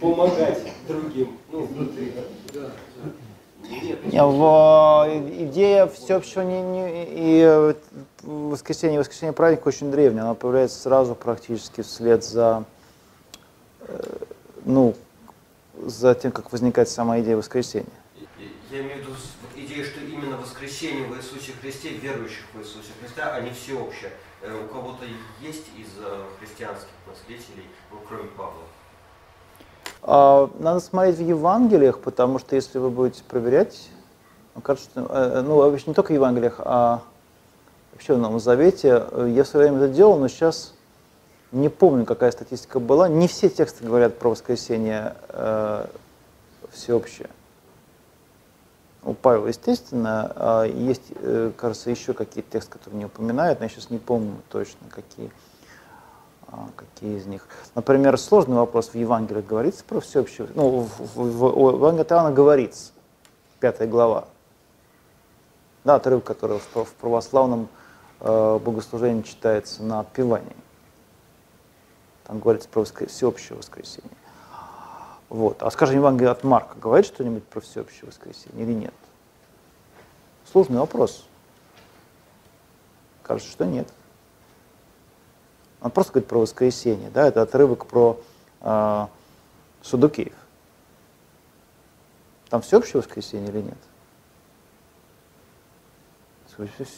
[0.00, 1.38] помогать другим.
[1.50, 1.68] Ну,
[2.52, 2.70] Да,
[3.02, 3.10] да.
[3.68, 7.74] нет, Не, в- э, идея всеобщего не, не- и
[8.22, 12.64] воскресенье, воскресенье праздник очень древний, она появляется сразу практически вслед за,
[13.88, 14.02] э,
[14.64, 14.94] ну,
[15.82, 17.86] за тем, как возникает сама идея воскресения.
[18.70, 19.10] Я имею в виду
[19.56, 24.12] идею, что именно воскресение в Иисусе Христе, верующих в Иисусе Христа, не всеобщее.
[24.42, 25.04] Э, У кого-то
[25.42, 28.62] есть из э, христианских наследителей, ну, кроме Павла?
[30.02, 33.88] А, Надо смотреть в Евангелиях, потому что если вы будете проверять,
[34.62, 37.02] кажется, что, э, ну, вообще не только в Евангелиях, а
[37.92, 40.74] вообще в Новом Завете, э, я в свое время это делал, но сейчас
[41.52, 43.08] не помню, какая статистика была.
[43.08, 45.86] Не все тексты говорят про воскресение э,
[46.70, 47.28] всеобщее.
[49.02, 53.70] У Павла, естественно, а есть, э, кажется, еще какие-то тексты, которые не упоминают, но я
[53.70, 55.30] сейчас не помню точно, какие.
[56.52, 57.46] А, Какие из них?
[57.74, 60.48] Например, сложный вопрос в Евангелии говорится про всеобщее.
[60.54, 62.92] Ну, в, в, в, Евангелии Иоанна говорится,
[63.60, 64.26] пятая глава.
[65.84, 67.68] Да, отрывок, который в, в православном
[68.20, 70.56] э, богослужении читается на отпевании.
[72.24, 74.10] Там говорится про воскр- всеобщее воскресение.
[75.28, 75.62] Вот.
[75.62, 78.94] А скажем, Евангелие от Марка говорит что-нибудь про всеобщее воскресение или нет?
[80.50, 81.26] Сложный вопрос.
[83.22, 83.88] Кажется, что нет.
[85.80, 88.20] Он просто говорит про воскресенье, да, это отрывок про
[88.60, 89.06] э,
[89.82, 90.34] Судукеев.
[92.50, 93.78] Там всеобщее воскресенье или нет?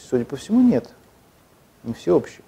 [0.09, 0.89] Судя, по- всему, нет.
[1.83, 2.43] Не всеобщее.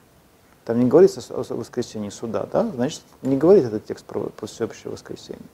[0.65, 2.67] Там не говорится о воскресении суда, да?
[2.67, 5.45] Значит, не говорит этот текст про, про всеобщее воскресенье.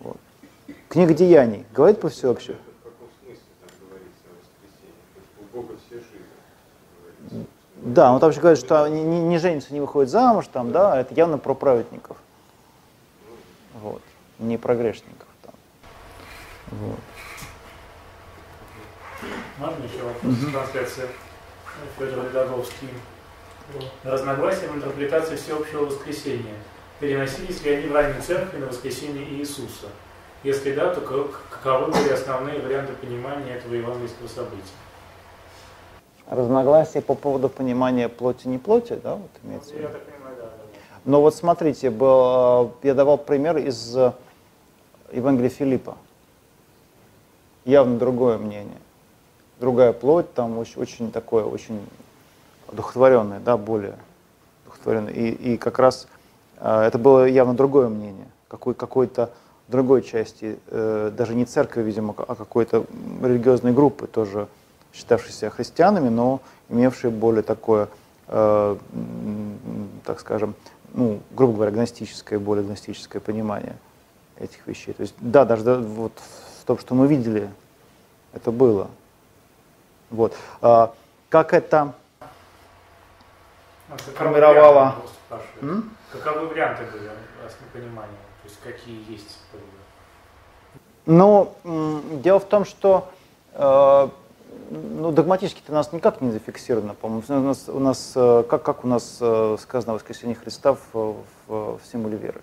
[0.00, 0.18] Вот.
[0.88, 2.56] Книга Деяний говорит про всеобщее?
[2.56, 4.94] В каком смысле там говорится о воскресенье?
[5.14, 5.80] Потому что у Бога.
[7.76, 10.98] Да, он там еще говорит, что не, не- не женится, не выходит замуж, там, да,
[11.00, 12.16] это явно про праведников.
[13.82, 14.02] Вот.
[14.38, 15.54] Не про грешников там.
[16.72, 16.98] Вот.
[19.58, 21.08] Можно еще вопрос с трансляции?
[21.98, 22.88] Федор Ледоговский.
[24.04, 26.54] Разногласия в интерпретации всеобщего воскресения.
[27.00, 29.88] Переносились ли они в ранней церкви на воскресение Иисуса?
[30.42, 34.62] Если да, то как- каковы были основные варианты понимания этого евангельского события?
[36.28, 39.88] Разногласия по поводу понимания плоти-не плоти, да, вот имеется в виду?
[41.04, 44.12] Но вот смотрите, был, э, я давал пример из э,
[45.12, 45.96] Евангелия Филиппа.
[47.64, 48.78] Явно другое мнение.
[49.60, 51.80] Другая плоть, там очень, очень такое, очень
[52.66, 53.94] одухотворенное, да, более
[54.64, 55.12] одухотворенное.
[55.12, 56.08] И, и как раз
[56.58, 59.30] э, это было явно другое мнение, какой, какой-то
[59.68, 62.84] другой части, даже не церкви, видимо, а какой-то
[63.20, 64.46] религиозной группы, тоже
[64.96, 67.88] считавшейся христианами, но имевшие более такое,
[68.28, 68.76] э,
[70.04, 70.54] так скажем,
[70.94, 73.76] ну, грубо говоря, гностическое, более гностическое понимание
[74.38, 74.94] этих вещей.
[74.94, 76.12] То есть, да, даже да, вот
[76.60, 77.50] в том, что мы видели,
[78.32, 78.88] это было.
[80.10, 80.34] Вот.
[80.62, 80.94] А,
[81.28, 81.92] как это
[85.30, 85.42] А.
[85.60, 85.96] М?
[86.12, 87.10] Каковы варианты были
[87.42, 88.18] раз непонимания?
[88.42, 89.38] То есть какие есть?
[91.04, 91.54] Ну,
[92.22, 93.08] дело в том, что
[93.52, 94.08] э,
[94.70, 97.22] ну, догматически-то нас никак не зафиксировано, по-моему.
[97.28, 100.94] У нас, у нас э, как, как у нас э, сказано о воскресении Христа в,
[100.94, 102.40] в, в символе веры.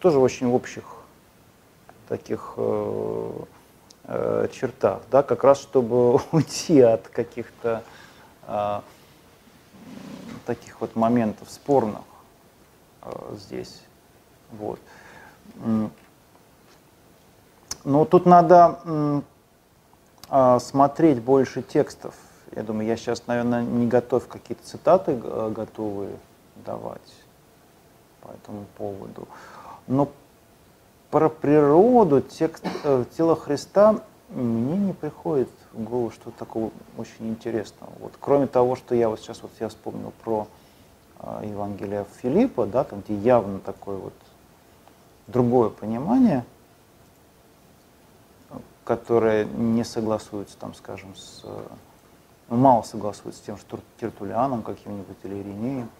[0.00, 0.84] Тоже очень общих
[2.08, 3.32] таких э,
[4.04, 7.82] э, чертах, да, как раз чтобы уйти от каких-то
[8.46, 8.80] э,
[10.46, 12.02] таких вот моментов спорных
[13.02, 13.82] э, здесь.
[14.52, 14.80] Вот.
[17.84, 19.22] Но тут надо
[20.60, 22.14] смотреть больше текстов.
[22.54, 26.16] Я думаю, я сейчас, наверное, не готов какие-то цитаты э, готовые
[26.64, 27.14] давать
[28.22, 29.28] по этому поводу.
[29.86, 30.08] Но
[31.10, 34.00] про природу текст, э, тела Христа
[34.30, 37.92] мне не приходит в голову что-то такого очень интересного.
[38.00, 40.46] Вот, кроме того, что я вот сейчас вот я вспомнил про
[41.20, 44.14] э, Евангелие Филиппа, да, там, где явно такое вот
[45.26, 46.44] другое понимание,
[48.88, 51.44] которое не согласуется, там, скажем, с,
[52.48, 55.90] ну, мало согласуется с тем, что Тертулианом каким-нибудь или Иринеем.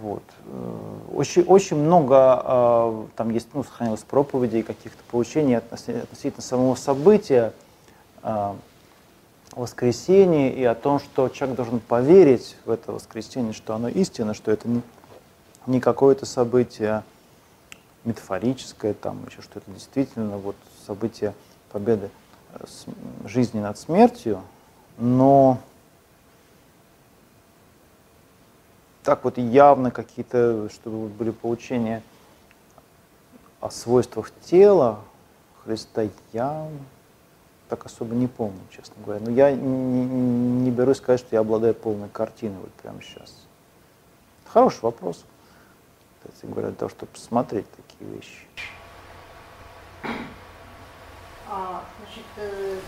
[0.00, 0.22] Вот.
[0.46, 7.52] Э, Очень, очень много э, там есть, ну, сохранилось проповедей, каких-то поучений относительно, самого события
[8.22, 8.54] э,
[9.54, 14.50] воскресения и о том, что человек должен поверить в это воскресенье, что оно истинно, что
[14.50, 14.80] это не,
[15.66, 17.02] не какое-то событие
[18.04, 20.56] метафорическое, там еще что это действительно вот
[20.86, 21.34] событие
[21.70, 22.10] победы
[23.24, 24.42] жизни над смертью,
[24.98, 25.58] но
[29.02, 32.02] так вот явно какие-то, чтобы были поучения
[33.60, 35.00] о свойствах тела
[35.64, 36.68] Христа, я
[37.68, 39.24] так особо не помню, честно говоря.
[39.24, 43.34] Но я не, не берусь сказать, что я обладаю полной картиной вот прямо сейчас.
[44.46, 45.24] Хороший вопрос,
[46.18, 48.46] кстати говоря, для того, чтобы посмотреть такие вещи.
[51.54, 52.78] А, значит, э,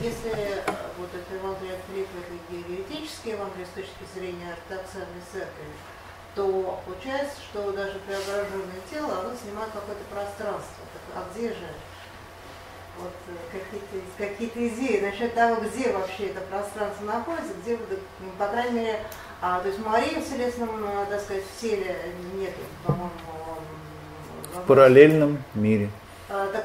[0.00, 0.62] если э,
[0.96, 5.68] вот это Евангелие от Филиппа, это георетический Евангелие с точки зрения ортодоксальной церкви,
[6.34, 10.80] то получается, что даже преображенное тело, оно занимает какое-то пространство.
[11.14, 11.68] А где же
[12.96, 18.46] вот э, какие-то какие идеи насчет того, где вообще это пространство находится, где, ну, по
[18.46, 19.00] крайней мере,
[19.42, 20.70] а, то есть Марии в телесном,
[21.10, 21.98] так сказать, в теле
[22.32, 22.54] нет,
[22.86, 23.10] по-моему.
[24.54, 25.90] В параллельном мире.
[26.30, 26.64] А, так,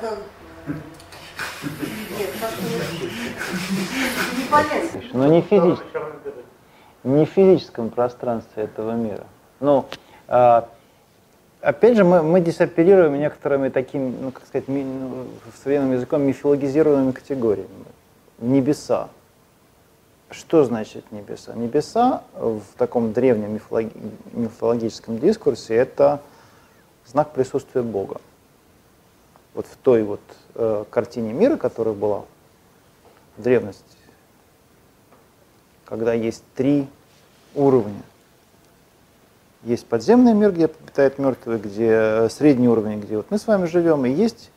[5.14, 5.80] Но не, физич...
[7.04, 9.26] не в физическом пространстве этого мира.
[9.60, 9.86] Ну,
[10.28, 10.70] а,
[11.62, 15.26] опять же, мы, мы здесь оперируем некоторыми такими, ну, как сказать, ми, ну,
[15.62, 17.70] современным языком мифологизированными категориями.
[18.40, 19.10] Небеса.
[20.30, 21.54] Что значит небеса?
[21.54, 23.92] Небеса в таком древнем мифологи
[24.34, 26.20] мифологическом дискурсе это
[27.06, 28.20] знак присутствия Бога.
[29.58, 30.22] Вот в той вот
[30.56, 32.26] э, картине мира, которая была
[33.36, 33.84] в древности,
[35.84, 36.88] когда есть три
[37.56, 38.04] уровня–
[39.64, 44.06] есть подземный мир, где обитают мертвые, где средний уровень, где вот мы с вами живем,
[44.06, 44.50] и есть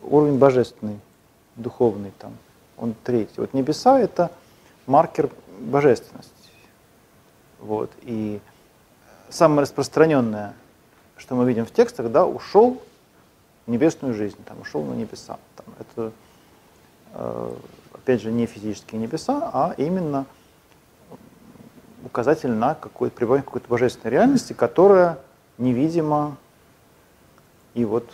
[0.00, 1.00] уровень божественный,
[1.56, 2.32] духовный там,
[2.78, 3.34] он третий.
[3.36, 4.30] Вот небеса– это
[4.86, 6.30] маркер божественности.
[7.60, 7.90] Вот.
[8.02, 8.40] И
[9.28, 10.54] самое распространенное,
[11.16, 12.80] что мы видим в текстах, да, ушел
[13.66, 15.38] небесную жизнь, там, ушел на небеса.
[15.56, 16.12] Там, это,
[17.14, 17.54] э,
[17.92, 20.26] опять же, не физические небеса, а именно
[22.04, 25.18] указатель на какое-то пребывание какой-то божественной реальности, которая
[25.58, 26.36] невидима
[27.74, 28.08] и вот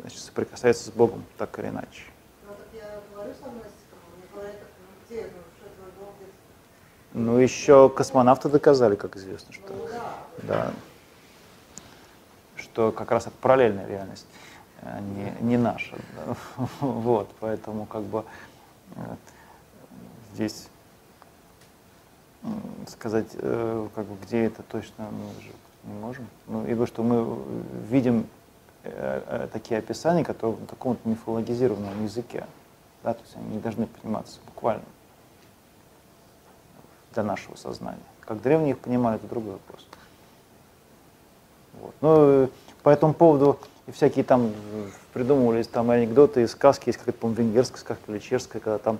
[0.00, 2.04] значит, соприкасается с Богом так или иначе.
[7.14, 10.14] Ну, еще космонавты доказали, как известно, что, ну, да.
[10.42, 10.72] Да,
[12.74, 14.26] что как раз это параллельная реальность,
[14.82, 15.96] а не, не наша.
[16.80, 18.24] Вот, поэтому как бы
[18.96, 19.00] э,
[20.34, 20.68] здесь
[22.88, 25.50] сказать, э, как бы, где это точно мы же
[25.84, 26.26] не можем.
[26.48, 27.40] Ну, ибо что мы
[27.88, 28.26] видим
[28.82, 32.44] э, такие описания, которые таком вот мифологизированном языке.
[33.04, 34.82] Да, то есть они не должны пониматься буквально
[37.12, 38.02] для нашего сознания.
[38.22, 39.86] Как древние их понимали, это другой вопрос.
[41.80, 41.94] Вот.
[42.00, 42.48] Ну,
[42.84, 44.52] по этому поводу и всякие там
[45.12, 48.98] придумывались там анекдоты и сказки, есть какая-то, по-моему, венгерская сказка или чешская, когда там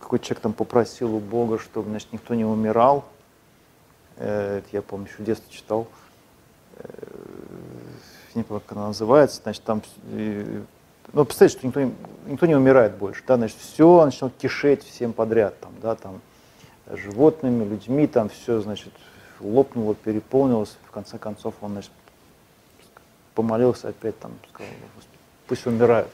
[0.00, 3.04] какой человек там попросил у Бога, чтобы, значит, никто не умирал.
[4.16, 5.88] Э, это я помню, еще в детстве читал.
[6.78, 6.88] Э,
[8.34, 9.40] не помню, как она называется.
[9.42, 9.82] Значит, там,
[10.12, 11.80] ну, представьте, что никто,
[12.26, 16.20] никто не умирает больше, да, значит, все начнет кишеть всем подряд, там, да, там,
[16.88, 18.92] животными, людьми, там все, значит,
[19.40, 21.90] лопнуло, переполнилось, в конце концов он, значит,
[23.36, 24.72] помолился опять, там, сказал,
[25.46, 26.08] пусть умирают.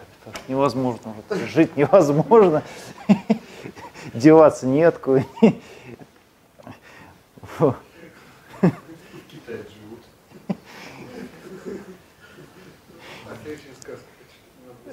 [0.49, 1.15] Невозможно,
[1.47, 2.63] жить невозможно
[4.13, 5.25] деваться неоткуда.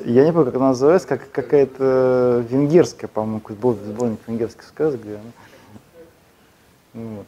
[0.05, 5.15] Я не помню, как она называется, как какая-то венгерская, по-моему, был сборник венгерских сказок, где
[5.15, 5.31] она...
[6.93, 7.27] Вот.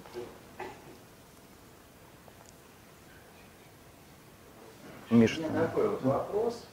[5.11, 5.41] Миша.
[5.41, 6.63] У меня такой вот вопрос.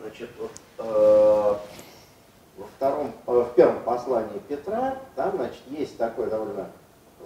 [0.00, 1.56] Значит, вот, э,
[2.58, 6.66] во втором, э, в первом послании Петра, там, значит, есть такое довольно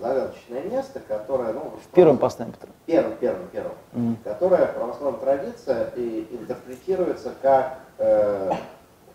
[0.01, 2.69] загадочное место, которое, ну, в первом послании Петра.
[2.87, 4.17] Первом, первом, первом, mm.
[4.25, 8.53] которое православная традиция и интерпретируется как э,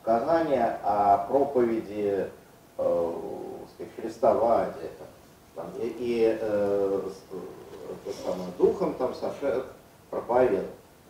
[0.01, 2.29] указание о проповеди
[2.77, 3.11] э,
[3.73, 4.89] сказать, Христа в Аде.
[5.55, 9.63] Там, и и э, с, самым духом там Саше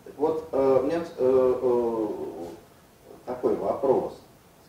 [0.05, 0.15] проповедовал.
[0.17, 2.07] Вот э, у меня э, э,
[3.25, 4.19] такой вопрос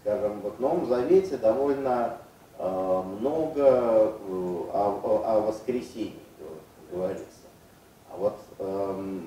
[0.06, 2.18] скажем, вот в Новом Завете довольно
[2.58, 4.12] э, много э,
[4.72, 6.14] о, о, воскресении
[6.92, 7.26] говорится.
[8.12, 9.20] А вот, э,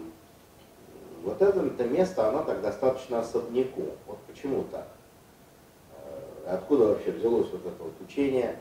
[1.25, 3.87] вот это, это место, оно так достаточно особняку.
[4.07, 4.87] Вот почему так?
[6.47, 8.57] Откуда вообще взялось вот это вот учение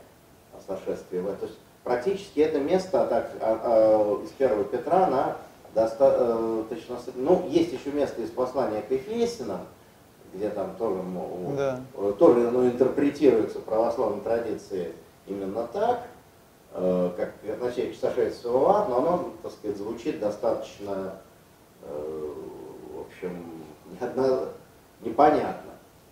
[0.53, 1.21] о сошествии?
[1.21, 5.37] То есть практически это место так, а, а, из первого Петра, она
[5.75, 6.95] достаточно...
[6.95, 9.61] Э, ну, есть еще место из послания к Ефесинам,
[10.35, 11.01] где там тоже,
[11.57, 11.81] Да.
[11.95, 14.93] э, тоже ну, интерпретируется православной традицией
[15.27, 16.07] именно так,
[16.75, 21.15] э, как начать сошествие в ад, но оно, так сказать, звучит достаточно,
[21.83, 22.33] э,
[22.95, 23.45] в общем,
[24.01, 24.49] неодно-
[25.01, 25.71] непонятно.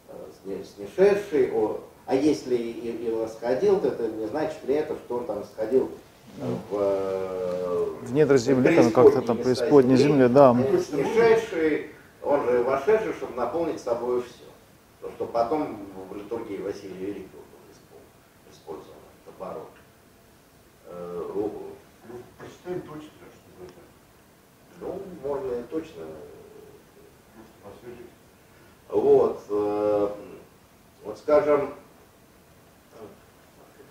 [0.08, 0.14] Э,
[0.44, 5.16] сне- Снишедший, о, а если и, и восходил, то это не значит ли это, что
[5.16, 5.90] он там сходил
[6.38, 10.54] в, э, В недра земли, там как-то там преисподней земли, да.
[10.54, 11.90] Снишедший,
[12.22, 14.44] он же вошедший, чтобы наполнить собой все.
[15.00, 15.78] То, что потом
[16.10, 19.70] в литургии Василия Великого было испол- использовано, это оборот.
[20.86, 21.22] Э,
[22.08, 23.80] Ну, прочитаем точно, чтобы это
[24.80, 26.02] Ну, можно и точно.
[28.88, 30.08] Вот, э,
[31.04, 31.70] вот скажем,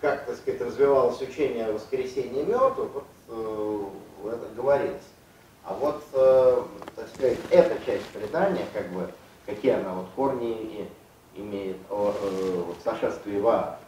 [0.00, 5.02] как, так сказать, развивалось учение о воскресении мертвых, вот э, это говорилось.
[5.64, 6.62] А вот, э,
[6.94, 9.08] так сказать, эта часть предания, как бы,
[9.46, 10.88] какие она вот корни и-
[11.40, 13.78] имеет о э, вот, сошествии в ад.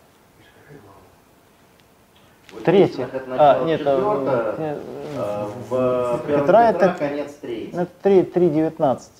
[2.50, 3.08] В Третье.
[3.12, 4.80] Это А, нет, четвертое, э,
[5.16, 7.70] э, в Петра Петра это- конец третий.
[7.76, 9.10] Ну, 3, 3.19.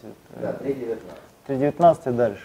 [0.40, 0.98] Да, 3.19.
[1.46, 2.44] 3.19 и дальше.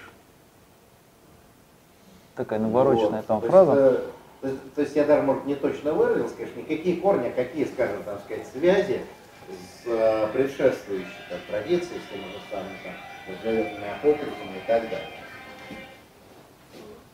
[2.35, 3.25] Такая навороченная Вот.
[3.27, 3.71] там То есть, фраза.
[3.75, 4.01] э,
[4.43, 7.63] То есть, то есть я даже, может, не точно выразился, конечно, никакие корни, а какие,
[7.63, 8.99] скажем, там сказать, связи
[9.47, 12.93] с э, предшествующей там, традицией, с тем же самым там,
[13.29, 15.07] возжелетными апокрифами и так далее.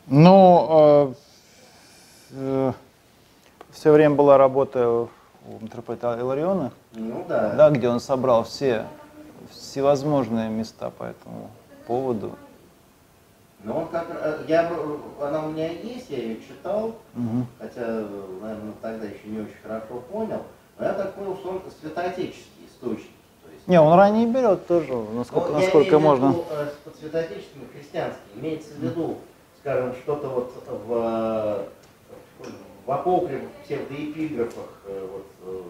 [0.08, 1.14] Ну,
[3.70, 5.08] все время была работа у
[5.60, 7.50] митрополита Илариона, Ну да.
[7.54, 8.86] да, где он собрал все
[9.52, 11.48] всевозможные места по этому
[11.86, 12.32] поводу.
[13.62, 17.46] Но он как ра- я, бы- она у меня есть, я ее читал, Мгм.
[17.58, 17.80] хотя,
[18.40, 20.42] наверное, тогда еще не очень хорошо понял,
[20.78, 23.10] но я так понял, что он святоотеческий источник.
[23.44, 26.26] То есть, Не, он ранее берет тоже, насколько, Ну, я насколько в можно.
[26.28, 28.22] виду, э, под святоотеческим христианским.
[28.36, 29.18] Имеется в виду,
[29.60, 31.66] скажем, что-то вот в, э,
[32.86, 35.62] в апокрифах, псевдоэпиграфах э, вот, э,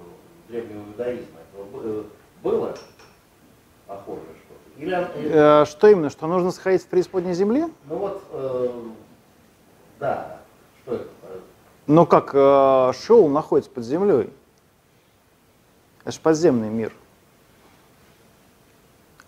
[0.48, 2.04] древнего иудаизма этого б- э,
[2.44, 2.74] было
[3.88, 4.20] похоже?
[4.80, 6.10] Или, э, Э, Что именно?
[6.10, 7.66] Что нужно сходить в преисподней земли?
[7.88, 8.70] ну вот, э,
[9.98, 10.38] да,
[10.82, 11.06] что это?
[11.86, 14.30] Ну как, э, Шеул находится под землей.
[16.02, 16.92] Это же подземный мир.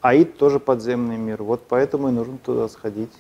[0.01, 1.43] Аид тоже подземный мир.
[1.43, 3.13] Вот поэтому и нужно туда сходить,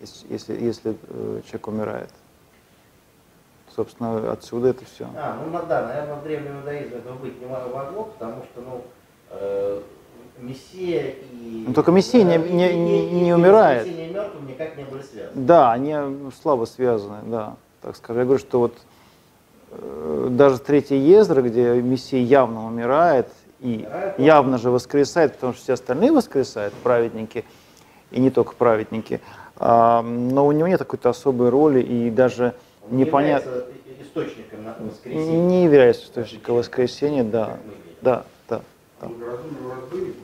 [0.00, 2.10] если, если, если, э, человек умирает.
[3.74, 5.08] Собственно, отсюда это все.
[5.16, 8.84] А, ну да, наверное, в древнем иудаизме этого быть не могло, потому что, ну,
[9.30, 9.82] э,
[10.40, 11.64] Мессия и...
[11.66, 13.82] Ну, только Мессия не- и- не- и- не- и- не и умирает.
[13.86, 15.32] воскресение мертвым никак не были связаны.
[15.46, 15.94] Да, они
[16.40, 18.20] слабо связаны, да, так скажем.
[18.20, 18.74] Я говорю, что вот
[19.72, 23.28] э, даже третий Ездра, где Мессия явно умирает
[23.60, 27.44] и Умирает, явно же воскресает, потому что все остальные воскресают, праведники,
[28.10, 29.20] и не только праведники,
[29.56, 32.54] а, но у него нет какой-то особой роли и даже
[32.90, 33.64] Он непонятно,
[34.00, 35.38] источником на- воскресения.
[35.42, 37.58] не является источником воскресения, да,
[38.00, 38.62] да, да.
[39.00, 39.14] разбойнику
[39.60, 40.14] было сказано,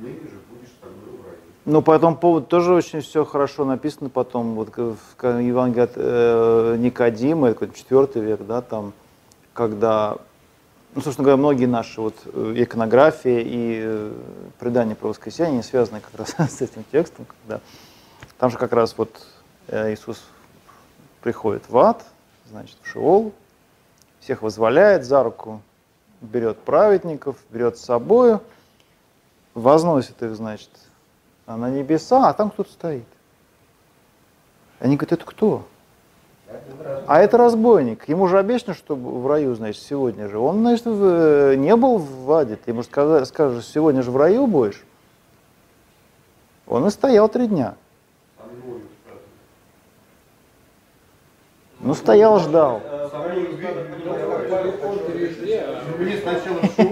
[0.00, 1.36] ныне же будешь со мной в раю.
[1.66, 6.76] Ну, по этому поводу тоже очень все хорошо написано потом, вот в Евангелии от э,
[6.78, 8.92] Никодима, это какой-то четвертый век, да, там,
[9.52, 10.16] когда,
[10.94, 14.12] ну, собственно говоря, многие наши вот э, иконографии и э,
[14.58, 17.60] предания про воскресенье они связаны как раз с этим текстом, когда
[18.38, 19.10] там же как раз вот
[19.68, 20.22] э, Иисус
[21.20, 22.04] приходит в ад,
[22.48, 23.32] значит, в Шиол,
[24.20, 25.60] всех возволяет за руку,
[26.20, 28.40] берет праведников, берет с собою,
[29.60, 30.70] возносит их, значит,
[31.46, 33.04] а на небеса, а там кто-то стоит.
[34.78, 35.66] Они говорят, это кто?
[37.06, 38.08] А это разбойник.
[38.08, 40.38] Ему же обещано, что в раю, значит, сегодня же.
[40.38, 42.56] Он, значит, в- не был в аде.
[42.56, 44.82] Ты ему скажешь, сегодня же в раю будешь.
[46.66, 47.74] Он и стоял три дня.
[51.80, 52.80] Ну, стоял, ждал.
[55.98, 56.89] Мне сначала.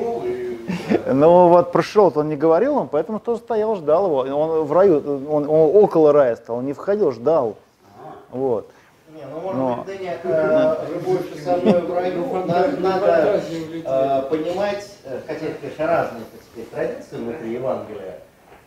[1.13, 4.19] Но вот прошел, он не говорил, он поэтому тоже стоял, ждал его.
[4.19, 4.99] Он в раю,
[5.31, 7.57] он, он около рая стал, он не входил, ждал.
[8.31, 8.69] Вот.
[9.15, 13.43] Не, ну, может Но- быть, ты не э, будешь со мной в раю, надо, надо
[13.43, 18.19] э, понимать, э, хотя это, конечно, разные, так сказать, традиции внутри Евангелия,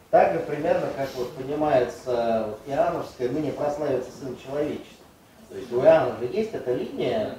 [0.09, 5.05] так же примерно, как вот понимается вот, Иоанновское, ныне прославится Сын Человечества.
[5.49, 7.35] То есть у Иоанна же есть эта линия,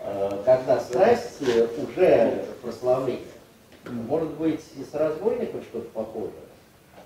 [0.00, 3.35] э, когда страсть э, уже прославление.
[3.88, 6.32] Может быть, и с разбойником что-то похожее.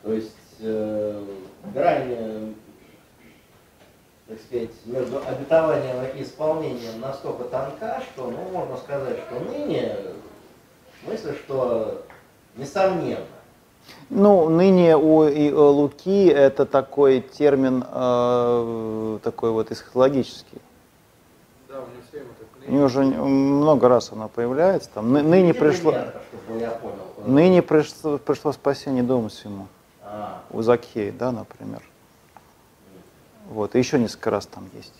[0.02, 1.24] То есть э,
[1.74, 2.54] грань
[4.30, 9.96] так сказать, между обетованием и исполнением настолько тонка, что, ну, можно сказать, что ныне,
[11.02, 12.02] в смысле, что,
[12.56, 13.24] несомненно,
[14.08, 20.60] Ну, ныне у и, э, Луки это такой термин, э, такой вот эсхатологический.
[21.68, 24.90] Да, у него все время так У него уже много раз оно появляется.
[24.94, 26.14] Там, ны- ныне пришло, пример,
[26.50, 26.96] чтобы я понял.
[27.26, 29.66] ныне пришло, пришло спасение дому всему.
[30.02, 31.82] А, У Закхея, да, например.
[33.48, 34.94] Вот, и еще несколько раз там есть.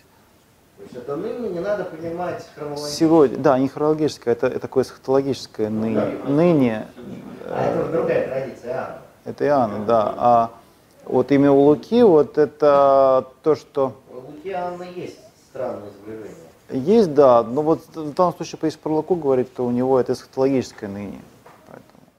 [0.77, 2.95] то есть это ныне не надо понимать хронологически.
[2.95, 6.17] Сегодня, да, не хронологическое, это, это такое эсхатологическое ныне.
[6.27, 6.87] ныне
[7.49, 9.01] А это уже другая традиция, Иоанна.
[9.25, 10.13] это Иоанна, да.
[10.17, 10.51] А
[11.05, 15.19] вот имя у Луки, вот это то, что У Луки Иоанна есть
[15.49, 16.35] странное изображение.
[16.69, 20.11] есть, да, но вот в данном случае, если про Луку говорить, то у него это
[20.13, 21.21] эсхатологическое ныне.